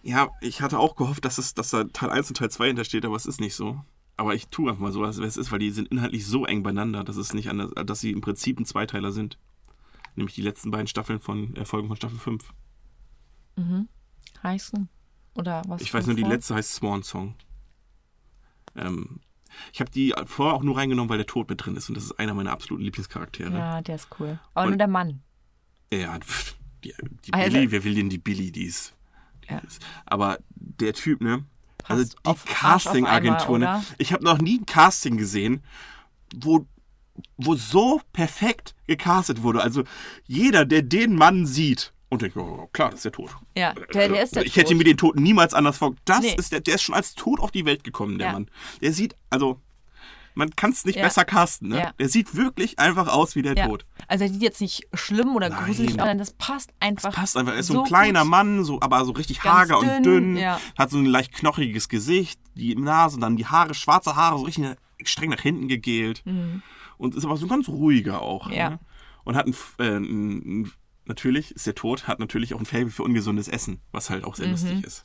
[0.03, 3.05] Ja, ich hatte auch gehofft, dass, es, dass da Teil 1 und Teil 2 hintersteht,
[3.05, 3.81] aber es ist nicht so.
[4.17, 6.45] Aber ich tue einfach mal so, als wäre es ist, weil die sind inhaltlich so
[6.45, 9.39] eng beieinander, dass es nicht anders, dass sie im Prinzip ein Zweiteiler sind.
[10.17, 12.53] Nämlich die letzten beiden Staffeln von äh, Folgen von Staffel 5.
[14.43, 14.89] Heißen?
[15.37, 15.83] Oder was?
[15.83, 17.37] Ich weiß nur, die letzte heißt Swan Song.
[18.75, 19.21] Ähm,
[19.73, 22.05] ich habe die vorher auch nur reingenommen, weil der Tod mit drin ist und das
[22.07, 23.57] ist einer meiner absoluten Lieblingscharaktere.
[23.57, 24.41] Ja, der ist cool.
[24.53, 25.23] Aber Und- nur der Mann.
[25.93, 26.19] Ja,
[26.83, 26.93] die,
[27.27, 28.95] die Also- Billy, wer will denn die Billy, die ist.
[29.45, 29.59] Die Ja.
[29.59, 29.81] ist.
[30.07, 31.45] Aber der Typ, ne?
[31.87, 33.85] Also Passt die Arsch auf Casting-Agentur, ne?
[33.99, 35.63] Ich habe noch nie ein Casting gesehen,
[36.35, 36.67] wo,
[37.37, 39.61] wo so perfekt gecastet wurde.
[39.63, 39.85] Also
[40.27, 43.31] jeder, der den Mann sieht und denkt, oh, klar, das ist der Tod.
[43.57, 44.79] Ja, der, der ist der ich hätte Tod.
[44.79, 45.95] mir den Toten niemals anders vor.
[46.07, 46.35] Das Nee.
[46.39, 48.33] ist der, der ist schon als tot auf die Welt gekommen, der Ja.
[48.33, 48.51] Mann.
[48.81, 49.61] Der sieht, also,
[50.35, 51.03] man kann es nicht Ja.
[51.05, 51.79] besser casten, ne?
[51.79, 51.93] Ja.
[51.99, 53.67] Der sieht wirklich einfach aus wie der ja.
[53.69, 53.87] Tod.
[54.09, 55.65] Also er sieht jetzt nicht schlimm oder Nein.
[55.65, 57.13] gruselig, sondern das passt einfach.
[57.13, 57.53] Passt einfach.
[57.53, 58.31] Er ist so ein kleiner gut.
[58.31, 60.37] Mann, so, aber so richtig Ganz hager und dünn, dünn.
[60.37, 60.61] ja.
[60.77, 64.77] Hat so ein leicht knochiges Gesicht, die Nase, dann die Haare, schwarze Haare, so richtig
[65.05, 66.23] streng nach hinten gegelt.
[66.97, 68.47] Und ist aber so ganz ruhiger auch.
[68.49, 68.53] Mhm.
[68.53, 68.71] Ja.
[68.71, 68.79] Ne?
[69.25, 70.73] Und hat ein, äh, ein,
[71.07, 74.35] natürlich ist der Tod, hat natürlich auch ein Faible für ungesundes Essen, was halt auch
[74.35, 74.53] sehr Mhm.
[74.53, 75.05] lustig ist.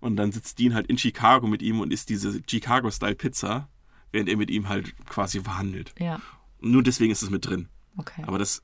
[0.00, 3.68] Und dann sitzt Dean halt in Chicago mit ihm und isst diese Chicago-Style-Pizza,
[4.14, 5.94] während er mit ihm halt quasi verhandelt.
[5.98, 6.20] Ja,
[6.60, 7.68] Und nur deswegen ist es mit drin.
[7.98, 8.22] okay.
[8.26, 8.62] Aber das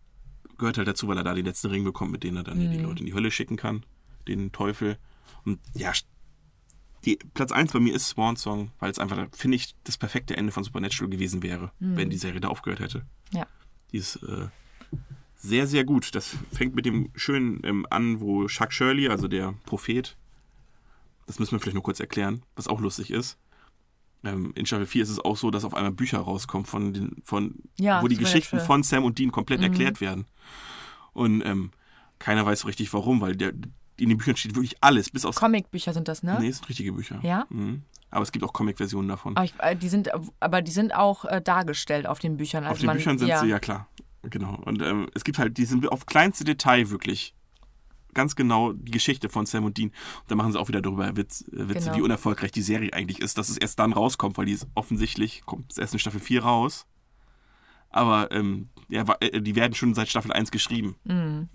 [0.58, 2.70] gehört halt dazu, weil er da den letzten Ring bekommt, mit dem er dann Mhm.
[2.72, 3.84] die Leute in die Hölle schicken kann.
[4.28, 4.98] Den Teufel.
[5.44, 5.92] Und ja,
[7.04, 10.36] die, Platz 1 bei mir ist Swan Song, weil es einfach, finde ich, das perfekte
[10.36, 12.98] Ende von Supernatural gewesen wäre, wenn die Serie da aufgehört hätte.
[13.32, 13.38] Mhm.
[13.38, 13.46] ja.
[13.92, 14.48] Die ist äh,
[15.36, 16.14] sehr, sehr gut.
[16.14, 20.16] Das fängt mit dem schönen ähm, an, wo Chuck Shirley, also der Prophet,
[21.26, 23.38] das müssen wir vielleicht nur kurz erklären, was auch lustig ist.
[24.24, 27.16] Ähm, in Staffel 4 ist es auch so, dass auf einmal Bücher rauskommen, von den,
[27.24, 28.16] von, Ja, wo die.
[28.16, 30.26] Geschichten von Sam und Dean komplett erklärt werden.
[31.12, 31.70] Und ähm,
[32.18, 33.52] keiner weiß so richtig warum, weil der,
[33.96, 35.38] in den Büchern steht wirklich alles, bis aufs.
[35.38, 36.38] Comicbücher sind das, ne?
[36.40, 37.18] Nee, es sind richtige Bücher.
[37.22, 37.46] Ja?
[37.48, 37.82] Mhm.
[38.10, 39.36] Aber es gibt auch Comic-Versionen davon.
[39.36, 40.10] Aber, ich, äh, die sind,
[40.40, 42.64] aber die sind auch äh, dargestellt auf den Büchern.
[42.64, 43.40] Also auf den man, Büchern sind ja.
[43.40, 43.88] sie, ja klar.
[44.22, 44.54] Genau.
[44.64, 47.34] Und ähm, es gibt halt, die sind auf kleinste Detail wirklich
[48.14, 49.88] ganz genau die Geschichte von Sam und Dean.
[49.90, 51.96] Und da machen sie auch wieder darüber Witz, äh, Witze, Genau.
[51.96, 55.42] wie unerfolgreich die Serie eigentlich ist, dass es erst dann rauskommt, weil die ist offensichtlich,
[55.46, 56.86] kommt es erst in Staffel 4 raus.
[57.90, 60.96] Aber ähm, ja, äh, die werden schon seit Staffel 1 geschrieben.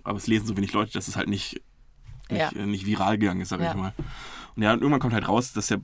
[0.04, 1.62] Aber es lesen so wenig Leute, dass es halt nicht, nicht,
[2.32, 2.38] Mhm.
[2.38, 2.50] Ja.
[2.52, 3.72] äh, nicht viral gegangen ist, sag Ja.
[3.72, 3.94] ich mal.
[4.56, 5.82] Und ja, und irgendwann kommt halt raus, dass der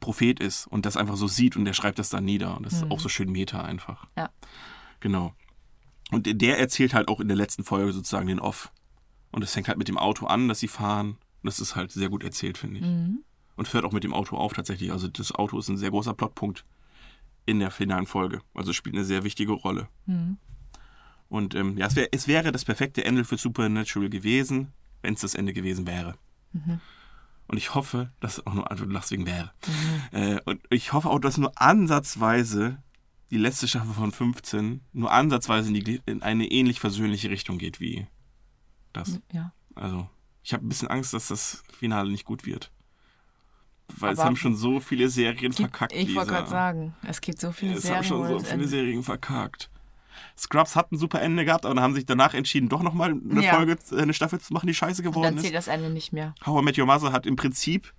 [0.00, 2.56] Prophet ist und das einfach so sieht und der schreibt das dann nieder.
[2.56, 4.06] Und das ist auch so schön Meta einfach.
[4.16, 4.30] Ja.
[5.00, 5.34] Genau.
[6.12, 8.70] Und der erzählt halt auch in der letzten Folge sozusagen den Off.
[9.32, 11.10] Und es fängt halt mit dem Auto an, dass sie fahren.
[11.10, 12.86] Und das ist halt sehr gut erzählt, finde ich.
[13.56, 14.92] Und hört auch mit dem Auto auf tatsächlich.
[14.92, 16.64] Also das Auto ist ein sehr großer Plotpunkt
[17.46, 18.40] in der finalen Folge.
[18.54, 19.88] Also es spielt eine sehr wichtige Rolle.
[21.28, 24.72] Und ähm, ja, es, wär, es wäre das perfekte Ende für Supernatural gewesen,
[25.02, 26.14] wenn es das Ende gewesen wäre.
[27.48, 29.52] Und ich hoffe, dass auch nur, also du lachst wegen wäre.
[30.12, 32.78] Äh, und ich hoffe auch, dass nur ansatzweise
[33.30, 37.80] die letzte Staffel von 15 nur ansatzweise in, die, in eine ähnlich versöhnliche Richtung geht
[37.80, 38.06] wie
[38.96, 39.20] das.
[39.32, 39.52] Ja.
[39.74, 40.08] Also,
[40.42, 42.70] ich habe ein bisschen Angst, dass das Finale nicht gut wird.
[43.98, 45.92] Weil es Aber haben schon so viele Serien verkackt.
[45.94, 47.98] ich wollte gerade sagen, es gibt so viele Es Serien.
[47.98, 49.70] haben schon so viele Ende- Serien verkackt.
[50.36, 53.44] Scrubs hat ein super Ende gehabt, aber dann haben sich danach entschieden, doch nochmal eine
[53.44, 53.54] Ja.
[53.54, 55.42] Folge, äh, eine Staffel zu machen, die scheiße geworden Dann ist.
[55.42, 56.34] zählt das Ende nicht mehr.
[56.44, 57.92] How I Met Your Mother hat im Prinzip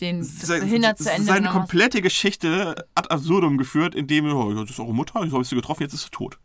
[0.00, 1.52] Den seine hast.
[1.52, 5.82] komplette Geschichte ad absurdum geführt, indem, oh, das ist eure Mutter, ich habe sie getroffen,
[5.82, 6.38] jetzt ist sie tot.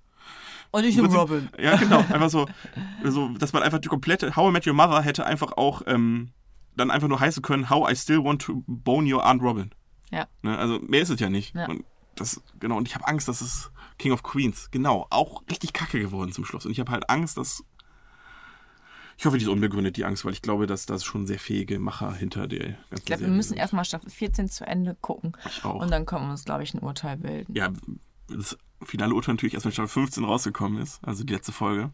[0.71, 1.49] Und ich bin Robin.
[1.59, 1.99] Ja, genau.
[2.09, 2.47] Einfach so,
[3.03, 6.31] so, dass man einfach die komplette How I Met Your Mother hätte einfach auch ähm,
[6.75, 9.71] dann einfach nur heißen können, How I Still Want to Bone Your Aunt Robin.
[10.11, 10.27] Ja.
[10.41, 10.57] Ne?
[10.57, 11.55] Also mehr ist es ja nicht.
[11.55, 11.67] Ja.
[11.67, 11.83] Und
[12.15, 15.99] das, genau, und ich habe Angst, dass es King of Queens, genau, auch richtig kacke
[15.99, 16.65] geworden zum Schluss.
[16.65, 17.63] Und ich habe halt Angst, dass.
[19.19, 21.79] Ich hoffe, die ist unbegründet, die Angst, weil ich glaube, dass da schon sehr fähige
[21.79, 23.57] Macher hinter der ganzen Ich glaube, wir müssen sind.
[23.57, 25.35] erstmal Staffel 14 zu Ende gucken.
[25.47, 25.81] Ich auch.
[25.81, 27.55] Und dann können wir uns, glaube ich, ein Urteil bilden.
[27.55, 27.71] ja,
[28.29, 31.91] das finale Urteil natürlich erst, wenn Staffel 15 rausgekommen ist, also die letzte Folge.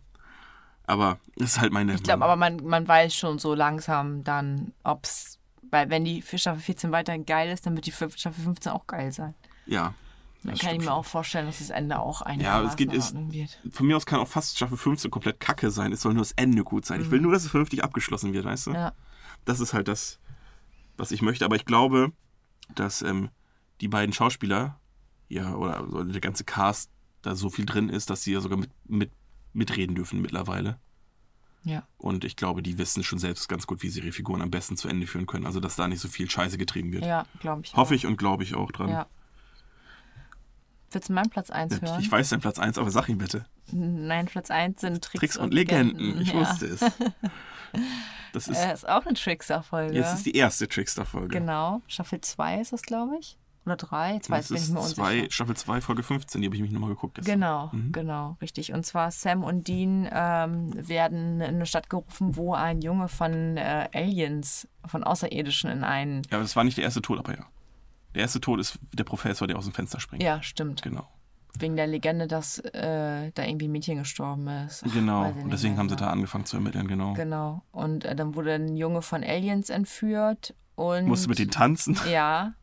[0.86, 1.96] Aber das ist halt meine.
[1.96, 5.40] Ich glaube, aber man, man weiß schon so langsam dann, ob es.
[5.72, 9.12] Weil, wenn die Staffel 14 weiterhin geil ist, dann wird die Staffel 15 auch geil
[9.12, 9.34] sein.
[9.66, 9.96] Ja.
[10.44, 10.94] Dann kann ich mir schon.
[10.94, 13.60] auch vorstellen, dass das Ende auch Ja, einigermaßen es geht, ist, wird.
[13.72, 15.94] von mir aus kann auch fast Staffel 15 komplett kacke sein.
[15.94, 17.02] Es soll nur das Ende gut sein.
[17.02, 18.70] Ich will nur, dass es vernünftig abgeschlossen wird, weißt du?
[18.72, 18.76] Mhm.
[18.76, 18.94] Ja.
[19.46, 20.20] Das ist halt das,
[20.98, 21.46] was ich möchte.
[21.46, 22.12] Aber ich glaube,
[22.76, 23.30] dass ähm,
[23.80, 24.80] die beiden Schauspieler,
[25.34, 26.90] ja, oder so der ganze Cast
[27.22, 29.12] da so viel drin ist, dass sie ja sogar mit, mit,
[29.54, 30.78] mitreden dürfen mittlerweile.
[31.64, 31.88] Ja.
[31.98, 34.76] Und ich glaube, die wissen schon selbst ganz gut, wie sie ihre Figuren am besten
[34.76, 35.46] zu Ende führen können.
[35.46, 37.06] Also, dass da nicht so viel Scheiße getrieben wird.
[37.06, 37.74] Ja, glaube ich.
[37.74, 37.96] Hoffe auch.
[37.96, 38.90] ich und glaube ich auch dran.
[38.90, 39.08] Ja.
[40.92, 42.02] Willst du meinen Platz 1 hören?
[42.02, 43.46] Ich weiß dein Platz 1, aber sag ihn bitte.
[43.72, 46.22] Nein, Platz 1 sind Tricks, Tricks und Legenden.
[46.22, 46.36] Ich ja.
[46.36, 46.82] wusste es.
[48.34, 49.94] Das ist, Äh, ist auch eine Trickster-Folge.
[49.94, 51.40] jetzt ist die erste Trickster-Folge.
[51.40, 51.82] Genau.
[51.88, 53.38] Staffel 2 ist das, glaube ich.
[53.66, 54.14] Oder 3.
[54.16, 55.01] Jetzt weiß Das ich bin ich ist mir unsicher.
[55.24, 57.16] zwei, Staffel 2, Folge 15, die habe ich mich nochmal geguckt.
[57.16, 57.34] gestern.
[57.39, 58.74] Genau, genau, richtig.
[58.74, 63.57] Und zwar Sam und Dean ähm, werden in eine Stadt gerufen, wo ein Junge von
[63.57, 66.24] äh, Aliens, von Außerirdischen in einen.
[66.30, 67.45] Ja, aber das war nicht der erste Tod, aber ja.
[68.16, 70.22] Der erste Tod ist der Professor, der aus dem Fenster springt.
[70.22, 70.82] Ja, stimmt.
[70.84, 71.07] Genau.
[71.57, 74.84] Wegen der Legende, dass äh, da irgendwie ein Mädchen gestorben ist.
[74.91, 75.30] Genau.
[75.30, 76.07] Und deswegen haben sie genau.
[76.07, 77.14] da angefangen zu ermitteln, genau.
[77.14, 77.64] Genau.
[77.72, 81.05] Und äh, dann wurde ein Junge von Aliens entführt und.
[81.05, 81.97] Musste mit denen tanzen.
[82.11, 82.53] Ja,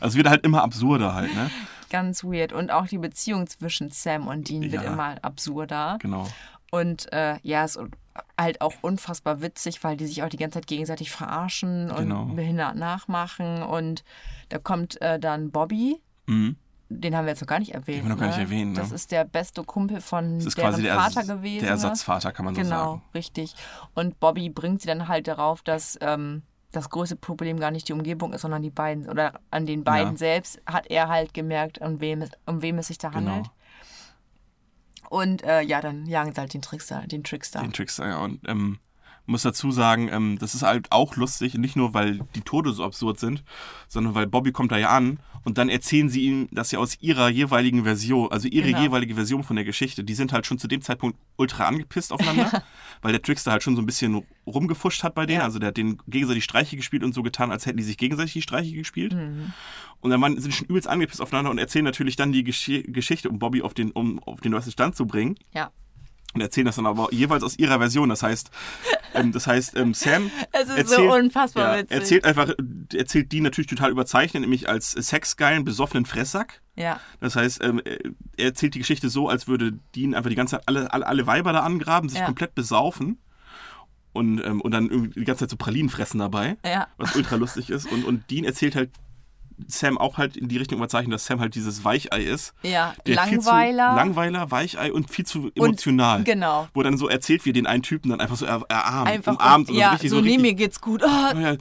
[0.00, 1.50] Also es wird halt immer absurder halt, ne?
[1.90, 2.54] ganz weird.
[2.54, 4.92] Und auch die Beziehung zwischen Sam und Dean wird Ja.
[4.92, 5.98] immer absurder.
[6.00, 6.26] Genau.
[6.70, 7.78] Und äh, ja, ist
[8.40, 12.24] halt auch unfassbar witzig, weil die sich auch die ganze Zeit gegenseitig verarschen und Genau.
[12.24, 13.62] behindert nachmachen.
[13.62, 14.04] Und
[14.48, 16.56] da kommt äh, dann Bobby, Mhm.
[16.88, 17.98] den haben wir jetzt noch gar nicht erwähnt.
[18.04, 18.36] Den haben wir noch gar ne?
[18.38, 18.78] nicht erwähnt, ne?
[18.80, 21.58] Das ist der beste Kumpel von Das ist quasi der, Vater gewesen.
[21.60, 21.70] der ne?
[21.72, 23.02] Ersatzvater, kann man so Genau, sagen.
[23.14, 23.54] richtig.
[23.94, 26.42] Und Bobby bringt sie dann halt darauf, dass ähm,
[26.72, 29.08] das größte Problem gar nicht die Umgebung ist, sondern die beiden.
[29.08, 30.18] Oder an den beiden Ja.
[30.18, 33.30] selbst hat er halt gemerkt, um wem es, um wem es sich da Genau.
[33.30, 33.50] handelt.
[35.10, 37.02] Und äh, ja, dann jagen sie halt den Trickster.
[37.06, 37.60] Den Trickster.
[37.60, 38.18] Den Trickster, ja.
[38.18, 38.78] Und ähm,
[39.26, 42.84] muss dazu sagen, ähm, das ist halt auch lustig, nicht nur, weil die Tode so
[42.84, 43.44] absurd sind,
[43.88, 47.00] sondern weil Bobby kommt da ja an und dann erzählen sie ihm, dass sie aus
[47.00, 48.82] ihrer jeweiligen Version, also ihre Genau.
[48.82, 52.62] jeweilige Version von der Geschichte, die sind halt schon zu dem Zeitpunkt ultra angepisst aufeinander,
[53.02, 55.44] weil der Trickster halt schon so ein bisschen rumgefuscht hat bei denen, Ja.
[55.44, 58.32] also der hat denen gegenseitig Streiche gespielt und so getan, als hätten die sich gegenseitig
[58.32, 59.16] die Streiche gespielt.
[60.00, 63.28] Und dann waren, sind schon übelst angepisst aufeinander und erzählen natürlich dann die Gesch Geschichte,
[63.28, 65.70] um Bobby auf den, um auf den neuesten Stand zu bringen Ja.
[66.34, 68.08] Und erzählen das dann aber jeweils aus ihrer Version.
[68.08, 68.50] Das heißt,
[69.14, 72.54] ähm, das heißt, ähm, Sam Es ist erzählt, so unfassbar ja, erzählt einfach,
[72.94, 76.62] erzählt die natürlich total überzeichnet, nämlich als sexgeilen, besoffenen Fresssack.
[76.74, 80.56] Ja, Das heißt, ähm, er erzählt die Geschichte so, als würde Dean einfach die ganze
[80.56, 82.24] Zeit alle, alle, alle Weiber da angraben, sich Ja.
[82.24, 83.18] komplett besaufen
[84.14, 86.88] und, ähm, und dann die ganze Zeit so Pralinen fressen dabei, ja.
[86.96, 87.90] was ultra lustig ist.
[87.92, 88.90] Und, und Dean erzählt halt
[89.68, 92.54] Sam auch halt in die Richtung überzeichnet, dass Sam halt dieses Weichei ist.
[92.62, 93.90] Ja, Der Viel Langweiler.
[93.90, 96.24] zu, Langweiler, Weichei und viel zu emotional.
[96.24, 96.68] genau.
[96.74, 99.68] Wo dann so erzählt, wie den einen Typen dann einfach so er, erarmt, Einfach umarmt
[99.70, 101.02] und ja, so richtig so, so nee, mir geht's gut.
[101.04, 101.56] Oh, Oh ja,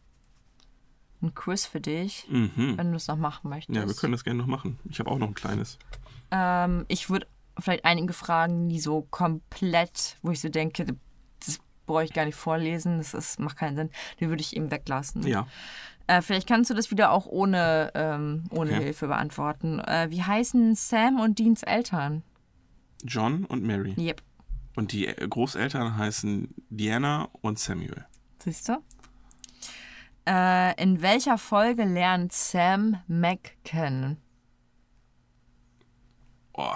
[1.21, 2.77] ein Quiz für dich, Mhm.
[2.77, 3.75] wenn du es noch machen möchtest.
[3.75, 4.79] Ja, wir können das gerne noch machen.
[4.85, 5.77] Ich habe auch noch ein kleines.
[6.31, 7.27] Ähm, ich würde
[7.59, 10.85] vielleicht einige Fragen, die so komplett, wo ich so denke,
[11.45, 14.71] das brauche ich gar nicht vorlesen, das ist, macht keinen Sinn, die würde ich eben
[14.71, 15.23] weglassen.
[15.27, 15.47] Ja.
[16.07, 18.83] Äh, vielleicht kannst du das wieder auch ohne, ähm, ohne Okay.
[18.83, 19.79] Hilfe beantworten.
[19.79, 22.23] Äh, wie heißen Sam und Deans Eltern?
[23.03, 23.93] John und Mary.
[23.97, 24.21] Yep.
[24.75, 28.05] Und die äh, Großeltern heißen Diana und Samuel.
[28.43, 28.77] Siehst du?
[30.27, 34.17] Äh, in welcher Folge lernt Sam Mac kennen?
[36.53, 36.73] Oh,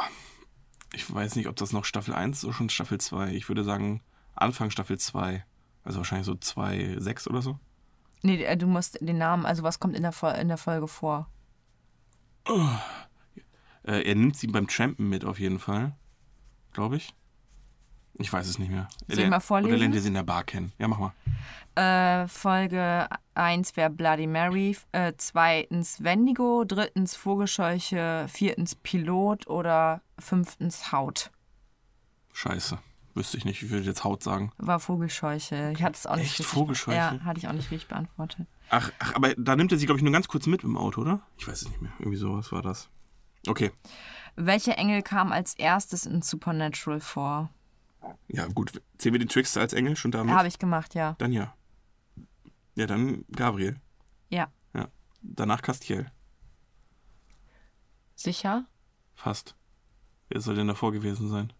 [0.93, 3.31] ich weiß nicht, ob das noch Staffel 1 oder schon Staffel 2.
[3.33, 4.01] Ich würde sagen
[4.35, 5.43] Anfang Staffel 2.
[5.83, 7.57] Also wahrscheinlich so 2, 6 oder so.
[8.21, 10.87] Nee, äh, du musst den Namen, also was kommt in der, Fol- in der Folge
[10.87, 11.29] vor?
[13.83, 15.95] Äh, er nimmt sie beim Trampen mit auf jeden Fall.
[16.73, 17.13] Glaube ich.
[18.15, 18.89] Ich weiß es nicht mehr.
[19.07, 19.71] Soll ich mal vorlesen?
[19.71, 20.73] Oder lernt ihr sie in der Bar kennen?
[20.77, 21.13] Ja, mach mal.
[21.75, 30.91] Äh, Folge 1 wäre Bloody Mary, äh, zweitens Wendigo, drittens Vogelscheuche, viertens Pilot oder fünftens
[30.91, 31.31] Haut.
[32.33, 32.79] Scheiße.
[33.13, 33.63] Wüsste ich nicht.
[33.63, 34.51] Ich würde jetzt Haut sagen.
[34.57, 35.71] War Vogelscheuche.
[35.73, 36.39] Ich hatte es auch nicht Echt?
[36.39, 36.47] richtig.
[36.47, 36.97] Vogelscheuche?
[36.97, 38.47] Ja, hatte ich auch nicht richtig beantwortet.
[38.69, 41.01] Ach, ach, aber da nimmt er sie, glaube ich, nur ganz kurz mit im Auto,
[41.01, 41.21] oder?
[41.37, 41.91] Ich weiß es nicht mehr.
[41.99, 42.89] Irgendwie sowas war das.
[43.47, 43.71] Okay.
[44.41, 47.49] Welcher Engel kam als erstes in Supernatural vor?
[48.29, 48.81] Ja, gut.
[48.97, 50.33] Zählen wir den Trickster als Engel schon damit?
[50.33, 51.15] Habe ich gemacht, ja.
[51.17, 51.53] Dann ja.
[52.75, 53.75] Ja, dann Gabriel.
[54.29, 54.47] Ja.
[54.73, 54.87] Ja.
[55.21, 56.09] Danach Castiel.
[58.15, 58.65] Sicher?
[59.13, 59.55] Fast.
[60.29, 61.51] Wer soll denn davor gewesen sein?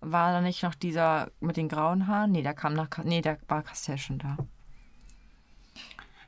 [0.00, 2.30] War da nicht noch dieser mit den grauen Haaren?
[2.30, 2.88] Nee, der kam nach.
[3.02, 4.36] Nee, da war Castell schon da.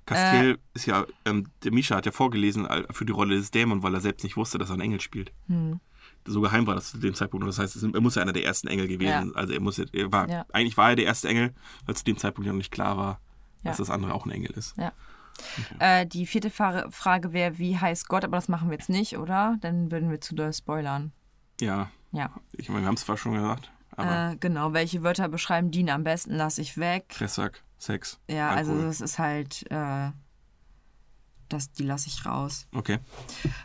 [0.05, 0.59] Castiel Äh.
[0.74, 4.00] ist ja, ähm, der Misha hat ja vorgelesen für die Rolle des Dämon, weil er
[4.00, 5.32] selbst nicht wusste, dass er einen Engel spielt.
[5.46, 5.78] Hm.
[6.25, 7.43] So geheim war das zu dem Zeitpunkt.
[7.45, 9.29] Und Das heißt, er muss ja einer der ersten Engel gewesen.
[9.29, 9.35] Ja.
[9.35, 10.47] Also er muss, ja- er war, Ja.
[10.53, 11.53] eigentlich war er der erste Engel,
[11.87, 13.20] weil zu dem Zeitpunkt ja noch nicht klar war,
[13.64, 14.77] dass das andere auch ein Engel ist.
[14.77, 14.93] Ja.
[15.79, 18.25] Äh, die vierte Fra Frage wäre, wie heißt Gott?
[18.25, 19.57] Aber das machen wir jetzt nicht, oder?
[19.61, 21.12] Dann würden wir zu doll spoilern.
[21.61, 22.31] Ja, Ja.
[22.53, 25.89] ich meine, wir haben es zwar schon gesagt, aber Äh, genau, welche Wörter beschreiben Dean
[25.91, 26.35] am besten?
[26.35, 27.07] Lass ich weg.
[27.09, 28.89] Fressack, Sex, Ja, also Alkohol.
[28.89, 30.11] das ist halt, äh,
[31.49, 32.66] das, die lasse ich raus.
[32.75, 32.99] Okay.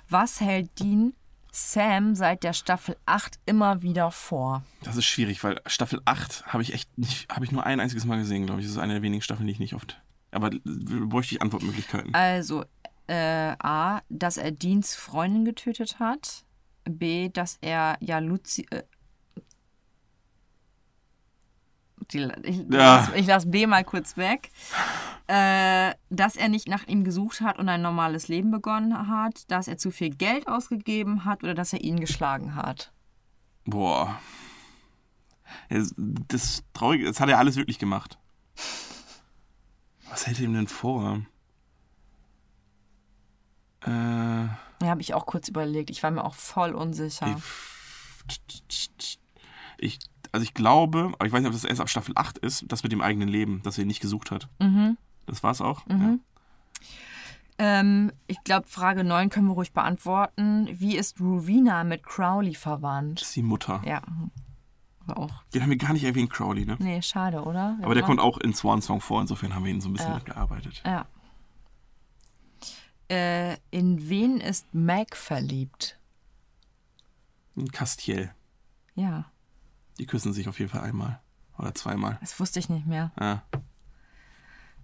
[0.09, 1.13] Was hält Dean
[1.57, 4.63] Sam seit der Staffel 8 immer wieder vor?
[4.83, 8.05] Das ist schwierig, weil Staffel 8 habe ich echt nicht, habe ich nur ein einziges
[8.05, 8.67] Mal gesehen, glaube ich.
[8.67, 9.99] Das ist eine der wenigen Staffeln, die ich nicht oft.
[10.29, 12.13] Aber bräuchte ich Antwortmöglichkeiten.
[12.13, 12.63] Also,
[13.07, 16.43] äh, A, dass er Deans Freundin getötet hat.
[16.83, 18.67] B, dass er ja Luzi.
[18.69, 18.83] Äh,
[22.11, 23.09] die, ich, Ja.
[23.15, 24.49] ich lasse B mal kurz weg.
[25.27, 29.49] Äh, dass er nicht nach ihm gesucht hat und ein normales Leben begonnen hat.
[29.51, 32.91] Dass er zu viel Geld ausgegeben hat oder dass er ihn geschlagen hat.
[33.65, 34.19] Boah.
[35.69, 38.17] Das Traurige, das hat er alles wirklich gemacht.
[40.09, 41.21] Was hält er ihm denn vor?
[43.81, 45.89] Äh, Da habe ich auch kurz überlegt.
[45.89, 47.35] Ich war mir auch voll unsicher.
[49.77, 49.99] ich,
[50.37, 52.83] also ich glaube, aber ich weiß nicht, ob das erst ab Staffel 8 ist, das
[52.83, 54.47] mit dem eigenen Leben, das er ihn nicht gesucht hat.
[54.59, 54.95] Mhm.
[55.25, 55.83] Das war's auch?
[57.57, 60.69] Ähm, ich glaube, Frage 9 können wir ruhig beantworten.
[60.71, 63.21] Wie ist Rowena mit Crowley verwandt?
[63.21, 63.81] Das ist die Mutter.
[63.83, 64.03] Ja.
[65.07, 65.41] Auch.
[65.55, 66.75] Den haben wir gar nicht erwähnt, Crowley, ne?
[66.79, 67.79] Nee, schade, oder?
[67.81, 68.07] Aber der Ja.
[68.07, 70.15] kommt auch in Swan Song vor, insofern haben wir ihn so ein bisschen Ja.
[70.17, 70.83] mitgearbeitet.
[70.85, 71.07] Ja.
[73.09, 75.97] Äh, in wen ist Meg verliebt?
[77.55, 78.31] In Castiel.
[78.95, 79.25] Ja,
[79.99, 81.19] Die küssen sich auf jeden Fall einmal.
[81.57, 82.17] Oder zweimal.
[82.21, 83.11] das wusste ich nicht mehr.
[83.19, 83.43] Ja.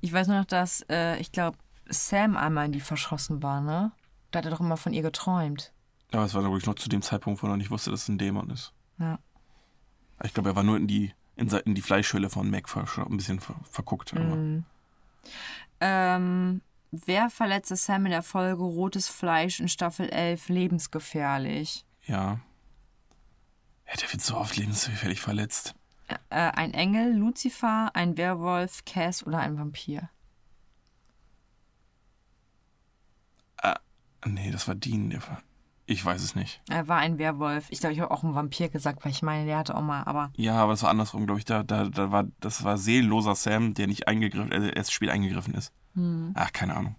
[0.02, 1.57] Ich weiß nur noch, dass, äh, ich glaube,
[1.88, 3.91] Sam einmal in die verschossen war, ne?
[4.31, 5.72] Da hat er doch immer von ihr geträumt.
[6.11, 8.03] Aber es war, glaube ich, noch zu dem Zeitpunkt, wo er noch nicht wusste, dass
[8.03, 8.73] es ein Dämon ist.
[8.98, 9.19] Ja.
[10.23, 13.40] Ich glaube, er war nur in die, in, in die Fleischhülle von Mac ein bisschen
[13.40, 14.14] ver verguckt.
[14.14, 14.65] Mhm.
[15.80, 16.61] Ähm,
[16.91, 21.85] wer verletzte Sam in der Folge Rotes Fleisch in Staffel 11 lebensgefährlich?
[22.06, 22.40] ja.
[24.02, 25.76] Der wird so oft lebensgefährlich verletzt.
[26.07, 26.15] Äh,
[26.52, 30.10] ein Engel, Lucifer, ein Werwolf, Cass oder ein Vampir?
[34.26, 35.10] Nee, das war Dean.
[35.10, 35.41] Der war,
[35.86, 36.61] Ich weiß es nicht.
[36.70, 37.68] Er war ein Werwolf.
[37.70, 40.03] Ich glaube, ich habe auch einen Vampir gesagt, weil ich meine, der hatte auch mal,
[40.03, 41.45] aber Ja, aber es war andersrum, glaube ich.
[41.45, 45.53] Da, da, da war, das war seelenloser Sam, der nicht eingegriffen, äh, erst spät eingegriffen
[45.56, 45.74] ist.
[46.36, 46.95] Ach, keine Ahnung.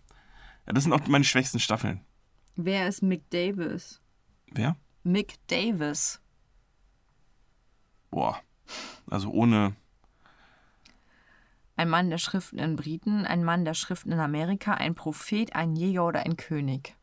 [0.66, 2.02] Ja, das sind auch meine schwächsten Staffeln.
[2.56, 4.00] wer ist Mick Davis?
[4.52, 4.76] Wer?
[5.02, 6.20] Mick Davis.
[8.14, 8.40] Boah.
[9.10, 9.74] Also ohne.
[11.76, 15.74] Ein Mann der Schriften in Briten, ein Mann der Schriften in Amerika, ein Prophet, ein
[15.74, 16.94] Jäger oder ein König.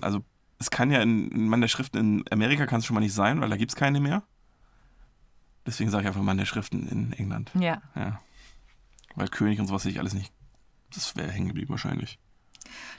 [0.00, 0.24] Also,
[0.58, 3.14] es kann ja in, in Mann der Schriften in Amerika kann es schon mal nicht
[3.14, 4.24] sein, weil da gibt es keine mehr.
[5.64, 7.52] Deswegen sage ich einfach Mann der Schriften in England.
[7.54, 7.80] Ja.
[7.94, 8.20] Ja.
[9.14, 10.32] Weil König und sowas sehe ich alles nicht.
[10.92, 12.18] Das wäre hängen geblieben wahrscheinlich.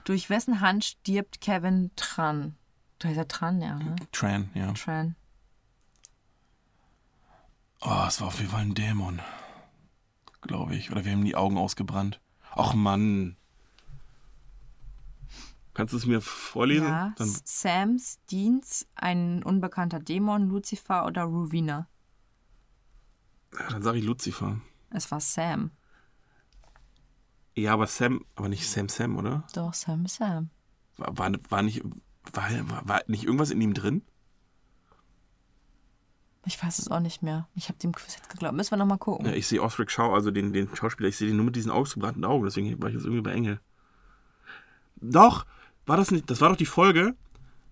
[0.05, 2.55] Durch wessen Hand stirbt Kevin Tran?
[2.99, 3.75] Da ist er Tran, ja.
[3.75, 3.95] Ne?
[4.13, 4.71] Tran, ja.
[4.71, 5.17] Tran.
[7.89, 9.22] Oh, es war auf jeden Fall ein Dämon.
[10.41, 10.91] Glaube ich.
[10.91, 12.19] Oder wir haben die Augen ausgebrannt.
[12.53, 13.38] Ach Mann.
[15.73, 16.88] Kannst du es mir vorlesen?
[16.88, 17.14] Ja.
[17.15, 21.88] Dann, Sams Dienst, ein unbekannter Dämon, Lucifer oder Rowena.
[23.69, 24.59] dann sage ich Lucifer.
[24.89, 25.72] Es war Sam.
[27.55, 29.47] Ja, aber Sam, aber nicht Sam Sam, oder?
[29.53, 30.49] Doch, Sam Sam.
[30.97, 31.84] War, war, war, nicht,
[32.34, 32.49] war,
[32.85, 34.01] war nicht irgendwas in ihm drin?
[36.47, 37.47] Ich weiß es auch nicht mehr.
[37.55, 38.55] Ich habe dem Quiz jetzt geglaubt.
[38.55, 39.25] Müssen wir nochmal gucken.
[39.25, 41.71] Ja, ich sehe Osric Shaw, also den, den Schauspieler, ich sehe den nur mit diesen
[41.71, 43.59] ausgebrannten Augen, deswegen war ich jetzt irgendwie bei Engel.
[44.95, 45.45] Doch,
[45.85, 47.15] war das nicht, das war doch die Folge,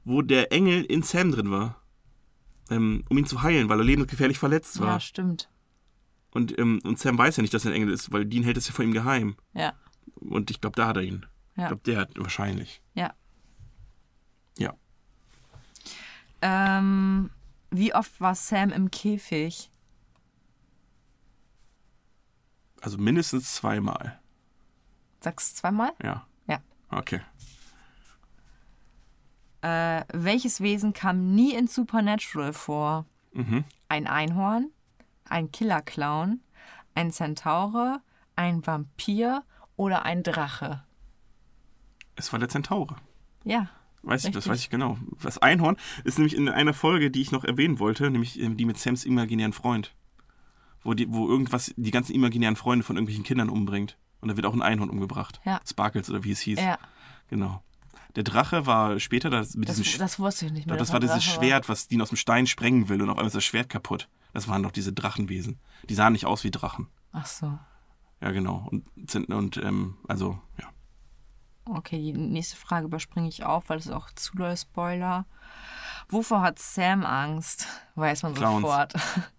[0.04, 1.82] wo der Engel in Sam drin war.
[2.70, 4.88] Ähm, um ihn zu heilen, weil er lebensgefährlich verletzt war.
[4.94, 5.50] Ja, stimmt.
[6.32, 8.58] Und, ähm, und Sam weiß ja nicht, dass er ein Engel ist, weil Dean hält
[8.58, 9.36] es ja vor ihm geheim.
[9.54, 9.74] Ja.
[10.16, 11.26] Und ich glaube, da hat er ihn.
[11.54, 11.68] Ich Ja.
[11.68, 12.82] glaube, der hat wahrscheinlich.
[12.96, 13.14] Ja.
[14.58, 14.74] Ja.
[16.42, 17.30] Ähm,
[17.78, 19.70] wie oft war Sam im Käfig?
[22.82, 24.20] Also mindestens zweimal.
[25.22, 25.92] Sagst du zweimal?
[26.04, 26.28] Ja.
[26.48, 26.60] Ja.
[26.90, 27.22] Okay.
[29.62, 33.06] Äh, welches Wesen kam nie in Supernatural vor?
[33.34, 33.64] Mhm.
[33.90, 34.72] Ein Einhorn,
[35.28, 36.42] ein Killer-Clown,
[36.94, 38.02] ein Zentaure,
[38.36, 39.44] ein Vampir
[39.76, 40.84] oder ein Drache?
[42.16, 42.96] Es war der Zentaure.
[43.44, 43.70] Ja.
[44.06, 44.98] Weiß ich, das weiß ich genau.
[45.22, 48.66] Das Einhorn ist nämlich in einer Folge, die ich noch erwähnen wollte, nämlich ähm, die
[48.66, 49.96] mit Sams imaginären Freund.
[50.84, 53.98] Wo, die, wo irgendwas die ganzen imaginären Freunde von irgendwelchen Kindern umbringt.
[54.22, 55.42] Und da wird auch ein Einhorn umgebracht.
[55.44, 55.60] Ja.
[55.68, 56.60] Sparkles oder wie es hieß.
[56.60, 56.78] Ja,
[57.30, 57.64] Genau.
[58.16, 60.78] Der Drache war später das, mit das, diesem das wusste ich nicht mehr.
[60.78, 63.28] das, war dieses Drache, Schwert, was Dean aus dem Stein sprengen will und auf einmal
[63.28, 64.08] ist das Schwert kaputt.
[64.34, 65.60] Das waren doch diese Drachenwesen.
[65.90, 66.88] Die sahen nicht aus wie Drachen.
[67.12, 67.58] Ach so.
[68.22, 68.68] Ja, genau.
[68.72, 70.68] Und, sind, und ähm, also, ja.
[71.66, 75.26] Okay, die nächste Frage überspringe ich auch, weil das ist auch zu doll Spoiler.
[76.10, 77.68] Wovor hat Sam Angst?
[77.96, 78.62] Weiß man Clowns.
[78.62, 78.94] sofort.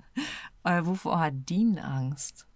[0.64, 2.46] äh, wovor hat Dean Angst?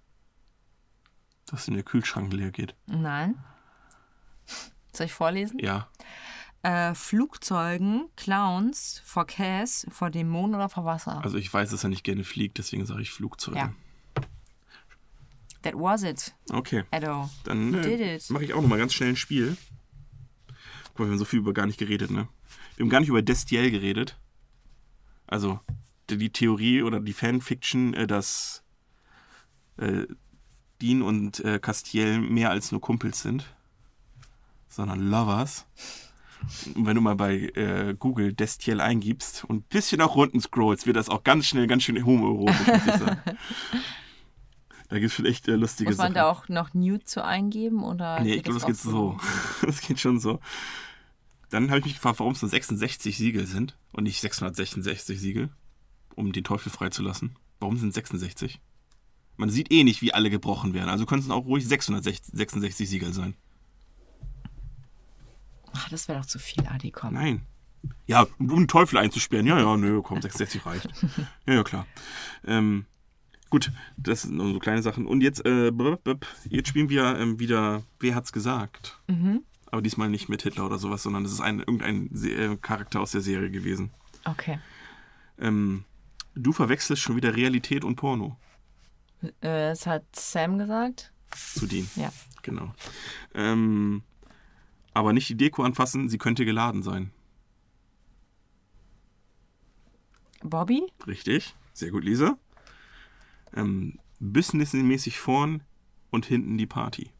[1.46, 2.74] Dass in der Kühlschrank leer geht.
[2.86, 3.36] Nein.
[4.92, 5.58] Soll ich vorlesen?
[5.60, 5.88] Ja.
[6.62, 11.22] Äh, Flugzeugen, Clowns, vor Cass, vor Dämonen oder vor Wasser?
[11.22, 13.56] Also ich weiß, dass er nicht gerne fliegt, deswegen sage ich Flugzeuge.
[13.56, 13.72] Ja.
[15.62, 16.84] That was it, Okay.
[16.90, 17.28] Edo.
[17.44, 19.56] Dann äh, mache ich auch nochmal ganz schnell ein Spiel.
[20.88, 22.28] Guck mal, wir haben so viel über gar nicht geredet, ne?
[22.76, 24.18] Wir haben gar nicht über Destiel geredet.
[25.26, 25.60] Also
[26.08, 28.62] die, die Theorie oder die Fanfiction, äh, dass
[29.76, 30.06] äh,
[30.80, 33.54] Dean und äh, Castiel mehr als nur Kumpels sind,
[34.68, 35.66] sondern Lovers.
[36.74, 40.86] Und wenn du mal bei äh, Google Destiel eingibst und ein bisschen nach unten scrollst,
[40.86, 43.20] wird das auch ganz schnell ganz schön homoerotisch, muss ich sagen.
[44.90, 46.14] Da gibt es schon echt äh, lustige Muss man Sachen.
[46.14, 47.84] da auch noch Nude zu eingeben?
[47.84, 49.16] Oder Nee, ich glaube, das geht so.
[49.62, 50.40] Das geht schon so.
[51.48, 55.48] Dann habe ich mich gefragt, warum es nur 66 Siegel sind und nicht 666 Siegel,
[56.16, 57.36] um den Teufel freizulassen.
[57.60, 58.60] Warum sind es 66?
[59.36, 60.90] Man sieht eh nicht, wie alle gebrochen werden.
[60.90, 63.34] Also könnten es auch ruhig 666 Siegel sein.
[65.72, 67.14] Ach, das wäre doch zu viel, Adi, komm.
[67.14, 67.42] Nein.
[68.06, 69.46] Ja, um den Teufel einzusperren.
[69.46, 70.88] Ja, ja, nö, komm, 66 reicht.
[71.46, 71.86] Ja, ja, klar.
[72.44, 72.86] Ähm,
[73.50, 75.06] gut, das sind nur so kleine Sachen.
[75.06, 75.72] Und jetzt, äh,
[76.48, 78.98] jetzt spielen wir ähm, wieder Wer hat's gesagt?
[79.66, 83.00] Aber diesmal nicht mit Hitler oder sowas, sondern es ist ein, irgendein Se äh, Charakter
[83.00, 83.90] aus der Serie gewesen.
[84.24, 84.58] Okay.
[85.38, 85.84] Ähm,
[86.34, 88.36] du verwechselst schon wieder Realität und Porno
[89.22, 91.12] Äh, das hat Sam gesagt.
[91.54, 91.88] zu denen.
[91.96, 92.12] Ja.
[92.42, 92.74] Genau.
[93.34, 94.02] Ähm,
[94.92, 97.12] aber nicht die Deko anfassen, sie könnte geladen sein.
[100.42, 100.82] Bobby?
[101.06, 101.54] Richtig.
[101.74, 102.38] Sehr gut, Lisa.
[103.54, 105.62] Ähm, businessmäßig vorn
[106.10, 107.10] und hinten die Party.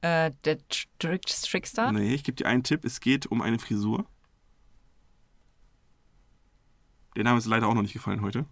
[0.00, 0.58] Äh, der
[0.98, 1.92] Trick Trickster?
[1.92, 2.84] Nee, ich gebe dir einen Tipp.
[2.84, 4.06] Es geht um eine Frisur.
[7.16, 8.46] Der Name ist leider auch noch nicht gefallen heute.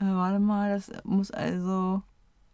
[0.00, 2.02] Äh, warte mal, das muss also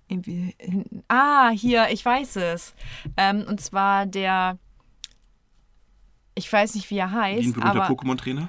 [0.08, 1.04] irgendwie hinten.
[1.06, 2.74] Ah, hier, ich weiß es.
[3.16, 4.58] Ähm, und zwar der
[6.34, 8.48] Ich weiß nicht, wie er Wie ein heißt, berühmter Pokémon-Trainer?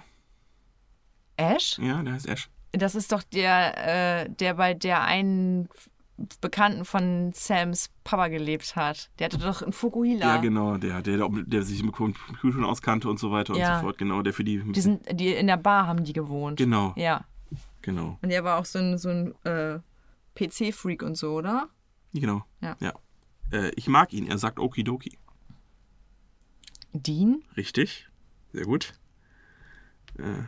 [1.39, 1.77] Ash?
[1.79, 2.49] Ja, der heißt Ash.
[2.71, 5.69] Das ist doch der, äh, der bei der einen
[6.41, 9.09] Bekannten von Sams Papa gelebt hat.
[9.17, 10.35] Der hatte doch einen Fukuhila.
[10.35, 13.75] Ja, genau, der, der, der, der sich mit Computern auskannte und so weiter und Ja.
[13.79, 13.97] so fort.
[13.97, 14.61] Genau, der für die.
[14.71, 16.57] Die sind, die in der Bar haben die gewohnt.
[16.57, 17.23] genau, Ja.
[17.81, 19.79] genau, Und er war auch so ein, so ein äh,
[20.35, 21.69] PC-Freak und so, oder?
[22.13, 22.43] genau.
[22.61, 22.75] Ja.
[23.51, 25.17] Äh, ich mag ihn, er sagt Okidoki.
[26.93, 27.43] Dean?
[27.55, 28.07] Richtig,
[28.51, 28.93] sehr gut.
[30.17, 30.43] Äh,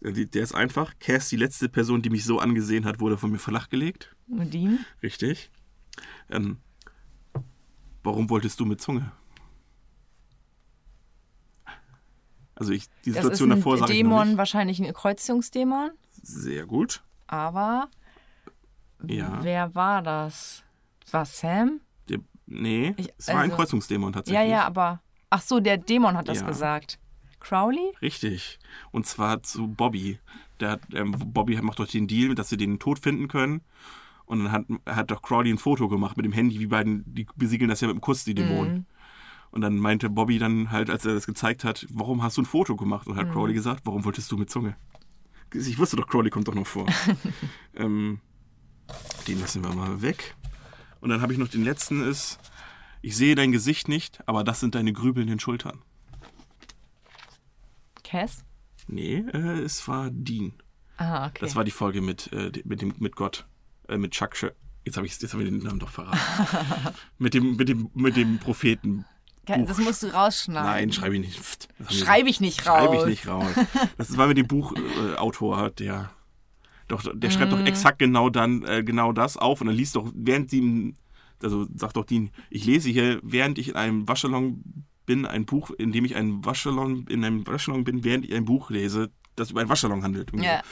[0.00, 0.94] der ist einfach.
[0.98, 4.14] Cass, die letzte Person, die mich so angesehen hat, wurde von mir flachgelegt.
[4.26, 4.78] Dean?
[5.02, 5.50] Richtig.
[6.30, 6.58] Ähm,
[8.02, 9.12] warum wolltest du mit Zunge?
[12.54, 14.36] Also ich, die Das ist Situation ein davor sage ich Dämon, nicht.
[14.38, 15.90] wahrscheinlich ein Kreuzungsdämon.
[16.22, 17.02] Sehr gut.
[17.26, 17.88] Aber
[19.06, 19.38] Ja.
[19.42, 20.62] wer war das?
[21.10, 21.80] War Sam?
[22.08, 24.42] Der, nee, Ich- es war ein also- Kreuzungsdämon tatsächlich.
[24.42, 25.00] Ja, ja, aber.
[25.30, 26.46] Ach so, der Dämon hat das Ja.
[26.46, 26.98] gesagt.
[27.40, 27.92] Crowley?
[28.02, 28.58] Richtig.
[28.90, 30.18] Und zwar zu Bobby.
[30.60, 33.62] Der hat, ähm, Bobby macht doch den Deal, dass sie den Tod finden können.
[34.26, 37.26] Und dann hat, hat doch Crowley ein Foto gemacht mit dem Handy, wie beiden, die
[37.34, 38.72] besiegeln das ja mit dem Kuss, die Dämonen.
[38.74, 38.86] Mhm.
[39.50, 42.46] Und dann meinte Bobby dann halt, als er das gezeigt hat, warum hast du ein
[42.46, 43.08] Foto gemacht?
[43.08, 43.32] Und hat Mhm.
[43.32, 44.76] Crowley gesagt, warum wolltest du mit Zunge?
[45.52, 46.86] Ich wusste doch, Crowley kommt doch noch vor.
[47.74, 48.20] ähm,
[49.26, 50.36] den lassen wir mal weg.
[51.00, 52.38] Und dann habe ich noch den letzten ist,
[53.02, 55.80] ich sehe dein Gesicht nicht, aber das sind deine grübelnden Schultern.
[58.10, 58.44] Cass?
[58.88, 60.52] Nee, äh, es war Dean.
[60.96, 61.38] Ah, okay.
[61.42, 63.46] Das war die Folge mit, äh, mit, dem, mit Gott,
[63.88, 64.36] äh, mit Chuck.
[64.36, 64.46] Sch
[64.84, 66.18] jetzt habe ich, jetzt hab ich den Namen doch verraten.
[67.18, 69.04] mit, dem, mit, dem, mit dem Propheten.
[69.46, 70.68] Ca- das musst du rausschneiden.
[70.68, 71.68] Nein, schreibe ich nicht.
[71.88, 72.78] Schreibe ich nicht raus.
[72.78, 73.46] Schreibe ich nicht raus.
[73.96, 76.10] Das war mit dem Buchautor, Autor, der.
[76.88, 80.10] Doch, der schreibt doch exakt genau dann äh, genau das auf und dann liest doch,
[80.14, 80.94] während sie
[81.40, 85.72] also sagt doch Dean, ich lese hier, während ich in einem Waschsalon bin, ein Buch,
[85.72, 89.50] in dem ich ein Waschsalon, in einem Waschsalon bin, während ich ein Buch lese, das
[89.50, 90.30] über einen Waschsalon handelt.
[90.40, 90.62] Ja.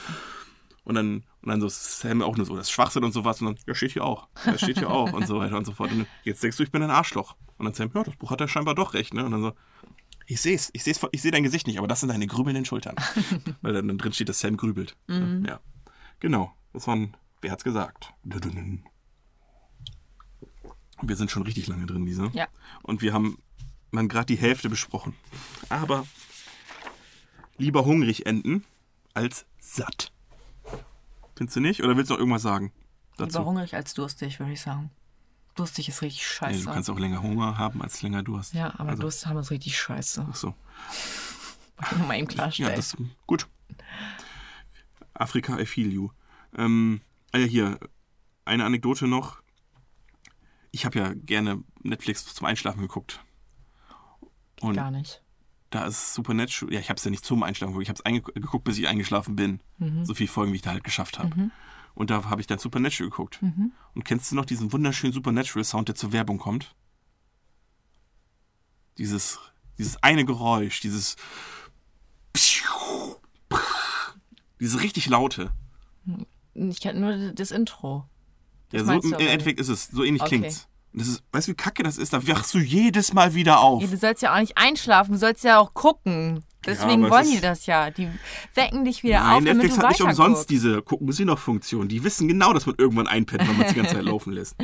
[0.85, 3.41] Und dann, und dann so Sam auch nur so, das ist Schwachsinn und sowas.
[3.41, 4.29] Und dann, ja, steht hier auch.
[4.45, 5.91] Das steht hier auch und so weiter und so fort.
[5.91, 7.35] Und jetzt denkst du, ich bin ein Arschloch.
[7.57, 9.25] Und dann Sam, ja, das Buch hat ja scheinbar doch recht, ne?
[9.25, 9.51] Und dann so,
[10.25, 12.63] ich sehe es, ich sehe ich sehe dein Gesicht nicht, aber das sind deine grübelnden
[12.63, 12.95] Schultern.
[13.61, 14.95] Weil dann, drin steht, dass Sam grübelt.
[15.09, 15.59] Ja.
[16.21, 16.53] Genau.
[16.71, 18.13] Das waren, wer hat's gesagt?
[21.01, 22.31] Wir sind schon richtig lange drin, Lisa.
[22.33, 22.47] Ja.
[22.83, 23.37] Und wir haben
[23.91, 25.15] man gerade die Hälfte besprochen.
[25.69, 26.05] Aber
[27.57, 28.65] lieber hungrig enden
[29.13, 30.11] als satt.
[31.35, 31.83] Findest du nicht?
[31.83, 32.71] Oder willst du noch irgendwas sagen
[33.17, 33.37] dazu?
[33.39, 34.91] Lieber hungrig als durstig, würde ich sagen.
[35.55, 36.63] Durstig ist richtig Nee, scheiße.
[36.65, 38.53] du kannst auch länger Hunger haben als länger Durst.
[38.53, 40.25] ja, aber also, Durst haben ist richtig scheiße.
[40.29, 40.53] Ach so.
[42.07, 42.75] Mal eben Ja, klarstellen.
[42.75, 42.95] das
[43.25, 43.47] gut.
[45.13, 46.09] Afrika, I feel you.
[46.57, 47.01] Ähm,
[47.31, 47.79] ah ja, hier,
[48.45, 49.41] eine Anekdote noch.
[50.71, 53.19] Ich habe ja gerne Netflix zum Einschlafen geguckt.
[54.61, 55.23] Und Gar nicht.
[55.69, 56.73] da ist Supernatural.
[56.73, 57.83] Ja, ich habe es ja nicht zum Einschlafen geguckt.
[57.83, 59.61] Ich habe es geguckt, bis ich eingeschlafen bin.
[60.03, 61.51] So viele Folgen, wie ich da halt geschafft habe.
[61.95, 63.39] Und da habe ich dann Supernatural geguckt.
[63.41, 66.75] Und kennst du noch diesen wunderschönen Supernatural-Sound, der zur Werbung kommt?
[68.97, 69.39] Dieses,
[69.77, 71.15] dieses eine Geräusch, dieses.
[74.59, 75.51] Dieses richtig laute.
[76.53, 78.09] Ich kenne nur das Intro.
[78.71, 79.87] Das Ja, so im Endeffekt ist es.
[79.87, 80.37] So ähnlich Okay.
[80.39, 80.67] klingt's.
[80.91, 82.13] Und das ist, weißt du, wie kacke das ist?
[82.13, 83.81] Da wachst du jedes Mal wieder auf.
[83.81, 86.43] Ja, du sollst ja auch nicht einschlafen, du sollst ja auch gucken.
[86.65, 87.89] Deswegen es wollen die das ja.
[87.89, 88.09] Die
[88.53, 90.49] wecken dich wieder Nein, auf, Netflix hat nicht umsonst guckst.
[90.49, 91.87] diese Gucken sie noch Funktion.
[91.87, 94.55] Die wissen genau, dass man irgendwann einpennt, wenn man es die ganze Zeit laufen lässt.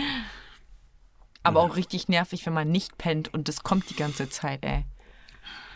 [1.44, 4.84] Aber auch richtig nervig, wenn man nicht pennt und das kommt die ganze Zeit, ey.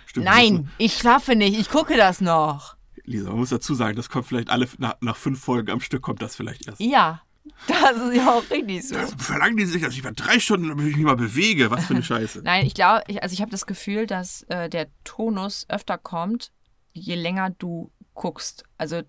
[0.08, 2.76] Stimmt, Nein, ich schlafe nicht, ich gucke das noch.
[3.04, 6.02] Lisa, man muss dazu sagen, das kommt vielleicht alle nach, nach fünf Folgen am Stück
[6.02, 6.82] kommt das vielleicht erst.
[6.82, 7.22] Ja,
[7.68, 8.96] das ist ja auch richtig so.
[9.18, 11.72] Verlangen die sich, dass ich mal drei Stunden mich mal bewege?
[11.72, 12.42] Was für eine Scheiße.
[12.44, 16.52] Nein, ich glaube, ich, also ich habe das Gefühl, dass äh, der Tonus öfter kommt,
[16.94, 18.64] je länger du guckst.
[18.78, 19.02] Also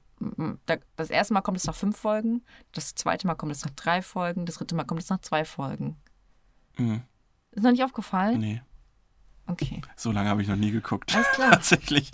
[0.96, 4.02] das erste Mal kommt es nach fünf Folgen, das zweite Mal kommt es nach drei
[4.02, 5.96] Folgen, das dritte Mal kommt es nach zwei Folgen.
[6.76, 7.02] Mhm.
[7.52, 8.38] Ist noch nicht aufgefallen?
[8.38, 8.62] Nee,
[9.46, 9.80] Okay.
[9.96, 11.14] so lange habe ich noch nie geguckt.
[11.14, 11.50] Alles klar.
[11.52, 12.10] Tatsächlich.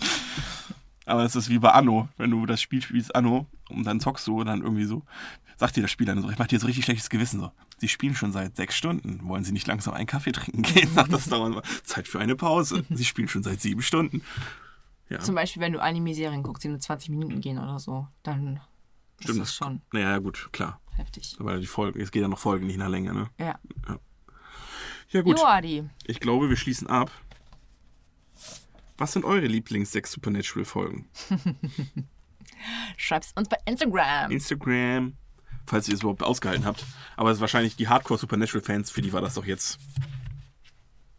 [1.07, 2.09] Aber es ist wie bei Anno.
[2.17, 5.03] Wenn du das Spiel spielst, Anno, und dann zockst du und dann irgendwie so,
[5.55, 7.51] sagt dir das Spiel dann so, ich mach dir so richtig schlechtes Gewissen so.
[7.77, 9.19] Sie spielen schon seit sechs Stunden.
[9.27, 10.89] Wollen Sie nicht langsam einen Kaffee trinken gehen?
[10.93, 11.63] Sagt das dauernd mal.
[11.83, 12.85] Zeit für eine Pause.
[12.89, 14.21] Sie spielen schon seit sieben Stunden.
[15.09, 18.59] Ja, Zum Beispiel, wenn du Anime-Serien guckst, die nur 20 Minuten gehen oder so, dann
[19.21, 20.81] stimmt ist das schon Naja, gut, klar.
[20.97, 21.37] heftig.
[21.39, 23.29] Aber die Folgen, es geht ja noch Folgen, nicht nach Länge, ne?
[23.39, 23.57] Ja.
[25.09, 25.39] Ja, gut.
[25.39, 25.89] Jo, Adi.
[26.05, 27.09] Ich glaube, wir schließen ab.
[28.97, 31.07] Was sind eure Lieblings-sechs Supernatural-Folgen?
[32.97, 34.31] Schreib's uns bei Instagram.
[34.31, 35.13] Instagram,
[35.67, 36.83] falls ihr es überhaupt ausgehalten habt.
[37.15, 39.77] Aber es ist wahrscheinlich die Hardcore-Supernatural-Fans, für die war das doch jetzt.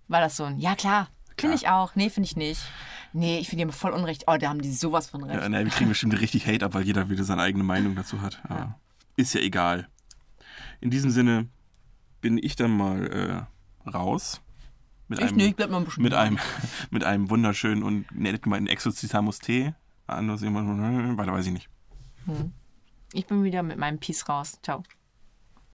[0.09, 1.95] War das so ein, ja klar, finde ich auch.
[1.95, 2.61] Nee, finde ich nicht.
[3.13, 4.25] Nee, ich finde die voll unrecht.
[4.27, 5.41] Oh, da haben die sowas von recht.
[5.41, 8.21] Ja, na, wir kriegen bestimmt richtig Hate ab, weil jeder wieder seine eigene Meinung dazu
[8.21, 8.41] hat.
[8.45, 8.79] Aber
[9.17, 9.89] Ist ja egal.
[10.81, 11.49] In diesem Sinne
[12.21, 13.47] bin ich dann mal
[13.87, 14.41] äh, raus.
[15.09, 16.03] Mit ich einem, nee, ich bleib mal ein bisschen.
[16.03, 16.39] mit einem,
[16.91, 19.75] mit einem wunderschönen und nett gemeinten Exorcismus Tee.
[20.07, 20.69] Anders jemand,
[21.19, 21.69] weiter weiß ich nicht.
[23.13, 24.59] Ich bin wieder mit meinem Peace raus.
[24.63, 24.83] Ciao.